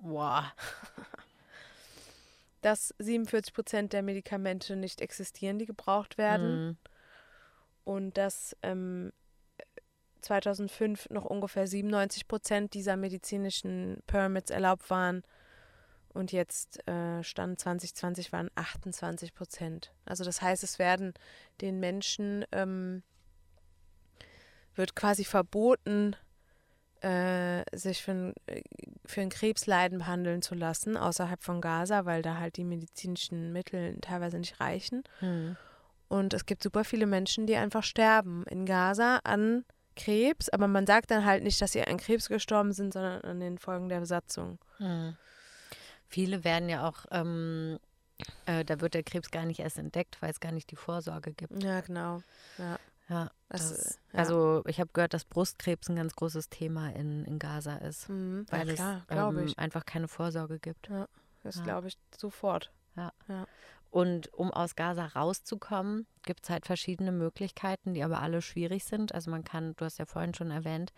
Wow. 0.00 0.44
Dass 2.60 2.94
47 2.98 3.54
Prozent 3.54 3.92
der 3.92 4.02
Medikamente 4.02 4.76
nicht 4.76 5.00
existieren, 5.00 5.58
die 5.58 5.66
gebraucht 5.66 6.18
werden. 6.18 6.66
Mhm. 6.66 6.76
Und 7.84 8.18
dass 8.18 8.54
ähm, 8.62 9.12
2005 10.20 11.10
noch 11.10 11.24
ungefähr 11.24 11.66
97 11.66 12.28
Prozent 12.28 12.74
dieser 12.74 12.96
medizinischen 12.96 14.02
Permits 14.06 14.50
erlaubt 14.50 14.90
waren. 14.90 15.22
Und 16.12 16.32
jetzt 16.32 16.86
äh, 16.88 17.22
Stand 17.22 17.60
2020 17.60 18.32
waren 18.32 18.50
28 18.56 19.34
Prozent. 19.34 19.92
Also 20.04 20.24
das 20.24 20.42
heißt, 20.42 20.64
es 20.64 20.78
werden 20.78 21.14
den 21.60 21.78
Menschen, 21.80 22.44
ähm, 22.52 23.02
wird 24.78 24.96
quasi 24.96 25.24
verboten, 25.24 26.16
äh, 27.00 27.62
sich 27.76 28.02
für, 28.02 28.12
ein, 28.12 28.34
für 29.04 29.20
ein 29.20 29.28
Krebsleiden 29.28 29.98
behandeln 29.98 30.42
zu 30.42 30.54
lassen, 30.54 30.96
außerhalb 30.96 31.42
von 31.42 31.60
Gaza, 31.60 32.06
weil 32.06 32.22
da 32.22 32.38
halt 32.38 32.56
die 32.56 32.64
medizinischen 32.64 33.52
Mittel 33.52 33.98
teilweise 34.00 34.38
nicht 34.38 34.60
reichen. 34.60 35.04
Mhm. 35.20 35.56
Und 36.08 36.32
es 36.32 36.46
gibt 36.46 36.62
super 36.62 36.84
viele 36.84 37.06
Menschen, 37.06 37.46
die 37.46 37.56
einfach 37.56 37.82
sterben 37.82 38.44
in 38.44 38.64
Gaza 38.64 39.20
an 39.24 39.64
Krebs, 39.94 40.48
aber 40.48 40.68
man 40.68 40.86
sagt 40.86 41.10
dann 41.10 41.24
halt 41.24 41.42
nicht, 41.42 41.60
dass 41.60 41.72
sie 41.72 41.82
an 41.82 41.98
Krebs 41.98 42.28
gestorben 42.28 42.72
sind, 42.72 42.92
sondern 42.92 43.20
an 43.22 43.40
den 43.40 43.58
Folgen 43.58 43.88
der 43.88 44.00
Besatzung. 44.00 44.58
Mhm. 44.78 45.16
Viele 46.06 46.44
werden 46.44 46.68
ja 46.68 46.88
auch, 46.88 47.04
ähm, 47.10 47.78
äh, 48.46 48.64
da 48.64 48.80
wird 48.80 48.94
der 48.94 49.02
Krebs 49.02 49.30
gar 49.30 49.44
nicht 49.44 49.60
erst 49.60 49.78
entdeckt, 49.78 50.16
weil 50.22 50.30
es 50.30 50.40
gar 50.40 50.52
nicht 50.52 50.70
die 50.70 50.76
Vorsorge 50.76 51.32
gibt. 51.32 51.62
Ja, 51.62 51.80
genau. 51.82 52.22
Ja. 52.56 52.78
Ja, 53.08 53.30
Das, 53.48 53.70
das, 53.70 53.98
ja. 54.12 54.18
also 54.18 54.62
ich 54.66 54.80
habe 54.80 54.90
gehört, 54.92 55.14
dass 55.14 55.24
Brustkrebs 55.24 55.88
ein 55.88 55.96
ganz 55.96 56.14
großes 56.14 56.50
Thema 56.50 56.90
in, 56.94 57.24
in 57.24 57.38
Gaza 57.38 57.76
ist, 57.76 58.08
Mhm. 58.08 58.44
weil 58.50 58.68
ja, 58.68 58.74
klar, 59.08 59.30
es 59.30 59.34
ähm, 59.38 59.46
ich. 59.46 59.58
einfach 59.58 59.84
keine 59.86 60.08
Vorsorge 60.08 60.58
gibt. 60.58 60.90
Das 61.42 61.56
ja. 61.56 61.62
glaube 61.62 61.88
ich 61.88 61.98
sofort. 62.16 62.70
Und 63.90 64.32
um 64.34 64.50
aus 64.50 64.76
Gaza 64.76 65.06
rauszukommen, 65.06 66.06
gibt 66.24 66.44
es 66.44 66.50
halt 66.50 66.66
verschiedene 66.66 67.12
Möglichkeiten, 67.12 67.94
die 67.94 68.02
aber 68.02 68.20
alle 68.20 68.42
schwierig 68.42 68.84
sind. 68.84 69.14
Also 69.14 69.30
man 69.30 69.44
kann, 69.44 69.74
du 69.76 69.84
hast 69.84 69.98
ja 69.98 70.04
vorhin 70.04 70.34
schon 70.34 70.50
erwähnt, 70.50 70.92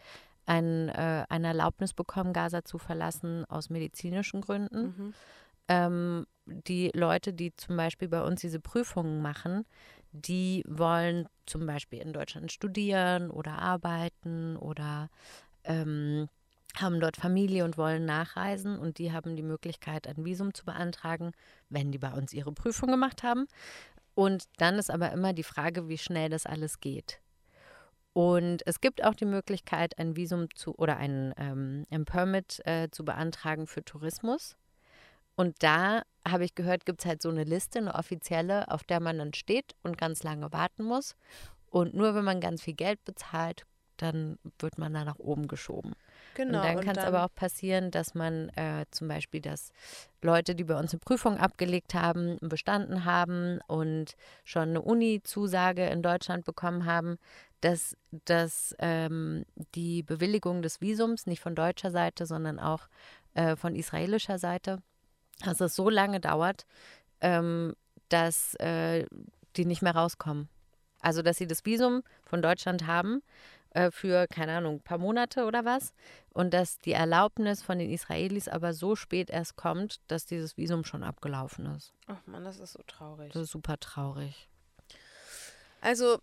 ein, 0.46 0.88
äh, 0.88 1.24
eine 1.28 1.48
Erlaubnis 1.48 1.92
bekommen, 1.92 2.32
Gaza 2.32 2.64
zu 2.64 2.78
verlassen 2.78 3.44
aus 3.48 3.70
medizinischen 3.70 4.40
Gründen. 4.40 4.82
Mhm. 4.82 5.14
Ähm, 5.68 6.26
die 6.46 6.90
Leute, 6.94 7.32
die 7.32 7.54
zum 7.54 7.76
Beispiel 7.76 8.08
bei 8.08 8.22
uns 8.22 8.40
diese 8.40 8.58
Prüfungen 8.58 9.22
machen, 9.22 9.66
die 10.12 10.64
wollen 10.68 11.28
zum 11.46 11.66
Beispiel 11.66 12.00
in 12.00 12.12
Deutschland 12.12 12.52
studieren 12.52 13.30
oder 13.30 13.58
arbeiten 13.58 14.56
oder 14.56 15.08
ähm, 15.64 16.28
haben 16.76 17.00
dort 17.00 17.16
Familie 17.16 17.64
und 17.64 17.76
wollen 17.76 18.04
nachreisen 18.04 18.78
und 18.78 18.98
die 18.98 19.12
haben 19.12 19.36
die 19.36 19.42
Möglichkeit, 19.42 20.06
ein 20.06 20.24
Visum 20.24 20.54
zu 20.54 20.64
beantragen, 20.64 21.32
wenn 21.68 21.90
die 21.90 21.98
bei 21.98 22.12
uns 22.12 22.32
ihre 22.32 22.52
Prüfung 22.52 22.90
gemacht 22.90 23.22
haben. 23.22 23.46
Und 24.14 24.44
dann 24.58 24.78
ist 24.78 24.90
aber 24.90 25.12
immer 25.12 25.32
die 25.32 25.42
Frage, 25.42 25.88
wie 25.88 25.98
schnell 25.98 26.28
das 26.28 26.46
alles 26.46 26.80
geht. 26.80 27.20
Und 28.12 28.66
es 28.66 28.80
gibt 28.80 29.04
auch 29.04 29.14
die 29.14 29.24
Möglichkeit, 29.24 29.98
ein 29.98 30.16
Visum 30.16 30.52
zu 30.54 30.74
oder 30.76 30.96
ein, 30.96 31.32
ähm, 31.36 31.84
ein 31.90 32.04
Permit 32.04 32.61
äh, 32.66 32.88
zu 32.90 33.04
beantragen 33.04 33.66
für 33.66 33.84
Tourismus. 33.84 34.56
Und 35.41 35.62
da 35.62 36.03
habe 36.28 36.45
ich 36.45 36.55
gehört, 36.55 36.84
gibt 36.84 37.01
es 37.01 37.07
halt 37.07 37.22
so 37.22 37.30
eine 37.30 37.45
Liste, 37.45 37.78
eine 37.78 37.95
offizielle, 37.95 38.70
auf 38.70 38.84
der 38.84 39.01
man 39.01 39.16
dann 39.16 39.32
steht 39.32 39.74
und 39.82 39.97
ganz 39.97 40.22
lange 40.22 40.53
warten 40.53 40.84
muss. 40.84 41.16
Und 41.70 41.95
nur 41.95 42.14
wenn 42.14 42.24
man 42.24 42.43
ganz 42.43 42.61
viel 42.61 42.74
Geld 42.74 43.03
bezahlt, 43.07 43.64
dann 43.97 44.38
wird 44.59 44.76
man 44.76 44.93
da 44.93 45.03
nach 45.03 45.18
oben 45.18 45.49
geschoben. 45.49 45.95
Genau. 46.34 46.59
und 46.59 46.64
dann 46.66 46.80
kann 46.80 46.95
es 46.95 47.05
aber 47.05 47.24
auch 47.24 47.34
passieren, 47.34 47.91
dass 47.91 48.14
man 48.14 48.51
äh, 48.51 48.84
zum 48.91 49.09
Beispiel, 49.09 49.41
dass 49.41 49.72
Leute, 50.20 50.55
die 50.55 50.64
bei 50.64 50.78
uns 50.78 50.93
eine 50.93 51.01
Prüfung 51.01 51.38
abgelegt 51.38 51.95
haben, 51.95 52.36
bestanden 52.43 53.07
haben 53.07 53.61
und 53.66 54.16
schon 54.45 54.68
eine 54.68 54.82
Uni-Zusage 54.82 55.86
in 55.86 56.03
Deutschland 56.03 56.45
bekommen 56.45 56.84
haben, 56.84 57.16
dass, 57.62 57.97
dass 58.26 58.74
ähm, 58.78 59.47
die 59.74 60.03
Bewilligung 60.03 60.61
des 60.61 60.82
Visums 60.82 61.24
nicht 61.24 61.41
von 61.41 61.55
deutscher 61.55 61.91
Seite, 61.91 62.26
sondern 62.26 62.59
auch 62.59 62.88
äh, 63.32 63.57
von 63.57 63.74
israelischer 63.74 64.38
Seite, 64.38 64.82
dass 65.45 65.61
es 65.61 65.74
so 65.74 65.91
lange 65.91 66.20
dauert, 66.20 66.66
ähm, 67.20 67.74
dass 68.09 68.55
äh, 68.57 69.07
die 69.57 69.64
nicht 69.64 69.82
mehr 69.82 69.95
rauskommen. 69.95 70.49
Also, 71.01 71.22
dass 71.22 71.38
sie 71.38 71.47
das 71.47 71.64
Visum 71.64 72.03
von 72.24 72.43
Deutschland 72.43 72.86
haben 72.86 73.22
äh, 73.70 73.91
für, 73.91 74.26
keine 74.26 74.57
Ahnung, 74.57 74.76
ein 74.76 74.82
paar 74.82 74.99
Monate 74.99 75.45
oder 75.45 75.64
was. 75.64 75.93
Und 76.32 76.53
dass 76.53 76.78
die 76.78 76.93
Erlaubnis 76.93 77.62
von 77.62 77.78
den 77.78 77.91
Israelis 77.91 78.49
aber 78.49 78.74
so 78.74 78.97
spät 78.97 79.30
erst 79.30 79.57
kommt, 79.57 80.01
dass 80.09 80.26
dieses 80.26 80.57
Visum 80.57 80.84
schon 80.84 81.03
abgelaufen 81.03 81.66
ist. 81.76 81.93
Ach 82.07 82.20
Mann, 82.26 82.45
das 82.45 82.59
ist 82.59 82.72
so 82.72 82.82
traurig. 82.86 83.32
Das 83.32 83.43
ist 83.43 83.51
super 83.51 83.78
traurig. 83.78 84.49
Also, 85.80 86.18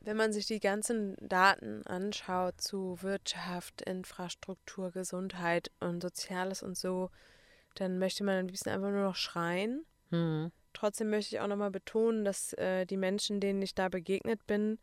wenn 0.00 0.16
man 0.16 0.32
sich 0.32 0.46
die 0.46 0.60
ganzen 0.60 1.16
Daten 1.20 1.86
anschaut 1.86 2.60
zu 2.60 3.02
Wirtschaft, 3.02 3.82
Infrastruktur, 3.82 4.90
Gesundheit 4.90 5.70
und 5.78 6.00
Soziales 6.00 6.62
und 6.62 6.76
so, 6.76 7.10
dann 7.80 7.98
möchte 7.98 8.24
man 8.24 8.38
am 8.38 8.46
liebsten 8.46 8.68
einfach 8.68 8.90
nur 8.90 9.02
noch 9.02 9.16
schreien. 9.16 9.84
Hm. 10.10 10.52
Trotzdem 10.72 11.10
möchte 11.10 11.34
ich 11.34 11.40
auch 11.40 11.46
nochmal 11.46 11.70
betonen, 11.70 12.24
dass 12.24 12.52
äh, 12.54 12.84
die 12.84 12.96
Menschen, 12.96 13.40
denen 13.40 13.62
ich 13.62 13.74
da 13.74 13.88
begegnet 13.88 14.46
bin, 14.46 14.78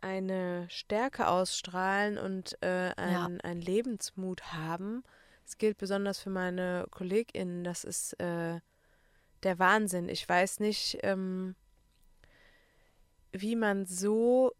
eine 0.00 0.66
Stärke 0.68 1.28
ausstrahlen 1.28 2.18
und 2.18 2.60
äh, 2.62 2.92
ein, 2.96 3.40
ein 3.40 3.60
Lebensmut 3.60 4.52
haben. 4.52 5.04
Es 5.44 5.58
gilt 5.58 5.78
besonders 5.78 6.18
für 6.18 6.30
meine 6.30 6.86
KollegInnen. 6.90 7.62
Das 7.62 7.84
ist 7.84 8.18
äh, 8.18 8.60
der 9.42 9.58
Wahnsinn. 9.58 10.08
Ich 10.08 10.28
weiß 10.28 10.58
nicht, 10.60 10.98
ähm, 11.02 11.54
wie 13.30 13.56
man 13.56 13.86
so, 13.86 14.52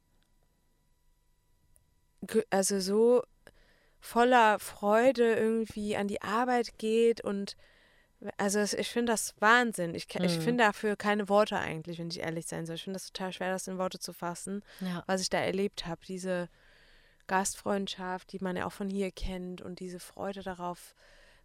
also 2.50 2.80
so 2.80 3.22
voller 4.04 4.58
Freude 4.58 5.34
irgendwie 5.34 5.96
an 5.96 6.08
die 6.08 6.20
Arbeit 6.20 6.76
geht 6.76 7.22
und 7.22 7.56
also 8.36 8.60
ich 8.60 8.88
finde 8.88 9.12
das 9.12 9.34
Wahnsinn. 9.40 9.94
Ich, 9.94 10.06
ich 10.14 10.38
Mhm. 10.38 10.42
finde 10.42 10.64
dafür 10.64 10.96
keine 10.96 11.28
Worte 11.28 11.56
eigentlich, 11.58 11.98
wenn 11.98 12.08
ich 12.08 12.20
ehrlich 12.20 12.46
sein 12.46 12.66
soll. 12.66 12.76
Ich 12.76 12.84
finde 12.84 12.96
das 12.98 13.12
total 13.12 13.32
schwer, 13.32 13.50
das 13.52 13.66
in 13.68 13.78
Worte 13.78 13.98
zu 13.98 14.12
fassen, 14.12 14.62
Ja. 14.80 15.02
was 15.06 15.20
ich 15.22 15.30
da 15.30 15.38
erlebt 15.38 15.86
habe. 15.86 16.00
Diese 16.06 16.48
Gastfreundschaft, 17.26 18.32
die 18.32 18.38
man 18.40 18.56
ja 18.56 18.66
auch 18.66 18.72
von 18.72 18.90
hier 18.90 19.10
kennt 19.10 19.60
und 19.62 19.80
diese 19.80 19.98
Freude 20.00 20.42
darauf, 20.42 20.94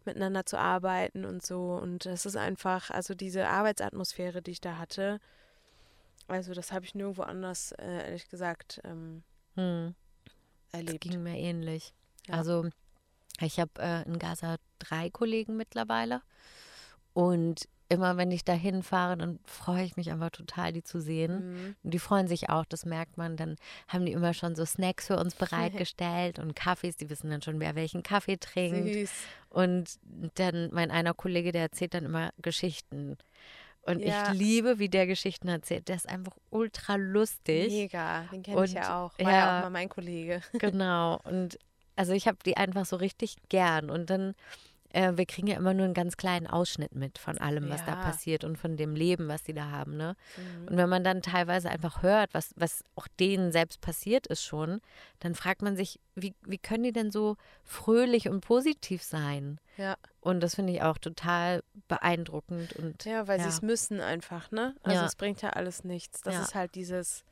miteinander 0.06 0.46
zu 0.46 0.58
arbeiten 0.58 1.26
und 1.26 1.46
so. 1.46 1.74
Und 1.74 2.06
es 2.06 2.26
ist 2.26 2.38
einfach, 2.38 2.90
also 2.92 3.14
diese 3.16 3.48
Arbeitsatmosphäre, 3.48 4.42
die 4.42 4.52
ich 4.52 4.62
da 4.62 4.78
hatte, 4.78 5.20
also 6.28 6.54
das 6.54 6.72
habe 6.72 6.86
ich 6.86 6.94
nirgendwo 6.96 7.24
anders, 7.24 7.72
äh, 7.74 8.06
ehrlich 8.06 8.30
gesagt, 8.30 8.82
ähm, 8.84 9.24
Hm. 9.56 9.96
Das 10.72 10.80
erlebt. 10.82 11.02
ging 11.02 11.24
mir 11.24 11.38
ähnlich. 11.38 11.94
Ja. 12.28 12.36
Also 12.36 12.70
ich 13.42 13.60
habe 13.60 13.72
äh, 13.80 14.04
in 14.04 14.20
Gaza 14.20 14.58
drei 14.80 15.10
Kollegen 15.10 15.58
mittlerweile. 15.58 16.22
Und 17.14 17.68
immer 17.90 18.18
wenn 18.18 18.32
ich 18.32 18.44
da 18.44 18.54
hinfahre, 18.54 19.18
dann 19.18 19.40
freue 19.46 19.84
ich 19.84 19.96
mich 19.96 20.12
einfach 20.12 20.30
total, 20.30 20.74
die 20.74 20.84
zu 20.84 21.00
sehen. 21.00 21.54
Mhm. 21.54 21.76
Und 21.84 21.94
die 21.94 22.00
freuen 22.00 22.28
sich 22.28 22.50
auch, 22.50 22.66
das 22.66 22.86
merkt 22.86 23.18
man. 23.18 23.38
Dann 23.38 23.56
haben 23.88 24.06
die 24.06 24.12
immer 24.12 24.34
schon 24.34 24.56
so 24.56 24.66
Snacks 24.66 25.08
für 25.08 25.18
uns 25.18 25.36
bereitgestellt 25.36 26.40
und 26.40 26.56
Kaffees. 26.56 26.98
Die 26.98 27.10
wissen 27.10 27.30
dann 27.30 27.42
schon, 27.42 27.60
wer 27.60 27.76
welchen 27.76 28.04
Kaffee 28.04 28.38
trinkt. 28.38 28.94
Süß. 28.94 29.12
Und 29.50 30.00
dann 30.36 30.70
mein 30.74 30.92
einer 30.92 31.14
Kollege, 31.14 31.52
der 31.52 31.62
erzählt 31.64 31.94
dann 31.94 32.06
immer 32.06 32.32
Geschichten. 32.42 33.18
Und 33.84 34.02
Ja. 34.02 34.34
ich 34.34 34.38
liebe, 34.38 34.80
wie 34.80 34.90
der 34.90 35.08
Geschichten 35.08 35.48
erzählt. 35.48 35.88
Der 35.88 35.96
ist 35.96 36.10
einfach 36.10 36.34
ultra 36.50 36.96
lustig. 36.96 37.70
Mega, 37.72 38.24
den 38.24 38.44
kenne 38.44 38.66
ich 38.66 38.74
ja 38.74 39.00
auch. 39.02 39.18
War 39.18 39.32
ja, 39.32 39.38
ja. 39.38 39.60
auch 39.60 39.64
mal 39.64 39.70
mein 39.70 39.88
Kollege. 39.90 40.42
Genau. 40.60 41.22
Und 41.24 41.58
also 41.98 42.14
ich 42.14 42.28
habe 42.28 42.38
die 42.46 42.56
einfach 42.58 42.86
so 42.86 42.96
richtig 42.96 43.36
gern. 43.50 43.90
Und 43.90 44.10
dann 44.10 44.34
äh, 44.94 45.14
wir 45.16 45.26
kriegen 45.26 45.48
ja 45.48 45.58
immer 45.58 45.74
nur 45.74 45.86
einen 45.86 45.94
ganz 45.94 46.16
kleinen 46.18 46.48
Ausschnitt 46.48 46.96
mit 46.96 47.18
von 47.18 47.38
allem, 47.38 47.70
was 47.70 47.84
da 47.84 47.92
Ja. 47.92 47.96
passiert 47.96 48.44
und 48.44 48.58
von 48.58 48.78
dem 48.78 48.96
Leben, 48.96 49.28
was 49.28 49.44
die 49.44 49.54
da 49.54 49.70
haben. 49.70 49.98
Ne? 49.98 50.16
Mhm. 50.38 50.68
Und 50.70 50.78
wenn 50.78 50.90
man 50.90 51.04
dann 51.04 51.22
teilweise 51.22 51.70
einfach 51.70 52.02
hört, 52.04 52.34
was, 52.34 52.52
was 52.56 52.84
auch 52.96 53.08
denen 53.20 53.52
selbst 53.52 53.82
passiert 53.82 54.28
ist 54.28 54.44
schon, 54.44 54.80
dann 55.20 55.36
fragt 55.36 55.62
man 55.62 55.76
sich, 55.76 56.00
wie, 56.16 56.34
wie 56.46 56.58
können 56.58 56.84
die 56.84 56.94
denn 56.94 57.12
so 57.12 57.36
fröhlich 57.64 58.30
und 58.30 58.42
positiv 58.42 59.04
sein? 59.04 59.60
Ja. 59.76 59.98
Und 60.22 60.40
das 60.42 60.56
finde 60.56 60.74
ich 60.74 60.82
auch 60.82 60.98
total 60.98 61.64
beeindruckend 61.88 62.74
und 62.74 63.04
Ja, 63.06 63.28
weil 63.28 63.38
Ja. 63.40 63.44
sie 63.44 63.50
es 63.50 63.62
müssen 63.62 64.00
einfach, 64.02 64.52
ne? 64.52 64.76
Also 64.84 65.02
Ja. 65.02 65.06
es 65.06 65.16
bringt 65.16 65.42
ja 65.42 65.50
alles 65.52 65.84
nichts. 65.84 66.22
Das 66.22 66.40
ist 66.40 66.56
halt 66.56 66.76
dieses, 66.76 67.24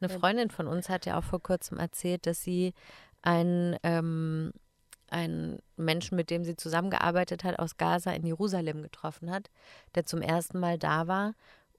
Eine. 0.00 0.18
Freundin 0.18 0.50
von 0.50 0.66
uns 0.68 0.88
hat 0.88 1.06
ja 1.06 1.18
auch 1.18 1.24
vor 1.24 1.42
kurzem 1.42 1.78
erzählt, 1.78 2.26
dass 2.26 2.42
sie 2.42 2.72
einen, 3.22 3.76
ähm, 3.82 4.52
einen 5.10 5.58
Menschen, 5.76 6.16
mit 6.16 6.30
dem 6.30 6.44
sie 6.44 6.56
zusammengearbeitet 6.56 7.44
hat, 7.44 7.58
aus 7.58 7.76
Gaza 7.76 8.12
in 8.12 8.26
Jerusalem 8.26 8.82
getroffen 8.82 9.30
hat, 9.30 9.50
der 9.94 10.04
zum 10.04 10.20
ersten 10.20 10.60
Mal 10.60 10.78
da 10.78 11.06
war 11.06 11.34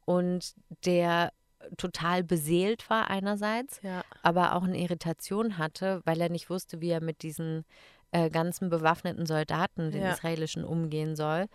und 0.06 0.54
der 0.86 1.32
total 1.78 2.24
beseelt 2.24 2.90
war 2.90 3.10
einerseits, 3.10 3.82
ja, 3.84 4.04
aber 4.24 4.56
auch 4.56 4.64
eine 4.64 4.80
Irritation 4.80 5.58
hatte, 5.58 6.02
weil 6.06 6.20
er 6.22 6.30
nicht 6.30 6.50
wusste, 6.50 6.82
wie 6.82 6.90
er 6.90 7.02
mit 7.02 7.22
diesen 7.22 7.66
äh, 8.12 8.30
ganzen 8.30 8.70
bewaffneten 8.70 9.26
Soldaten, 9.26 9.92
den 9.92 10.04
Ja. 10.04 10.14
israelischen, 10.14 10.64
umgehen 10.64 11.16
soll. 11.16 11.46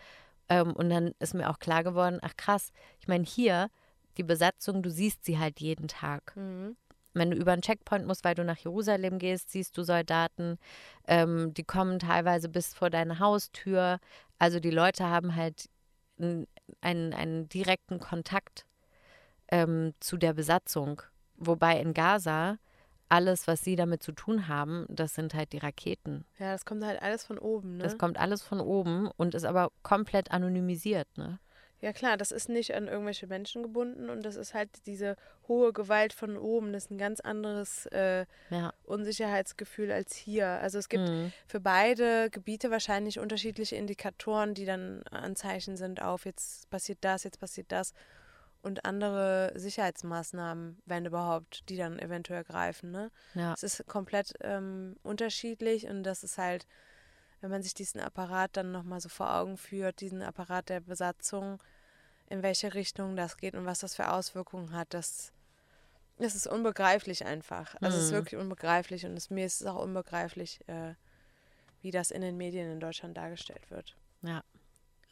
Ähm, 0.49 0.73
und 0.73 0.91
dann 0.91 1.13
ist 1.19 1.35
mir 1.35 1.49
auch 1.51 1.59
klar 1.59 1.83
geworden, 1.83 2.19
ach 2.23 2.37
krass, 2.37 2.71
ich 3.01 3.09
meine 3.09 3.25
hier, 3.25 3.71
die 4.19 4.23
Besatzung, 4.23 4.83
du 4.83 4.91
siehst 4.91 5.25
sie 5.25 5.39
halt 5.39 5.61
jeden 5.61 5.89
Tag. 5.89 6.37
mhm. 6.37 6.77
Wenn 7.15 7.31
du 7.31 7.37
über 7.37 7.53
einen 7.53 7.63
Checkpoint 7.63 8.07
musst, 8.07 8.25
weil 8.25 8.35
du 8.35 8.45
nach 8.45 8.59
Jerusalem 8.59 9.19
gehst, 9.19 9.51
siehst 9.51 9.77
du 9.79 9.83
Soldaten, 9.83 10.59
ähm, 11.07 11.55
die 11.55 11.65
kommen 11.65 11.99
teilweise 11.99 12.49
bis 12.49 12.75
vor 12.75 12.91
deine 12.91 13.21
Haustür. 13.21 13.99
Also 14.39 14.61
die 14.61 14.71
Leute 14.71 15.05
haben 15.09 15.37
halt 15.37 15.69
einen, 16.19 16.47
einen 17.15 17.49
direkten 17.49 18.01
Kontakt 18.01 18.67
ähm, 19.49 19.95
zu 20.01 20.17
der 20.17 20.35
Besatzung. 20.35 21.03
Wobei 21.37 21.81
in 21.81 21.95
Gaza 21.95 22.59
alles, 23.09 23.47
was 23.47 23.63
sie 23.63 23.77
damit 23.77 24.03
zu 24.03 24.13
tun 24.13 24.49
haben, 24.49 24.87
das 24.89 25.15
sind 25.15 25.35
halt 25.35 25.53
die 25.53 25.59
Raketen. 25.59 26.25
ja, 26.39 26.53
das 26.53 26.65
kommt 26.65 26.85
halt 26.85 27.01
alles 27.03 27.25
von 27.25 27.39
oben, 27.39 27.77
ne? 27.77 27.85
Das 27.85 27.99
kommt 27.99 28.19
alles 28.19 28.43
von 28.43 28.61
oben 28.61 29.09
und 29.17 29.35
ist 29.35 29.45
aber 29.45 29.71
komplett 29.83 30.31
anonymisiert. 30.31 31.07
Ne? 31.17 31.39
Ja 31.85 31.93
klar, 31.93 32.17
das 32.17 32.33
ist 32.33 32.49
nicht 32.49 32.75
an 32.75 32.89
irgendwelche 32.89 33.27
Menschen 33.27 33.63
gebunden 33.63 34.09
und 34.09 34.23
das 34.25 34.37
ist 34.37 34.55
halt 34.55 34.71
diese 34.87 35.17
hohe 35.49 35.75
Gewalt 35.75 36.15
von 36.15 36.39
oben. 36.39 36.73
Das 36.73 36.85
ist 36.87 36.91
ein 36.91 36.97
ganz 36.97 37.21
anderes 37.21 37.85
äh, 37.93 38.25
Ja. 38.49 38.73
Unsicherheitsgefühl 38.85 39.93
als 39.93 40.15
hier. 40.17 40.47
Also 40.47 40.79
es 40.79 40.89
gibt 40.89 41.07
Mhm. 41.11 41.31
für 41.47 41.61
beide 41.61 42.31
Gebiete 42.31 42.71
wahrscheinlich 42.71 43.19
unterschiedliche 43.19 43.77
Indikatoren, 43.77 44.55
die 44.55 44.65
dann 44.65 45.03
Anzeichen 45.11 45.77
sind 45.77 46.01
auf, 46.01 46.25
jetzt 46.25 46.71
passiert 46.71 46.99
das, 47.03 47.23
jetzt 47.25 47.39
passiert 47.39 47.71
das. 47.71 47.93
Und 48.63 48.87
andere 48.87 49.53
Sicherheitsmaßnahmen, 49.57 50.79
wenn 50.87 51.05
überhaupt, 51.05 51.69
die 51.69 51.77
dann 51.77 51.99
eventuell 51.99 52.45
greifen. 52.45 52.93
Ne? 52.93 53.11
Ja. 53.35 53.53
Es 53.53 53.63
ist 53.63 53.87
komplett 53.87 54.33
ähm, 54.41 54.97
unterschiedlich 55.03 55.87
und 55.87 56.03
das 56.03 56.25
ist 56.25 56.39
halt, 56.39 56.67
wenn 57.43 57.51
man 57.51 57.63
sich 57.63 57.75
diesen 57.75 58.01
Apparat 58.01 58.57
dann 58.57 58.73
nochmal 58.73 59.01
so 59.03 59.11
vor 59.11 59.35
Augen 59.35 59.59
führt, 59.59 60.01
diesen 60.01 60.23
Apparat 60.23 60.71
der 60.71 60.81
Besatzung, 60.81 61.63
in 62.29 62.43
welche 62.43 62.75
Richtung 62.75 63.17
das 63.17 63.37
geht 63.37 63.55
und 63.55 63.67
was 63.67 63.81
das 63.81 63.95
für 63.95 64.11
Auswirkungen 64.11 64.73
hat, 64.73 64.93
das, 64.95 65.33
das 66.19 66.35
ist 66.35 66.47
unbegreiflich 66.47 67.25
einfach. 67.25 67.75
Also 67.81 67.99
es 67.99 68.05
ist 68.05 68.11
Mhm. 68.11 68.17
wirklich 68.17 68.41
unbegreiflich 68.41 69.05
und 69.07 69.17
es, 69.17 69.31
mir 69.31 69.47
ist 69.47 69.61
es 69.61 69.67
auch 69.67 69.83
unbegreiflich, 69.83 70.61
äh, 70.69 70.95
wie 71.83 71.91
das 71.91 72.11
in 72.11 72.23
den 72.23 72.37
Medien 72.37 72.71
in 72.71 72.81
Deutschland 72.81 73.17
dargestellt 73.17 73.71
wird. 73.71 73.97
Ja, 74.23 74.43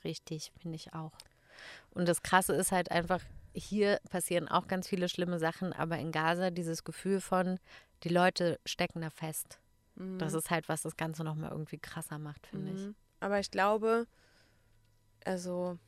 richtig, 0.05 0.53
finde 0.61 0.77
ich 0.77 0.95
auch. 0.95 1.13
Und 1.91 2.09
das 2.09 2.23
Krasse 2.23 2.55
ist 2.55 2.73
halt 2.73 2.91
einfach, 2.91 3.21
hier 3.55 4.01
passieren 4.11 4.49
auch 4.49 4.67
ganz 4.67 4.89
viele 4.89 5.09
schlimme 5.09 5.39
Sachen, 5.39 5.73
aber 5.75 5.99
in 5.99 6.13
Gaza 6.13 6.51
dieses 6.51 6.85
Gefühl 6.85 7.21
von, 7.21 7.59
die 8.05 8.09
Leute 8.09 8.59
stecken 8.65 9.03
da 9.03 9.11
fest. 9.11 9.59
Das 10.19 10.33
ist 10.33 10.51
halt, 10.51 10.69
was 10.69 10.83
das 10.83 10.97
Ganze 10.97 11.23
nochmal 11.23 11.51
irgendwie 11.51 11.79
krasser 11.79 12.19
macht, 12.19 12.47
finde 12.47 12.73
ich. 12.73 12.81
Mhm. 12.81 12.95
Aber 13.21 13.39
ich 13.39 13.51
glaube, 13.51 14.07
also, 15.25 15.79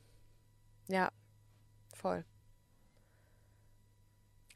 ja, 0.87 1.09
voll. 1.93 2.23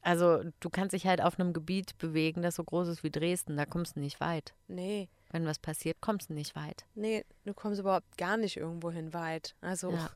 Also 0.01 0.43
du 0.61 0.69
kannst 0.69 0.93
dich 0.93 1.05
halt 1.05 1.21
auf 1.21 1.39
einem 1.39 1.51
Gebiet 1.53 1.97
bewegen, 1.97 2.41
das 2.41 2.55
so 2.55 2.63
groß 2.63 2.87
ist 2.87 3.03
wie 3.03 3.11
Dresden, 3.11 3.57
da 3.57 3.65
kommst 3.65 3.95
du 3.95 3.99
nicht 3.99 4.19
weit. 4.21 4.53
Nee, 4.67 5.09
Wenn 5.31 5.45
was 5.45 5.59
passiert, 5.59 5.97
kommst 6.01 6.29
du 6.29 6.33
nicht 6.33 6.55
weit. 6.55 6.85
nee, 6.95 7.25
du 7.45 7.53
kommst 7.53 7.79
überhaupt 7.81 8.17
gar 8.17 8.37
nicht 8.37 8.57
irgendwo 8.57 8.91
hin 8.91 9.13
weit. 9.13 9.55
Also 9.61 9.91
Ja. 9.91 10.09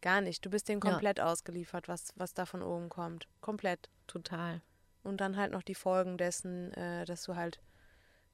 gar 0.00 0.20
nicht. 0.20 0.44
Du 0.46 0.50
bist 0.50 0.68
denen 0.68 0.80
Ja. 0.82 0.90
komplett 0.92 1.20
ausgeliefert, 1.20 1.88
was, 1.88 2.12
was 2.16 2.32
da 2.32 2.46
von 2.46 2.62
oben 2.62 2.88
kommt. 2.88 3.26
Komplett. 3.40 3.90
Total. 4.06 4.62
Und 5.02 5.20
dann 5.20 5.36
halt 5.36 5.52
noch 5.52 5.62
die 5.62 5.74
Folgen 5.74 6.16
dessen, 6.16 6.72
äh, 6.74 7.04
dass 7.04 7.24
du 7.24 7.34
halt 7.34 7.60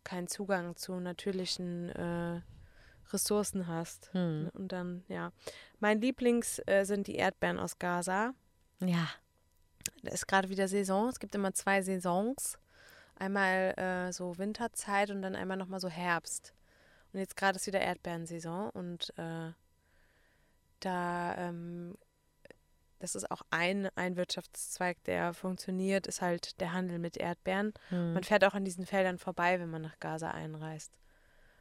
keinen 0.04 0.28
Zugang 0.28 0.76
zu 0.76 1.00
natürlichen 1.00 1.88
äh, 1.90 2.40
Ressourcen 3.12 3.66
hast. 3.66 4.12
Hm. 4.12 4.50
Und 4.54 4.72
dann, 4.72 5.04
ja. 5.08 5.32
Mein 5.78 6.00
Lieblings 6.00 6.60
äh, 6.66 6.84
sind 6.84 7.06
die 7.06 7.16
Erdbeeren 7.16 7.58
aus 7.58 7.78
Gaza. 7.78 8.34
Ja, 8.80 9.08
Da 10.02 10.10
ist 10.10 10.26
gerade 10.26 10.48
wieder 10.48 10.68
Saison. 10.68 11.08
Es 11.08 11.20
gibt 11.20 11.34
immer 11.34 11.52
zwei 11.52 11.82
Saisons. 11.82 12.58
Einmal 13.16 13.78
äh, 13.78 14.12
so 14.12 14.38
Winterzeit 14.38 15.10
und 15.10 15.20
dann 15.22 15.36
einmal 15.36 15.56
nochmal 15.56 15.80
so 15.80 15.88
Herbst. 15.88 16.54
Und 17.12 17.20
jetzt 17.20 17.36
gerade 17.36 17.56
ist 17.56 17.66
wieder 17.66 17.80
Erdbeerensaison 17.80 18.70
und 18.70 19.12
äh, 19.18 19.52
da, 20.78 21.34
ähm, 21.36 21.94
das 23.00 23.14
ist 23.14 23.30
auch 23.30 23.42
ein, 23.50 23.88
ein 23.96 24.16
Wirtschaftszweig, 24.16 25.02
der 25.04 25.34
funktioniert, 25.34 26.06
ist 26.06 26.22
halt 26.22 26.60
der 26.60 26.72
Handel 26.72 26.98
mit 26.98 27.16
Erdbeeren. 27.16 27.74
hm. 27.88 28.14
Man 28.14 28.24
fährt 28.24 28.44
auch 28.44 28.54
an 28.54 28.64
diesen 28.64 28.86
Feldern 28.86 29.18
vorbei, 29.18 29.58
wenn 29.60 29.70
man 29.70 29.82
nach 29.82 29.98
Gaza 29.98 30.30
einreist. 30.30 30.92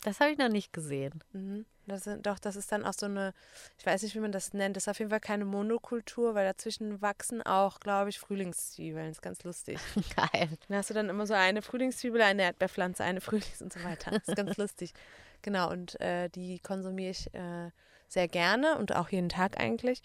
Das 0.02 0.20
habe 0.20 0.32
ich 0.32 0.38
noch 0.38 0.50
nicht 0.50 0.74
gesehen. 0.74 1.24
Mhm. 1.34 1.66
Das 1.88 2.04
sind, 2.04 2.26
doch, 2.26 2.38
das 2.38 2.56
ist 2.56 2.72
dann 2.72 2.86
auch 2.86 2.94
so 2.94 3.08
eine, 3.08 3.34
ich 3.78 3.86
weiß 3.86 4.04
nicht, 4.04 4.16
wie 4.16 4.20
man 4.20 4.32
das 4.32 4.54
nennt, 4.54 4.76
das 4.76 4.84
ist 4.84 4.88
auf 4.90 5.00
jeden 5.00 5.10
Fall 5.10 5.20
keine 5.20 5.46
Monokultur, 5.46 6.36
weil 6.36 6.46
dazwischen 6.46 7.02
wachsen 7.02 7.42
auch, 7.42 7.80
glaube 7.80 8.12
ich, 8.12 8.20
Frühlingszwiebeln. 8.20 9.08
Das 9.08 9.18
ist 9.18 9.22
ganz 9.22 9.44
lustig. 9.44 9.80
Geil. 10.16 10.50
Dann 10.68 10.78
hast 10.78 10.90
du 10.90 10.94
dann 10.94 11.10
immer 11.10 11.26
so 11.26 11.34
eine 11.34 11.62
Frühlingszwiebel, 11.62 12.22
eine 12.22 12.44
Erdbeerpflanze, 12.44 13.04
eine 13.04 13.22
Frühlings 13.22 13.62
und 13.62 13.74
so 13.74 13.84
weiter. 13.84 14.12
Das 14.12 14.28
ist 14.28 14.36
ganz 14.36 14.58
lustig. 14.58 14.94
Genau, 15.42 15.72
und 15.72 16.00
äh, 16.00 16.30
die 16.30 16.60
konsumiere 16.60 17.12
ich 17.12 17.34
äh, 17.34 17.72
sehr 18.08 18.28
gerne 18.28 18.78
und 18.78 18.96
auch 18.96 19.10
jeden 19.10 19.30
Tag 19.30 19.60
eigentlich. 19.60 20.02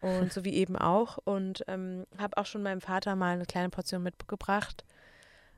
Und 0.00 0.32
so 0.32 0.44
wie 0.44 0.54
eben 0.54 0.76
auch. 0.76 1.18
Und 1.24 1.62
ähm, 1.68 2.06
habe 2.16 2.38
auch 2.38 2.46
schon 2.46 2.62
meinem 2.62 2.80
Vater 2.80 3.16
mal 3.16 3.34
eine 3.34 3.44
kleine 3.44 3.68
Portion 3.68 4.02
mitgebracht, 4.02 4.84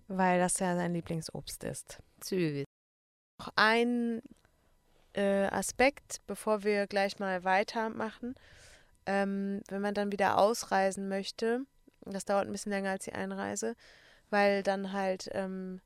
weil 0.08 0.40
das 0.40 0.58
ja 0.58 0.74
sein 0.74 0.94
Lieblingsobst 0.94 1.62
ist. 1.62 1.98
Süß. 2.24 2.64
Noch 3.42 3.52
ein 3.56 4.22
äh, 5.14 5.46
Aspekt, 5.46 6.20
bevor 6.28 6.62
wir 6.62 6.86
gleich 6.86 7.18
mal 7.18 7.42
weitermachen. 7.42 8.36
Ähm, 9.04 9.62
wenn 9.68 9.82
man 9.82 9.94
dann 9.94 10.12
wieder 10.12 10.38
ausreisen 10.38 11.08
möchte, 11.08 11.62
das 12.04 12.24
dauert 12.24 12.46
ein 12.46 12.52
bisschen 12.52 12.70
länger 12.70 12.90
als 12.90 13.04
die 13.04 13.14
Einreise, 13.14 13.74
weil 14.30 14.62
dann 14.62 14.92
halt 14.92 15.28
ähm, 15.32 15.80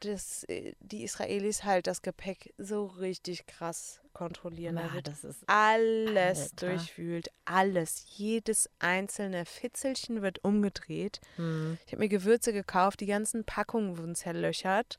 das, 0.00 0.44
äh, 0.44 0.72
die 0.80 1.04
Israelis 1.04 1.64
halt 1.64 1.86
das 1.86 2.00
Gepäck 2.00 2.54
so 2.56 2.86
richtig 2.86 3.46
krass 3.46 4.00
kontrollieren. 4.14 4.78
Ja, 4.78 5.02
das 5.02 5.24
ist 5.24 5.42
alles 5.46 6.52
Alter. 6.52 6.68
durchwühlt. 6.68 7.28
Alles. 7.44 8.06
Jedes 8.16 8.70
einzelne 8.78 9.44
Fitzelchen 9.44 10.22
wird 10.22 10.42
umgedreht. 10.42 11.20
hm. 11.36 11.76
Ich 11.84 11.92
habe 11.92 12.00
mir 12.02 12.08
Gewürze 12.08 12.54
gekauft, 12.54 13.00
die 13.00 13.06
ganzen 13.06 13.44
Packungen 13.44 13.98
wurden 13.98 14.14
zerlöchert. 14.14 14.96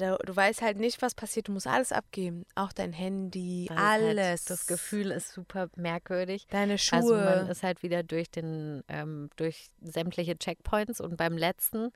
Da, 0.00 0.16
du 0.16 0.34
weißt 0.36 0.62
halt 0.62 0.78
nicht, 0.78 1.02
was 1.02 1.14
passiert. 1.14 1.48
Du 1.48 1.52
musst 1.52 1.66
alles 1.66 1.90
abgeben. 1.92 2.44
Auch 2.54 2.72
dein 2.72 2.92
Handy, 2.92 3.64
ist 3.64 3.70
halt- 3.70 4.02
alles. 4.02 4.44
das 4.44 4.66
Gefühl 4.66 5.10
ist 5.10 5.32
super 5.32 5.68
merkwürdig. 5.76 6.46
Deine 6.50 6.74
Also 6.90 7.14
man 7.14 7.40
Schuhe. 7.44 7.50
ist 7.50 7.62
halt 7.62 7.82
wieder 7.82 8.02
durch 8.02 8.30
den, 8.30 8.84
ähm, 8.88 9.28
durch 9.36 9.68
sämtliche 9.82 10.38
Checkpoints 10.38 11.00
und 11.00 11.16
beim 11.16 11.36
letzten 11.36 11.90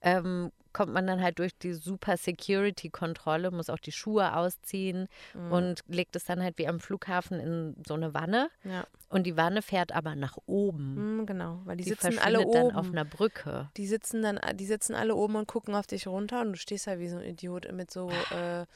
ähm, 0.00 0.52
kommt 0.72 0.92
man 0.92 1.06
dann 1.06 1.20
halt 1.22 1.38
durch 1.38 1.56
die 1.58 1.72
super 1.72 2.16
Security-Kontrolle, 2.16 3.50
muss 3.50 3.70
auch 3.70 3.78
die 3.78 3.90
Schuhe 3.92 4.36
ausziehen 4.36 5.08
Mhm. 5.34 5.52
und 5.52 5.80
legt 5.88 6.14
es 6.14 6.24
dann 6.24 6.42
halt 6.42 6.58
wie 6.58 6.68
am 6.68 6.78
Flughafen 6.80 7.40
in 7.40 7.74
so 7.86 7.94
eine 7.94 8.14
Wanne. 8.14 8.50
ja, 8.64 8.86
Und 9.08 9.24
die 9.26 9.36
Wanne 9.36 9.62
fährt 9.62 9.92
aber 9.92 10.14
nach 10.14 10.36
oben. 10.46 11.16
mhm, 11.20 11.26
genau. 11.26 11.62
Weil 11.64 11.78
die, 11.78 11.84
Die 11.84 11.90
sitzen 11.90 12.18
alle 12.18 12.40
oben. 12.46 12.52
dann 12.52 12.76
auf 12.76 12.88
einer 12.90 13.04
Brücke. 13.04 13.70
die 13.76 13.86
sitzen 13.86 14.22
dann, 14.22 14.38
die 14.54 14.66
sitzen 14.66 14.94
alle 14.94 15.14
oben 15.16 15.36
und 15.36 15.48
gucken 15.48 15.74
auf 15.74 15.86
dich 15.86 16.06
runter 16.06 16.42
und 16.42 16.52
du 16.52 16.58
stehst 16.58 16.86
da 16.86 16.98
wie 16.98 17.08
so 17.08 17.16
ein 17.16 17.24
Idiot 17.24 17.72
mit 17.72 17.90
so, 17.90 18.10
äh, 18.30 18.66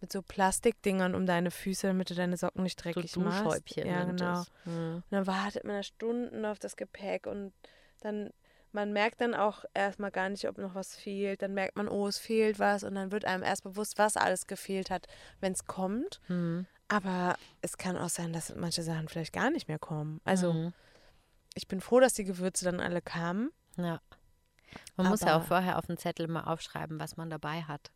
mit 0.00 0.10
so 0.10 0.20
Plastikdingern 0.22 1.14
um 1.14 1.26
deine 1.26 1.50
Füße, 1.52 1.86
damit 1.86 2.10
du 2.10 2.14
deine 2.14 2.36
Socken 2.36 2.64
nicht 2.64 2.80
So 2.80 2.90
dreckig 2.90 3.16
machst. 3.18 3.44
Duschhäubchen 3.44 3.86
Ja, 3.86 4.04
genau. 4.04 4.16
das. 4.16 4.50
Hm. 4.64 4.94
Und 4.96 5.04
dann 5.10 5.26
wartet 5.28 5.62
man 5.64 5.76
da 5.76 5.82
Stunden 5.84 6.44
auf 6.44 6.58
das 6.58 6.76
Gepäck 6.76 7.26
und 7.28 7.52
dann 8.00 8.30
man 8.72 8.92
merkt 8.92 9.20
dann 9.20 9.34
auch 9.34 9.64
erstmal 9.74 10.10
gar 10.10 10.28
nicht, 10.28 10.48
ob 10.48 10.58
noch 10.58 10.74
was 10.74 10.96
fehlt. 10.96 11.42
Dann 11.42 11.54
merkt 11.54 11.76
man, 11.76 11.88
oh, 11.88 12.06
es 12.06 12.18
fehlt 12.18 12.58
was 12.58 12.84
und 12.84 12.94
dann 12.94 13.12
wird 13.12 13.24
einem 13.24 13.42
erst 13.42 13.62
bewusst, 13.64 13.98
was 13.98 14.16
alles 14.16 14.46
gefehlt 14.46 14.90
hat, 14.90 15.06
wenn 15.40 15.52
es 15.52 15.66
kommt. 15.66 16.20
Mhm. 16.28 16.66
Aber 16.88 17.36
es 17.62 17.78
kann 17.78 17.96
auch 17.96 18.08
sein, 18.10 18.32
dass 18.32 18.54
manche 18.54 18.82
Sachen 18.82 19.08
vielleicht 19.08 19.32
gar 19.32 19.50
nicht 19.50 19.68
mehr 19.68 19.78
kommen. 19.78 20.20
Also 20.24 20.52
Mhm. 20.52 20.72
ich 21.54 21.68
bin 21.68 21.80
froh, 21.80 22.00
dass 22.00 22.14
die 22.14 22.24
Gewürze 22.24 22.64
dann 22.64 22.80
alle 22.80 23.00
kamen. 23.02 23.50
Ja. 23.76 24.00
Man 24.96 25.08
muss 25.08 25.20
ja 25.20 25.36
auch 25.38 25.44
vorher 25.44 25.78
auf 25.78 25.86
den 25.86 25.98
Zettel 25.98 26.28
mal 26.28 26.44
aufschreiben, 26.44 26.98
was 26.98 27.16
man 27.16 27.28
dabei 27.30 27.62
hat. 27.62 27.90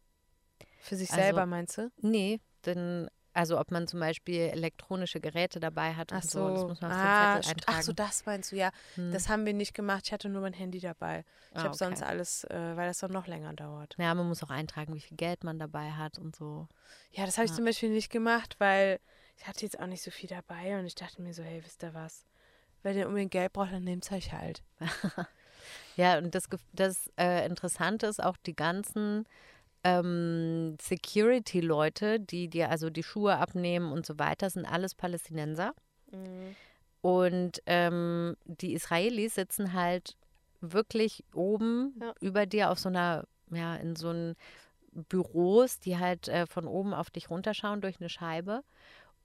Für 0.80 0.96
sich 0.96 1.10
Also- 1.10 1.22
selber, 1.22 1.46
meinst 1.46 1.78
du? 1.78 1.90
Nee, 2.00 2.40
denn, 2.66 3.08
also 3.36 3.58
ob 3.60 3.70
man 3.70 3.86
zum 3.86 4.00
Beispiel 4.00 4.40
elektronische 4.40 5.20
Geräte 5.20 5.60
dabei 5.60 5.94
hat 5.94 6.12
Ach 6.12 6.22
und 6.22 6.30
so, 6.30 6.48
das 6.48 6.60
so. 6.60 6.68
muss 6.68 6.80
man 6.80 6.90
auf 6.90 6.96
ah, 6.96 7.34
den 7.34 7.42
Zettel 7.42 7.56
eintragen. 7.56 7.78
ach 7.78 7.82
so, 7.82 7.92
das 7.92 8.26
meinst 8.26 8.50
du, 8.52 8.56
ja. 8.56 8.70
Hm. 8.94 9.12
Das 9.12 9.28
haben 9.28 9.44
wir 9.44 9.52
nicht 9.52 9.74
gemacht. 9.74 10.02
Ich 10.06 10.12
hatte 10.12 10.28
nur 10.28 10.40
mein 10.40 10.54
Handy 10.54 10.80
dabei. 10.80 11.24
Ich 11.52 11.58
Ah, 11.58 11.64
habe 11.64 11.74
sonst 11.74 12.00
okay. 12.00 12.10
alles, 12.10 12.44
äh, 12.44 12.76
weil 12.76 12.88
das 12.88 12.98
dann 12.98 13.12
noch 13.12 13.26
länger 13.26 13.52
dauert. 13.52 13.94
Ja, 13.98 14.14
man 14.14 14.26
muss 14.26 14.42
auch 14.42 14.50
eintragen, 14.50 14.94
wie 14.94 15.00
viel 15.00 15.16
Geld 15.16 15.44
man 15.44 15.58
dabei 15.58 15.92
hat 15.92 16.18
und 16.18 16.34
so. 16.34 16.66
Ja, 17.12 17.26
das 17.26 17.36
habe 17.36 17.44
ich 17.44 17.50
Ja. 17.50 17.56
zum 17.56 17.64
Beispiel 17.66 17.90
nicht 17.90 18.10
gemacht, 18.10 18.56
weil 18.58 19.00
ich 19.36 19.46
hatte 19.46 19.64
jetzt 19.64 19.78
auch 19.78 19.86
nicht 19.86 20.02
so 20.02 20.10
viel 20.10 20.28
dabei 20.28 20.78
und 20.78 20.86
ich 20.86 20.94
dachte 20.94 21.20
mir 21.20 21.34
so, 21.34 21.42
hey, 21.42 21.62
wisst 21.62 21.82
ihr 21.82 21.92
was? 21.92 22.24
Wenn 22.82 22.96
ihr 22.96 23.06
unbedingt 23.06 23.32
Geld 23.32 23.52
braucht, 23.52 23.72
dann 23.72 23.84
nehmt 23.84 24.04
es 24.04 24.12
euch 24.12 24.32
halt. 24.32 24.62
Ja, 25.96 26.18
und 26.18 26.34
das, 26.34 26.44
das 26.72 27.10
äh, 27.18 27.46
Interessante 27.46 28.06
ist 28.06 28.22
auch 28.22 28.36
die 28.36 28.54
ganzen 28.54 29.26
ähm, 29.86 30.76
Security-Leute, 30.80 32.18
die 32.18 32.48
dir 32.48 32.70
also 32.70 32.90
die 32.90 33.04
Schuhe 33.04 33.36
abnehmen 33.36 33.92
und 33.92 34.04
so 34.04 34.18
weiter, 34.18 34.50
sind 34.50 34.66
alles 34.66 34.94
Palästinenser. 34.96 35.74
Und 37.02 37.62
ähm, 37.66 38.36
die 38.46 38.72
Israelis 38.74 39.36
sitzen 39.36 39.72
halt 39.74 40.16
wirklich 40.60 41.22
oben 41.34 41.94
Ja. 42.00 42.14
über 42.20 42.46
dir 42.46 42.70
auf 42.70 42.80
so 42.80 42.88
einer, 42.88 43.24
ja, 43.52 43.76
in 43.76 43.94
so 43.94 44.08
einen 44.08 44.34
Büros, 44.90 45.78
die 45.78 45.98
halt 45.98 46.26
äh, 46.28 46.46
von 46.46 46.66
oben 46.66 46.92
auf 46.92 47.10
dich 47.10 47.30
runterschauen 47.30 47.80
durch 47.80 48.00
eine 48.00 48.08
Scheibe 48.08 48.62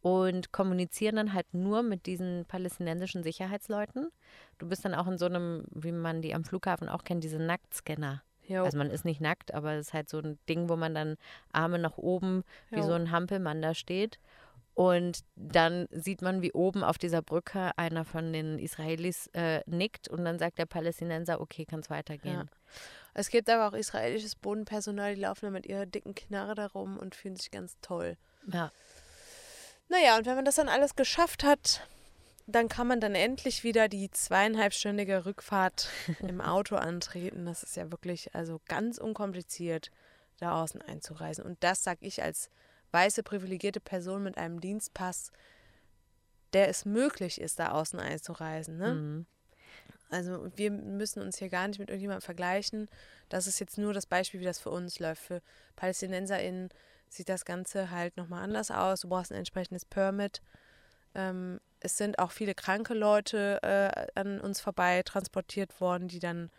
und 0.01 0.51
kommunizieren 0.51 1.16
dann 1.16 1.34
halt 1.34 1.53
nur 1.53 1.82
mit 1.82 2.05
diesen 2.05 2.45
palästinensischen 2.45 3.24
Sicherheitsleuten. 3.24 4.09
Du 4.59 4.68
bist 4.68 4.84
dann 4.86 4.93
auch 4.93 5.07
in 5.07 5.18
so 5.18 5.26
einem, 5.26 5.64
wie 5.72 5.91
man 5.93 6.22
die 6.22 6.36
am 6.36 6.43
Flughafen 6.43 6.89
auch 6.89 7.03
kennt, 7.03 7.24
diese 7.24 7.39
Nacktscanner. 7.39 8.22
Jo. 8.48 8.64
Also 8.64 8.78
man 8.78 8.89
ist 8.89 9.06
nicht 9.06 9.22
nackt, 9.22 9.54
aber 9.54 9.74
es 9.74 9.88
ist 9.88 9.94
halt 9.94 10.10
so 10.10 10.20
ein 10.20 10.39
Ding, 10.50 10.70
wo 10.70 10.76
man 10.76 10.94
dann 10.94 11.18
Arme 11.52 11.80
nach 11.80 11.98
oben 11.98 12.44
wie 12.70 12.80
Jo. 12.80 12.84
so 12.84 12.94
ein 12.94 13.12
Hampelmann 13.12 13.62
da 13.62 13.74
steht. 13.74 14.20
Und 14.74 15.20
dann 15.36 15.88
sieht 15.92 16.22
man, 16.22 16.42
wie 16.42 16.54
oben 16.54 16.84
auf 16.84 16.98
dieser 16.98 17.22
Brücke 17.22 17.72
einer 17.78 18.06
von 18.06 18.32
den 18.32 18.58
Israelis 18.58 19.28
äh, 19.34 19.62
nickt 19.66 20.08
und 20.08 20.24
dann 20.24 20.39
sagt 20.39 20.58
der 20.60 20.66
Palästinenser, 20.66 21.42
okay, 21.42 21.66
kann 21.66 21.82
es 21.82 21.89
weitergehen. 21.89 22.50
Es 23.14 23.30
gibt 23.30 23.50
aber 23.50 23.68
auch 23.68 23.78
israelisches 23.78 24.36
Bodenpersonal, 24.36 25.16
die 25.16 25.22
laufen 25.22 25.46
da 25.46 25.52
mit 25.52 25.66
ihrer 25.66 25.86
dicken 25.86 26.16
Knarre 26.16 26.56
da 26.56 26.68
rum 26.68 26.98
und 26.98 27.16
fühlen 27.16 27.36
sich 27.36 27.52
ganz 27.52 27.78
toll. 27.82 28.16
Ja. 28.48 28.72
Naja, 29.89 30.18
und 30.18 30.26
wenn 30.26 30.36
man 30.36 30.46
das 30.46 30.56
dann 30.56 30.70
alles 30.70 30.96
geschafft 30.96 31.44
hat, 31.44 31.86
dann 32.48 32.70
kann 32.70 32.88
man 32.88 33.00
dann 33.00 33.16
endlich 33.16 33.64
wieder 33.64 33.88
die 33.88 34.10
zweieinhalbstündige 34.12 35.26
Rückfahrt 35.26 35.89
im 36.20 36.42
Auto 36.42 36.76
antreten. 36.76 37.46
Das 37.46 37.64
ist 37.64 37.76
ja 37.76 37.92
wirklich 37.92 38.34
also 38.36 38.62
ganz 38.68 38.98
unkompliziert, 38.98 39.92
da 40.39 40.62
außen 40.62 40.82
einzureisen. 40.82 41.46
Und 41.46 41.64
das 41.64 41.84
sage 41.84 42.06
ich 42.06 42.22
als 42.24 42.50
weiße 42.92 43.24
privilegierte 43.24 43.80
Person 43.80 44.24
mit 44.24 44.38
einem 44.38 44.60
Dienstpass, 44.60 45.32
der 46.54 46.68
es 46.68 46.86
möglich 46.86 47.39
ist, 47.39 47.60
da 47.60 47.72
außen 47.72 48.00
einzureisen. 48.00 48.78
Ne? 48.78 48.94
Mhm. 48.94 49.26
Also 50.10 50.52
wir 50.58 50.72
müssen 50.72 51.22
uns 51.22 51.38
hier 51.38 51.50
gar 51.50 51.68
nicht 51.68 51.80
mit 51.80 51.89
irgendjemandem 51.89 52.26
vergleichen. 52.26 52.89
Das 53.30 53.48
ist 53.48 53.60
jetzt 53.60 53.78
nur 53.78 53.94
das 53.94 54.06
Beispiel, 54.06 54.42
wie 54.42 54.46
das 54.46 54.60
für 54.60 54.70
uns 54.70 55.00
läuft. 55.00 55.24
Für 55.24 55.42
PalästinenserInnen 55.78 56.70
sieht 57.08 57.30
das 57.30 57.46
Ganze 57.46 57.92
halt 57.92 58.18
nochmal 58.18 58.44
anders 58.44 58.72
aus. 58.72 59.02
Du 59.02 59.10
brauchst 59.10 59.32
ein 59.32 59.38
entsprechendes 59.38 59.86
Permit. 59.86 60.42
Ähm, 61.16 61.62
es 61.82 61.97
sind 61.97 62.19
auch 62.19 62.32
viele 62.32 62.55
kranke 62.55 62.93
Leute 62.93 63.59
äh, 63.63 64.19
an 64.19 64.39
uns 64.39 64.61
vorbei 64.61 65.03
transportiert 65.03 65.82
worden, 65.82 66.07
die 66.07 66.19
dann 66.19 66.49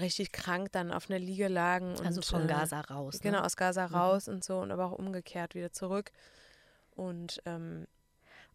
richtig 0.00 0.32
krank 0.32 0.72
dann 0.72 0.92
auf 0.92 1.08
einer 1.08 1.18
Liege 1.18 1.48
lagen. 1.48 1.90
Also 2.04 2.18
und, 2.20 2.24
von 2.24 2.44
äh, 2.44 2.48
Gaza 2.48 2.80
raus. 2.80 3.20
Genau, 3.20 3.38
Ne? 3.38 3.44
aus 3.44 3.56
Gaza 3.56 3.86
raus 3.86 4.28
und 4.28 4.42
so 4.44 4.58
und 4.60 4.72
aber 4.72 4.86
auch 4.86 4.92
umgekehrt 4.92 5.54
wieder 5.54 5.72
zurück. 5.72 6.10
Und 6.96 7.40
ähm, 7.44 7.86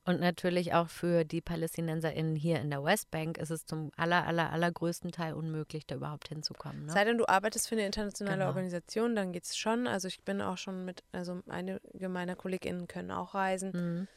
Und 0.05 0.19
natürlich 0.21 0.73
auch 0.73 0.89
für 0.89 1.23
die 1.23 1.41
PalästinenserInnen 1.41 2.35
hier 2.35 2.59
in 2.61 2.69
der 2.71 2.83
Westbank 2.83 3.37
ist 3.37 3.51
es 3.51 3.65
zum 3.65 3.91
aller, 3.95 4.25
aller, 4.25 4.51
allergrößten 4.51 5.11
Teil 5.11 5.33
unmöglich, 5.33 5.85
da 5.85 5.95
überhaupt 5.95 6.29
hinzukommen. 6.29 6.85
Ne? 6.87 6.91
Sei 6.91 7.03
denn, 7.05 7.17
du 7.17 7.27
arbeitest 7.27 7.67
für 7.69 7.75
eine 7.75 7.85
internationale 7.85 8.37
Genau. 8.39 8.47
Organisation, 8.47 9.15
dann 9.15 9.31
geht's 9.33 9.57
schon. 9.57 9.87
Also 9.87 10.07
ich 10.07 10.21
bin 10.23 10.41
auch 10.41 10.57
schon 10.57 10.83
mit, 10.85 11.03
also 11.11 11.41
einige 11.47 12.09
meiner 12.09 12.35
KollegInnen 12.35 12.87
können 12.87 13.11
auch 13.11 13.33
reisen, 13.33 13.71
Mhm. 13.73 14.07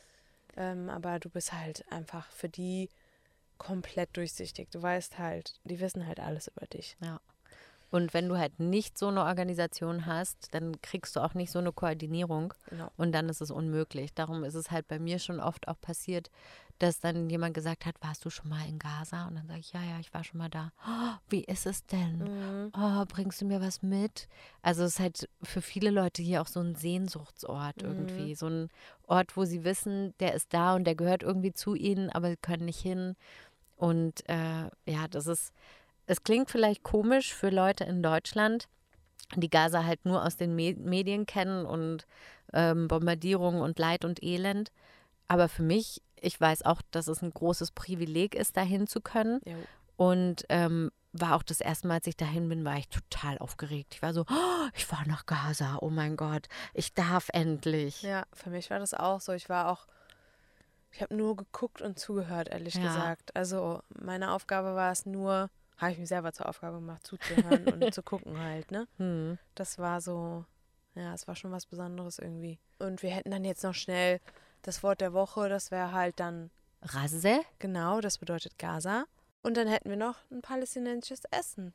Ähm, 0.56 0.88
aber 0.88 1.18
du 1.18 1.28
bist 1.28 1.52
halt 1.52 1.84
einfach 1.90 2.30
für 2.30 2.48
die 2.48 2.88
komplett 3.58 4.16
durchsichtig. 4.16 4.70
Du 4.70 4.82
weißt 4.82 5.18
halt, 5.18 5.60
die 5.64 5.80
wissen 5.80 6.06
halt 6.06 6.20
alles 6.20 6.48
über 6.48 6.66
dich. 6.66 6.96
Und 7.92 8.12
wenn 8.14 8.28
du 8.28 8.38
halt 8.38 8.58
nicht 8.58 8.96
so 8.98 9.08
eine 9.08 9.22
Organisation 9.22 10.06
hast, 10.06 10.52
dann 10.54 10.80
kriegst 10.80 11.14
du 11.14 11.20
auch 11.20 11.34
nicht 11.34 11.52
so 11.52 11.58
eine 11.60 11.72
Koordinierung 11.72 12.54
Genau. 12.70 12.90
und 12.96 13.12
dann 13.12 13.28
ist 13.28 13.40
es 13.42 13.50
unmöglich. 13.50 14.14
Darum 14.14 14.42
ist 14.44 14.54
es 14.54 14.70
halt 14.70 14.88
bei 14.88 14.98
mir 14.98 15.18
schon 15.18 15.38
oft 15.40 15.68
auch 15.68 15.78
passiert, 15.80 16.30
dass 16.78 16.98
dann 17.00 17.28
jemand 17.30 17.52
gesagt 17.54 17.84
hat, 17.86 17.94
warst 18.00 18.24
du 18.24 18.30
schon 18.30 18.48
mal 18.48 18.66
in 18.66 18.78
Gaza? 18.78 19.28
Und 19.28 19.34
dann 19.36 19.46
sage 19.46 19.60
ich, 19.60 19.72
ja, 19.74 19.82
ja, 19.82 20.00
ich 20.00 20.12
war 20.14 20.24
schon 20.24 20.38
mal 20.38 20.48
da. 20.48 20.72
"Oh, 20.88 21.14
wie 21.28 21.44
ist 21.44 21.66
es 21.66 21.84
denn? 21.86 22.18
Mhm. 22.18 22.72
Oh, 22.76 23.04
bringst 23.06 23.40
du 23.42 23.44
mir 23.44 23.60
was 23.60 23.82
mit? 23.82 24.26
Also 24.62 24.82
es 24.84 24.94
ist 24.94 24.98
halt 25.00 25.28
für 25.42 25.60
viele 25.60 25.90
Leute 25.90 26.22
hier 26.22 26.40
auch 26.40 26.46
so 26.48 26.60
ein 26.60 26.74
Sehnsuchtsort 26.74 27.82
Mhm. 27.82 27.88
irgendwie. 27.88 28.34
So 28.34 28.46
ein 28.46 28.70
Ort, 29.06 29.36
wo 29.36 29.44
sie 29.44 29.64
wissen, 29.64 30.14
der 30.18 30.32
ist 30.34 30.52
da 30.54 30.74
und 30.74 30.84
der 30.84 30.94
gehört 30.94 31.22
irgendwie 31.22 31.52
zu 31.52 31.74
ihnen, 31.74 32.08
aber 32.10 32.30
sie 32.30 32.36
können 32.38 32.64
nicht 32.64 32.80
hin. 32.80 33.16
Und 33.76 34.28
äh, 34.28 34.70
ja, 34.86 35.08
das 35.10 35.26
ist, 35.26 35.52
es 36.06 36.22
klingt 36.24 36.50
vielleicht 36.50 36.82
komisch 36.82 37.34
für 37.34 37.50
Leute 37.50 37.84
in 37.84 38.02
Deutschland, 38.02 38.68
die 39.36 39.50
Gaza 39.50 39.84
halt 39.84 40.04
nur 40.04 40.24
aus 40.24 40.36
den 40.36 40.54
Me 40.54 40.74
Medien 40.74 41.26
kennen 41.26 41.64
und 41.64 42.06
ähm, 42.52 42.88
Bombardierungen 42.88 43.62
und 43.62 43.78
Leid 43.78 44.04
und 44.04 44.22
Elend. 44.22 44.70
Aber 45.28 45.48
für 45.48 45.62
mich, 45.62 46.02
ich 46.20 46.38
weiß 46.38 46.64
auch, 46.64 46.82
dass 46.90 47.08
es 47.08 47.22
ein 47.22 47.30
großes 47.32 47.70
Privileg 47.70 48.34
ist, 48.34 48.56
dahin 48.56 48.86
zu 48.86 49.00
können. 49.00 49.40
Jo. 49.44 49.56
Und 49.96 50.44
ähm, 50.48 50.90
war 51.12 51.36
auch 51.36 51.42
das 51.42 51.60
erste 51.60 51.86
Mal, 51.88 51.94
als 51.94 52.06
ich 52.06 52.16
dahin 52.16 52.48
bin, 52.48 52.64
war 52.64 52.76
ich 52.76 52.88
total 52.88 53.38
aufgeregt. 53.38 53.94
Ich 53.94 54.02
war 54.02 54.12
so, 54.12 54.22
oh, 54.22 54.68
ich 54.74 54.90
war 54.90 55.06
nach 55.06 55.26
Gaza, 55.26 55.78
oh 55.80 55.90
mein 55.90 56.16
Gott, 56.16 56.48
ich 56.74 56.92
darf 56.94 57.28
endlich. 57.32 58.02
Ja, 58.02 58.24
für 58.32 58.50
mich 58.50 58.70
war 58.70 58.78
das 58.78 58.94
auch 58.94 59.20
so. 59.20 59.32
Ich 59.32 59.48
war 59.48 59.70
auch, 59.70 59.86
ich 60.90 61.00
habe 61.02 61.14
nur 61.14 61.36
geguckt 61.36 61.80
und 61.82 61.98
zugehört, 61.98 62.48
ehrlich 62.48 62.74
Ja. 62.74 62.82
gesagt. 62.82 63.34
Also 63.36 63.82
meine 63.98 64.32
Aufgabe 64.32 64.74
war 64.74 64.90
es 64.92 65.06
nur, 65.06 65.48
habe 65.82 65.92
ich 65.92 65.98
mir 65.98 66.06
selber 66.06 66.32
zur 66.32 66.48
Aufgabe 66.48 66.78
gemacht, 66.78 67.06
zuzuhören 67.06 67.68
und 67.68 67.92
zu 67.92 68.02
gucken 68.02 68.38
halt, 68.38 68.70
ne? 68.70 68.86
Hm. 68.98 69.38
Das 69.54 69.78
war 69.78 70.00
so, 70.00 70.44
ja, 70.94 71.12
es 71.14 71.26
war 71.28 71.36
schon 71.36 71.52
was 71.52 71.66
Besonderes 71.66 72.18
irgendwie. 72.18 72.58
Und 72.78 73.02
wir 73.02 73.10
hätten 73.10 73.30
dann 73.30 73.44
jetzt 73.44 73.62
noch 73.64 73.74
schnell 73.74 74.20
das 74.62 74.82
Wort 74.82 75.00
der 75.00 75.12
Woche, 75.12 75.48
das 75.48 75.70
wäre 75.70 75.92
halt 75.92 76.18
dann, 76.20 76.50
Rasse? 76.82 77.40
genau, 77.58 78.00
das 78.00 78.18
bedeutet 78.18 78.58
Gaza. 78.58 79.04
Und 79.42 79.56
dann 79.56 79.66
hätten 79.68 79.90
wir 79.90 79.96
noch 79.96 80.16
ein 80.30 80.40
palästinensisches 80.40 81.22
Essen. 81.30 81.74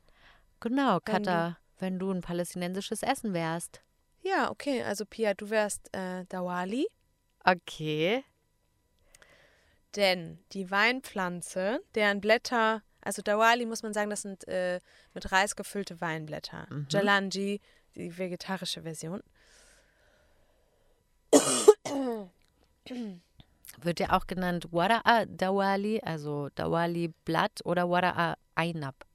Genau, 0.60 0.98
Wenn 1.04 1.22
du- 1.22 1.30
Katha, 1.30 1.58
wenn 1.78 1.98
du 1.98 2.10
ein 2.10 2.22
palästinensisches 2.22 3.02
Essen 3.02 3.34
wärst. 3.34 3.82
Ja, 4.22 4.50
okay, 4.50 4.82
also 4.82 5.04
Pia, 5.06 5.34
du 5.34 5.50
wärst 5.50 5.94
äh, 5.94 6.24
Dawali, 6.28 6.88
Okay. 7.44 8.24
denn 9.96 10.38
die 10.52 10.70
Weinpflanze, 10.70 11.80
deren 11.94 12.20
Blätter, 12.20 12.82
also 13.08 13.22
Dawali 13.22 13.64
muss 13.64 13.82
man 13.82 13.94
sagen, 13.94 14.10
das 14.10 14.20
sind 14.20 14.46
äh, 14.48 14.80
mit 15.14 15.32
Reis 15.32 15.56
gefüllte 15.56 15.98
Weinblätter. 16.02 16.66
Mhm. 16.68 16.88
Jalanji, 16.90 17.62
die 17.96 18.18
vegetarische 18.18 18.82
Version. 18.82 19.22
Wird 23.80 24.00
ja 24.00 24.12
auch 24.12 24.26
genannt 24.26 24.68
Wara'a 24.72 25.24
Dawali, 25.24 26.02
also 26.04 26.50
Dawali 26.54 27.14
Blatt 27.24 27.64
oder 27.64 27.84
Wara'a 27.84 28.34
Einab. 28.54 29.06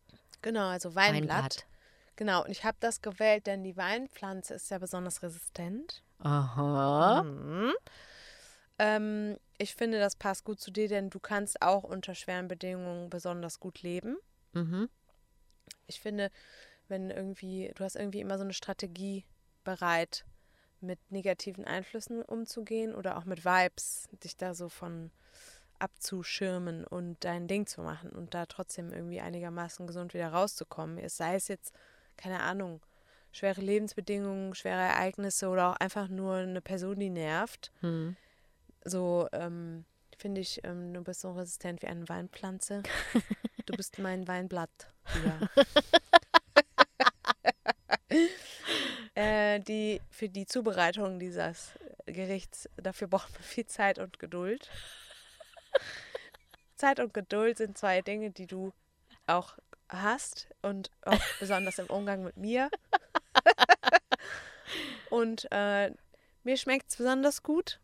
Genau, 0.41 0.69
also 0.69 0.95
Weinblatt. 0.95 1.29
Weinblatt. 1.29 1.67
Genau, 2.15 2.45
und 2.45 2.49
ich 2.49 2.63
habe 2.65 2.77
das 2.79 3.03
gewählt, 3.03 3.45
denn 3.45 3.63
die 3.63 3.77
Weinpflanze 3.77 4.55
ist 4.55 4.71
ja 4.71 4.79
besonders 4.79 5.21
resistent. 5.21 6.01
Aha. 6.17 7.21
Mhm. 7.21 7.73
Ähm, 8.79 9.37
ich 9.57 9.75
finde, 9.75 9.99
das 9.99 10.15
passt 10.15 10.43
gut 10.43 10.59
zu 10.59 10.71
dir, 10.71 10.87
denn 10.87 11.09
du 11.09 11.19
kannst 11.19 11.61
auch 11.61 11.83
unter 11.83 12.15
schweren 12.15 12.47
Bedingungen 12.47 13.09
besonders 13.09 13.59
gut 13.59 13.81
leben. 13.81 14.17
Mhm. 14.53 14.89
Ich 15.87 15.99
finde, 15.99 16.31
wenn 16.87 17.09
irgendwie, 17.09 17.71
du 17.75 17.83
hast 17.83 17.95
irgendwie 17.95 18.21
immer 18.21 18.37
so 18.37 18.43
eine 18.43 18.53
Strategie 18.53 19.25
bereit, 19.63 20.25
mit 20.81 20.99
negativen 21.11 21.65
Einflüssen 21.65 22.21
umzugehen 22.21 22.93
oder 22.93 23.17
auch 23.17 23.25
mit 23.25 23.45
Vibes, 23.45 24.09
dich 24.23 24.35
da 24.35 24.53
so 24.53 24.67
von 24.69 25.11
abzuschirmen 25.79 26.85
und 26.85 27.23
dein 27.23 27.47
Ding 27.47 27.65
zu 27.65 27.81
machen 27.81 28.09
und 28.09 28.33
da 28.33 28.45
trotzdem 28.45 28.91
irgendwie 28.91 29.21
einigermaßen 29.21 29.87
gesund 29.87 30.13
wieder 30.13 30.29
rauszukommen. 30.29 30.97
Es 30.97 31.17
sei 31.17 31.35
es 31.35 31.47
jetzt, 31.47 31.73
keine 32.17 32.41
Ahnung, 32.41 32.81
schwere 33.31 33.61
Lebensbedingungen, 33.61 34.55
schwere 34.55 34.81
Ereignisse 34.81 35.49
oder 35.49 35.71
auch 35.71 35.75
einfach 35.77 36.07
nur 36.07 36.35
eine 36.35 36.61
Person, 36.61 36.99
die 36.99 37.09
nervt. 37.09 37.71
Hm. 37.81 38.15
So 38.83 39.27
ähm, 39.31 39.85
finde 40.17 40.41
ich, 40.41 40.63
ähm, 40.63 40.93
du 40.93 41.01
bist 41.03 41.21
so 41.21 41.31
resistent 41.31 41.81
wie 41.81 41.87
eine 41.87 42.07
Weinpflanze. 42.07 42.83
Du 43.65 43.77
bist 43.77 43.97
mein 43.97 44.27
Weinblatt. 44.27 44.91
Äh, 49.15 49.59
die, 49.59 50.01
für 50.09 50.27
die 50.27 50.47
Zubereitung 50.47 51.19
dieses 51.19 51.73
Gerichts, 52.07 52.67
dafür 52.77 53.07
braucht 53.07 53.31
man 53.33 53.43
viel 53.43 53.67
Zeit 53.67 53.99
und 53.99 54.17
Geduld. 54.17 54.71
Zeit 56.75 56.99
und 56.99 57.13
Geduld 57.13 57.57
sind 57.57 57.77
zwei 57.77 58.01
Dinge, 58.01 58.31
die 58.31 58.47
du 58.47 58.73
auch 59.27 59.57
hast 59.87 60.47
und 60.63 60.89
auch 61.03 61.21
besonders 61.39 61.77
im 61.77 61.87
Umgang 61.87 62.23
mit 62.23 62.37
mir. 62.37 62.71
und 65.11 65.47
äh, 65.51 65.91
mir 66.43 66.57
schmeckt 66.57 66.89
es 66.89 66.97
besonders 66.97 67.43
gut. 67.43 67.79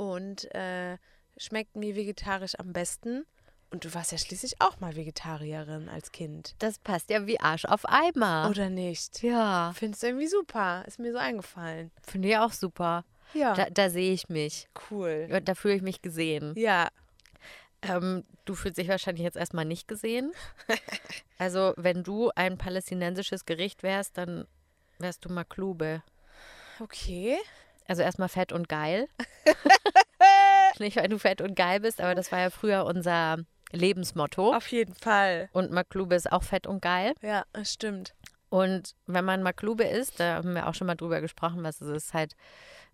Und 0.00 0.52
äh, 0.54 0.96
schmeckt 1.36 1.76
mir 1.76 1.94
vegetarisch 1.94 2.54
am 2.58 2.72
besten. 2.72 3.26
Und 3.70 3.84
du 3.84 3.94
warst 3.94 4.12
ja 4.12 4.18
schließlich 4.18 4.60
auch 4.60 4.80
mal 4.80 4.96
Vegetarierin 4.96 5.88
als 5.88 6.10
Kind. 6.10 6.54
Das 6.58 6.78
passt 6.78 7.10
ja 7.10 7.26
wie 7.26 7.38
Arsch 7.38 7.66
auf 7.66 7.84
Eimer. 7.86 8.48
Oder 8.50 8.70
nicht? 8.70 9.22
ja, 9.22 9.72
Findest 9.76 10.02
du 10.02 10.06
irgendwie 10.08 10.26
super. 10.26 10.82
Ist 10.86 10.98
mir 10.98 11.12
so 11.12 11.18
eingefallen. 11.18 11.90
finde 12.02 12.28
ich 12.30 12.36
auch 12.38 12.52
super. 12.52 13.04
Ja. 13.34 13.54
Da, 13.54 13.66
da 13.70 13.90
sehe 13.90 14.12
ich 14.12 14.28
mich. 14.28 14.68
cool. 14.90 15.28
Da 15.44 15.54
fühle 15.54 15.74
ich 15.74 15.82
mich 15.82 16.02
gesehen. 16.02 16.54
Ja. 16.56 16.88
Ähm, 17.82 18.24
du 18.44 18.54
fühlst 18.54 18.78
dich 18.78 18.88
wahrscheinlich 18.88 19.22
jetzt 19.24 19.36
erstmal 19.36 19.64
nicht 19.66 19.86
gesehen. 19.86 20.32
Also, 21.38 21.72
wenn 21.78 22.02
du 22.02 22.30
ein 22.34 22.58
palästinensisches 22.58 23.46
Gericht 23.46 23.82
wärst, 23.82 24.18
dann 24.18 24.46
wärst 24.98 25.24
du 25.24 25.30
Maklube. 25.30 26.02
Okay. 26.80 27.38
Also 27.86 28.02
erstmal 28.02 28.28
fett 28.28 28.52
und 28.52 28.68
geil. 28.68 29.08
nicht, 30.78 30.96
weil 30.96 31.08
du 31.08 31.18
fett 31.18 31.40
und 31.40 31.54
geil 31.54 31.80
bist, 31.80 32.00
aber 32.00 32.14
das 32.14 32.30
war 32.32 32.40
ja 32.40 32.50
früher 32.50 32.84
unser 32.86 33.38
Lebensmotto. 33.72 34.54
Auf 34.54 34.68
jeden 34.68 34.94
Fall. 34.94 35.48
Und 35.52 35.70
Maklube 35.70 36.14
ist 36.14 36.30
auch 36.30 36.42
fett 36.42 36.66
und 36.66 36.82
geil. 36.82 37.14
Ja, 37.22 37.44
das 37.52 37.72
stimmt. 37.72 38.14
Und 38.48 38.96
wenn 39.06 39.24
man 39.24 39.42
Maklube 39.42 39.84
isst, 39.84 40.18
da 40.18 40.36
haben 40.36 40.54
wir 40.54 40.66
auch 40.66 40.74
schon 40.74 40.88
mal 40.88 40.96
drüber 40.96 41.20
gesprochen, 41.20 41.62
was 41.62 41.80
es 41.80 41.88
ist, 41.88 42.14
halt 42.14 42.34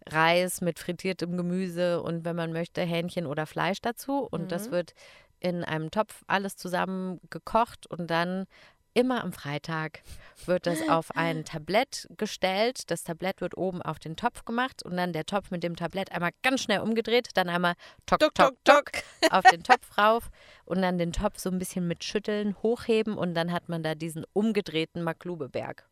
Reis 0.06 0.60
mit 0.60 0.78
frittiertem 0.78 1.36
Gemüse 1.36 2.02
und 2.02 2.24
wenn 2.26 2.36
man 2.36 2.52
möchte, 2.52 2.82
Hähnchen 2.82 3.26
oder 3.26 3.46
Fleisch 3.46 3.80
dazu. 3.80 4.28
Und 4.30 4.52
das 4.52 4.70
wird 4.70 4.92
in 5.40 5.64
einem 5.64 5.90
Topf 5.90 6.22
alles 6.26 6.56
zusammen 6.56 7.20
gekocht 7.30 7.86
und 7.86 8.10
dann 8.10 8.46
immer 8.96 9.22
am 9.22 9.32
Freitag 9.32 10.00
wird 10.46 10.66
das 10.66 10.88
auf 10.88 11.14
ein 11.14 11.44
Tablett 11.44 12.08
gestellt. 12.16 12.90
Das 12.90 13.04
Tablett 13.04 13.40
wird 13.40 13.56
oben 13.56 13.82
auf 13.82 13.98
den 13.98 14.16
Topf 14.16 14.44
gemacht 14.44 14.82
und 14.82 14.96
dann 14.96 15.12
der 15.12 15.26
Topf 15.26 15.50
mit 15.50 15.62
dem 15.62 15.76
Tablett 15.76 16.12
einmal 16.12 16.30
ganz 16.42 16.62
schnell 16.62 16.80
umgedreht, 16.80 17.28
dann 17.34 17.48
einmal 17.48 17.74
tok, 18.06 18.20
tok, 18.20 18.34
tok, 18.34 18.64
tok. 18.64 18.90
auf 19.30 19.44
den 19.44 19.62
Topf 19.62 19.98
rauf 19.98 20.30
und 20.64 20.80
dann 20.80 20.96
den 20.96 21.12
Topf 21.12 21.38
so 21.38 21.50
ein 21.50 21.58
bisschen 21.58 21.86
mit 21.86 22.04
Schütteln 22.04 22.56
hochheben 22.62 23.18
und 23.18 23.34
dann 23.34 23.52
hat 23.52 23.68
man 23.68 23.82
da 23.82 23.94
diesen 23.94 24.24
umgedrehten 24.32 25.02
Maklubeberg. 25.02 25.86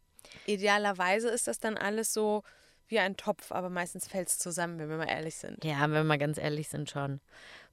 Idealerweise 0.46 1.28
ist 1.28 1.46
das 1.46 1.58
dann 1.58 1.76
alles 1.76 2.14
so 2.14 2.42
wie 2.88 2.98
ein 2.98 3.16
Topf, 3.16 3.52
aber 3.52 3.68
meistens 3.68 4.06
fällt 4.06 4.28
es 4.28 4.38
zusammen, 4.38 4.78
wenn 4.78 4.88
wir 4.88 4.96
mal 4.96 5.08
ehrlich 5.08 5.36
sind. 5.36 5.62
Ja, 5.62 5.82
wenn 5.82 5.92
wir 5.92 6.04
mal 6.04 6.18
ganz 6.18 6.38
ehrlich 6.38 6.68
sind 6.68 6.88
schon. 6.88 7.20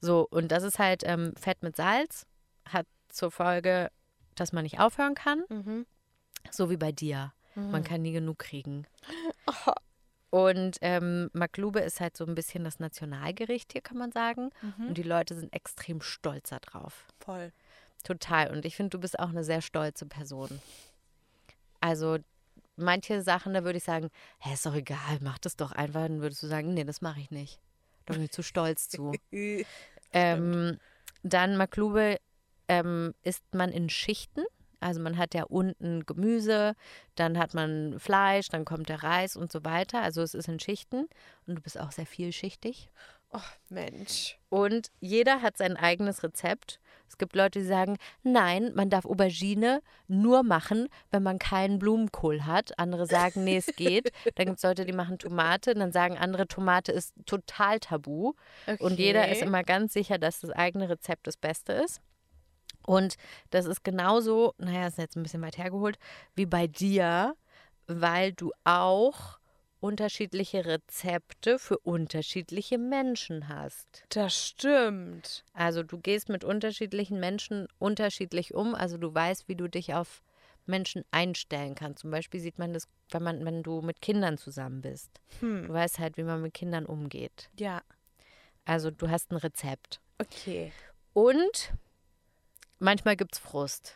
So, 0.01 0.27
und 0.29 0.51
das 0.51 0.63
ist 0.63 0.77
halt 0.77 1.03
ähm, 1.05 1.33
Fett 1.39 1.63
mit 1.63 1.77
Salz, 1.77 2.25
hat 2.65 2.85
zur 3.09 3.31
Folge, 3.31 3.91
dass 4.35 4.53
man 4.53 4.63
nicht 4.63 4.79
aufhören 4.79 5.15
kann, 5.15 5.43
Mhm. 5.49 5.85
so 6.49 6.69
wie 6.69 6.77
bei 6.77 6.91
dir. 6.91 7.33
Man 7.55 7.83
kann 7.83 8.01
nie 8.01 8.13
genug 8.13 8.39
kriegen. 8.39 8.87
Und 10.29 10.77
ähm, 10.79 11.29
Maklube 11.33 11.81
ist 11.81 11.99
halt 11.99 12.15
so 12.15 12.25
ein 12.25 12.35
bisschen 12.35 12.63
das 12.63 12.79
Nationalgericht 12.79 13.73
hier, 13.73 13.81
kann 13.81 13.97
man 13.97 14.13
sagen. 14.13 14.51
Und 14.87 14.97
die 14.97 15.03
Leute 15.03 15.35
sind 15.35 15.53
extrem 15.53 16.01
stolz 16.01 16.49
darauf. 16.51 17.05
Voll. 17.19 17.51
Total. 18.05 18.49
Und 18.49 18.63
ich 18.63 18.77
finde, 18.77 18.91
du 18.91 18.99
bist 18.99 19.19
auch 19.19 19.27
eine 19.29 19.43
sehr 19.43 19.61
stolze 19.61 20.05
Person. 20.05 20.61
Also 21.81 22.19
manche 22.77 23.21
Sachen, 23.21 23.53
da 23.53 23.65
würde 23.65 23.77
ich 23.79 23.83
sagen, 23.83 24.09
hä, 24.39 24.53
ist 24.53 24.65
doch 24.65 24.73
egal, 24.75 25.19
mach 25.21 25.37
das 25.39 25.57
doch 25.57 25.73
einfach. 25.73 26.03
Dann 26.03 26.21
würdest 26.21 26.41
du 26.43 26.47
sagen, 26.47 26.73
nee, 26.73 26.85
das 26.85 27.01
mache 27.01 27.19
ich 27.19 27.29
nicht. 27.31 27.59
Da 28.05 28.13
bin 28.13 28.23
ich 28.23 28.31
zu 28.31 28.41
stolz 28.43 28.87
zu. 28.87 29.11
ähm, 30.13 30.79
dann 31.23 31.57
Maklube 31.57 32.19
ähm, 32.71 33.13
isst 33.23 33.43
man 33.53 33.71
in 33.71 33.89
Schichten. 33.89 34.43
Also 34.79 34.99
man 34.99 35.17
hat 35.17 35.35
ja 35.35 35.43
unten 35.43 36.05
Gemüse, 36.07 36.73
dann 37.15 37.37
hat 37.37 37.53
man 37.53 37.99
Fleisch, 37.99 38.47
dann 38.49 38.65
kommt 38.65 38.89
der 38.89 39.03
Reis 39.03 39.35
und 39.35 39.51
so 39.51 39.63
weiter. 39.63 40.01
Also 40.01 40.21
es 40.23 40.33
ist 40.33 40.47
in 40.47 40.59
Schichten 40.59 41.07
und 41.45 41.55
du 41.55 41.61
bist 41.61 41.79
auch 41.79 41.91
sehr 41.91 42.07
vielschichtig. 42.07 42.89
Oh, 43.33 43.39
Mensch. 43.69 44.37
Und 44.49 44.89
jeder 44.99 45.41
hat 45.41 45.55
sein 45.57 45.77
eigenes 45.77 46.23
Rezept. 46.23 46.79
Es 47.07 47.17
gibt 47.17 47.35
Leute, 47.35 47.59
die 47.59 47.65
sagen, 47.65 47.97
nein, 48.23 48.71
man 48.73 48.89
darf 48.89 49.05
Aubergine 49.05 49.81
nur 50.07 50.43
machen, 50.43 50.87
wenn 51.11 51.23
man 51.23 51.39
keinen 51.39 51.77
Blumenkohl 51.77 52.45
hat. 52.45 52.77
Andere 52.79 53.05
sagen, 53.05 53.43
nee, 53.43 53.57
es 53.57 53.67
geht. 53.75 54.11
Dann 54.35 54.47
gibt 54.47 54.57
es 54.57 54.63
Leute, 54.63 54.83
die 54.85 54.93
machen 54.93 55.17
Tomate. 55.19 55.73
Dann 55.75 55.91
sagen 55.91 56.17
andere, 56.17 56.47
Tomate 56.47 56.91
ist 56.91 57.13
total 57.25 57.79
tabu. 57.79 58.33
Und 58.79 58.97
jeder 58.99 59.27
ist 59.29 59.37
Okay. 59.37 59.45
immer 59.47 59.63
ganz 59.63 59.93
sicher, 59.93 60.17
dass 60.17 60.39
das 60.41 60.49
eigene 60.51 60.89
Rezept 60.89 61.27
das 61.27 61.37
Beste 61.37 61.73
ist. 61.73 62.01
Und 62.85 63.15
das 63.49 63.65
ist 63.65 63.83
genauso, 63.83 64.53
naja, 64.57 64.87
ist 64.87 64.97
jetzt 64.97 65.15
ein 65.15 65.23
bisschen 65.23 65.41
weit 65.41 65.57
hergeholt, 65.57 65.97
wie 66.35 66.45
bei 66.45 66.67
dir, 66.67 67.35
weil 67.87 68.33
du 68.33 68.51
auch 68.63 69.39
unterschiedliche 69.79 70.65
Rezepte 70.65 71.57
für 71.57 71.79
unterschiedliche 71.79 72.77
Menschen 72.77 73.49
hast. 73.49 74.05
Das 74.09 74.47
stimmt. 74.47 75.43
Also 75.53 75.83
du 75.83 75.97
gehst 75.97 76.29
mit 76.29 76.43
unterschiedlichen 76.43 77.19
Menschen 77.19 77.67
unterschiedlich 77.79 78.53
um. 78.53 78.75
Also 78.75 78.97
du 78.97 79.13
weißt, 79.13 79.47
wie 79.47 79.55
du 79.55 79.67
dich 79.67 79.93
auf 79.93 80.21
Menschen 80.67 81.03
einstellen 81.09 81.73
kannst. 81.73 82.01
Zum 82.01 82.11
Beispiel 82.11 82.39
sieht 82.39 82.59
man 82.59 82.73
das, 82.73 82.87
wenn 83.09 83.23
man, 83.23 83.43
wenn 83.43 83.63
du 83.63 83.81
mit 83.81 84.01
Kindern 84.01 84.37
zusammen 84.37 84.81
bist. 84.81 85.19
Hm. 85.39 85.67
Du 85.67 85.73
weißt 85.73 85.97
halt, 85.97 86.15
wie 86.17 86.23
man 86.23 86.41
mit 86.41 86.53
Kindern 86.53 86.85
umgeht. 86.85 87.49
Ja. 87.59 87.81
Also 88.65 88.91
du 88.91 89.09
hast 89.09 89.31
ein 89.31 89.37
Rezept. 89.37 89.99
Okay. 90.19 90.71
Und 91.13 91.73
manchmal 92.81 93.15
gibt 93.15 93.35
es 93.35 93.39
Frust. 93.39 93.95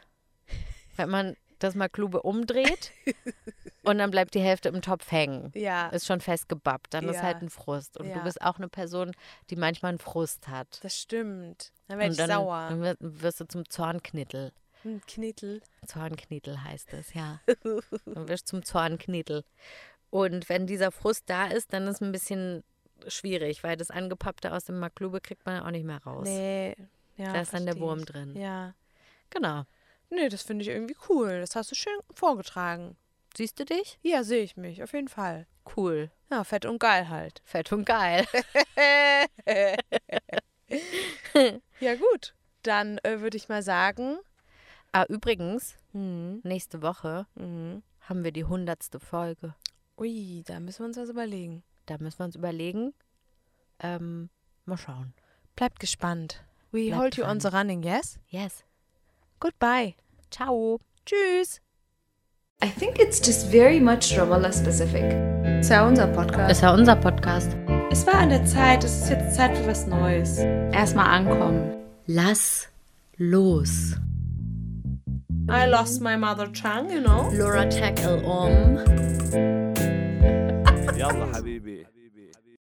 Wenn 0.95 1.09
man 1.09 1.35
das 1.59 1.75
mal 1.75 1.89
Klube 1.89 2.21
umdreht 2.21 2.91
und 3.83 3.97
dann 3.97 4.11
bleibt 4.11 4.33
die 4.33 4.39
Hälfte 4.41 4.69
im 4.69 4.81
Topf 4.81 5.11
hängen. 5.11 5.51
Ja. 5.55 5.87
Ist 5.89 6.05
schon 6.05 6.21
festgebappt. 6.21 6.93
Dann 6.93 7.07
ist 7.09 7.15
Ja. 7.17 7.21
halt 7.23 7.41
ein 7.41 7.49
Frust. 7.49 7.97
Und 7.97 8.07
Ja. 8.07 8.15
du 8.15 8.23
bist 8.23 8.41
auch 8.41 8.57
eine 8.57 8.67
Person, 8.69 9.11
die 9.49 9.55
manchmal 9.55 9.89
einen 9.89 9.99
Frust 9.99 10.47
hat. 10.47 10.79
Das 10.83 10.97
stimmt. 10.99 11.71
Dann 11.87 11.99
werde 11.99 12.11
ich 12.11 12.17
dann, 12.17 12.29
sauer. 12.29 12.67
dann 12.69 12.81
wirst- 12.99 13.39
du 13.41 13.47
zum 13.47 13.67
Zornknittel. 13.69 14.51
Ein 14.83 15.01
Knittel. 15.07 15.61
Zornknittel 15.87 16.63
heißt 16.63 16.93
es, 16.93 17.13
ja. 17.13 17.39
Dann 17.45 18.27
wirst 18.27 18.47
du 18.47 18.57
zum 18.57 18.63
Zornknittel. 18.65 19.43
Und 20.11 20.47
wenn 20.49 20.67
dieser 20.67 20.91
Frust 20.91 21.23
da 21.29 21.47
ist, 21.47 21.73
dann 21.73 21.87
ist 21.87 21.95
es 21.95 22.01
ein 22.01 22.11
bisschen 22.11 22.63
schwierig, 23.07 23.63
weil 23.63 23.75
das 23.77 23.91
Angepappte 23.91 24.53
aus 24.53 24.65
dem 24.65 24.79
Maklube 24.79 25.19
kriegt 25.21 25.45
man 25.45 25.55
ja 25.55 25.65
auch 25.65 25.71
nicht 25.71 25.85
mehr 25.85 26.01
raus. 26.03 26.27
Nee. 26.27 26.75
Ja, 27.17 27.33
Da 27.33 27.41
ist 27.41 27.53
dann 27.53 27.65
der 27.65 27.79
Wurm 27.79 28.05
drin. 28.05 28.35
Ja. 28.35 28.73
Genau. 29.29 29.63
Nee, 30.09 30.29
das 30.29 30.43
finde 30.43 30.63
ich 30.63 30.69
irgendwie 30.69 30.95
cool. 31.09 31.39
Das 31.39 31.55
hast 31.55 31.71
du 31.71 31.75
schön 31.75 31.97
vorgetragen. 32.13 32.95
Siehst 33.35 33.59
du 33.59 33.65
dich? 33.65 33.99
Ja, 34.01 34.23
sehe 34.23 34.43
ich 34.43 34.55
mich. 34.55 34.81
Auf 34.83 34.93
jeden 34.93 35.07
Fall. 35.07 35.47
Cool. 35.75 36.11
Ja, 36.31 36.43
fett 36.43 36.65
und 36.65 36.79
geil 36.79 37.09
halt. 37.09 37.41
Fett 37.45 37.71
und 37.71 37.85
geil. 37.85 38.25
Ja, 41.79 41.95
gut. 41.95 42.33
Dann 42.63 42.97
äh, 42.99 43.19
würde 43.21 43.37
ich 43.37 43.49
mal 43.49 43.61
sagen. 43.61 44.17
ah, 44.91 45.05
übrigens, 45.07 45.77
Hm, 45.91 46.39
nächste 46.43 46.81
Woche 46.81 47.27
hm. 47.35 47.83
haben 48.01 48.23
wir 48.23 48.31
die 48.31 48.45
hundertste 48.45 48.99
Folge. 48.99 49.53
Ui, 49.97 50.43
da 50.45 50.59
müssen 50.59 50.79
wir 50.79 50.85
uns 50.87 50.97
was 50.97 51.09
überlegen. 51.09 51.63
Da 51.85 51.97
müssen 51.99 52.19
wir 52.19 52.25
uns 52.25 52.35
überlegen. 52.35 52.93
Ähm, 53.79 54.29
mal 54.65 54.77
schauen. 54.77 55.13
Bleibt 55.55 55.79
gespannt. 55.79 56.43
We 56.74 56.88
Bleibt 56.90 56.94
hold 56.96 57.16
you 57.18 57.24
on 57.24 57.38
dran. 57.38 57.40
the 57.40 57.50
running, 57.56 57.82
yes? 57.82 58.18
Yes. 58.28 58.62
Goodbye. 59.40 59.94
Ciao. 60.30 60.78
Tschüss. 61.06 61.60
I 62.62 62.68
think 62.68 62.98
it's 62.98 63.18
just 63.20 63.46
very 63.50 63.80
much 63.80 64.16
Ramallah 64.16 64.52
specific. 64.52 65.04
Ist 65.60 65.70
ja 65.70 65.86
unser 65.86 66.06
Podcast. 66.08 66.50
Ist 66.52 66.62
ja 66.62 66.74
unser 66.74 66.94
Podcast. 66.96 67.56
Es 67.90 68.06
war 68.06 68.14
an 68.14 68.28
der 68.28 68.44
Zeit. 68.44 68.84
Es 68.84 69.02
ist 69.02 69.10
jetzt 69.10 69.34
Zeit 69.34 69.56
für 69.56 69.66
was 69.66 69.86
Neues. 69.86 70.38
Erstmal 70.72 71.06
ankommen. 71.06 71.74
Lass 72.06 72.68
los. 73.16 73.96
I 75.48 75.66
lost 75.66 76.00
my 76.00 76.16
mother 76.16 76.52
tongue, 76.52 76.90
you 76.90 77.00
know. 77.00 77.30
Laura 77.32 77.64
Tackle 77.68 78.22
um. 78.24 78.78
يلا 80.96 81.36
حبيبي 81.36 81.86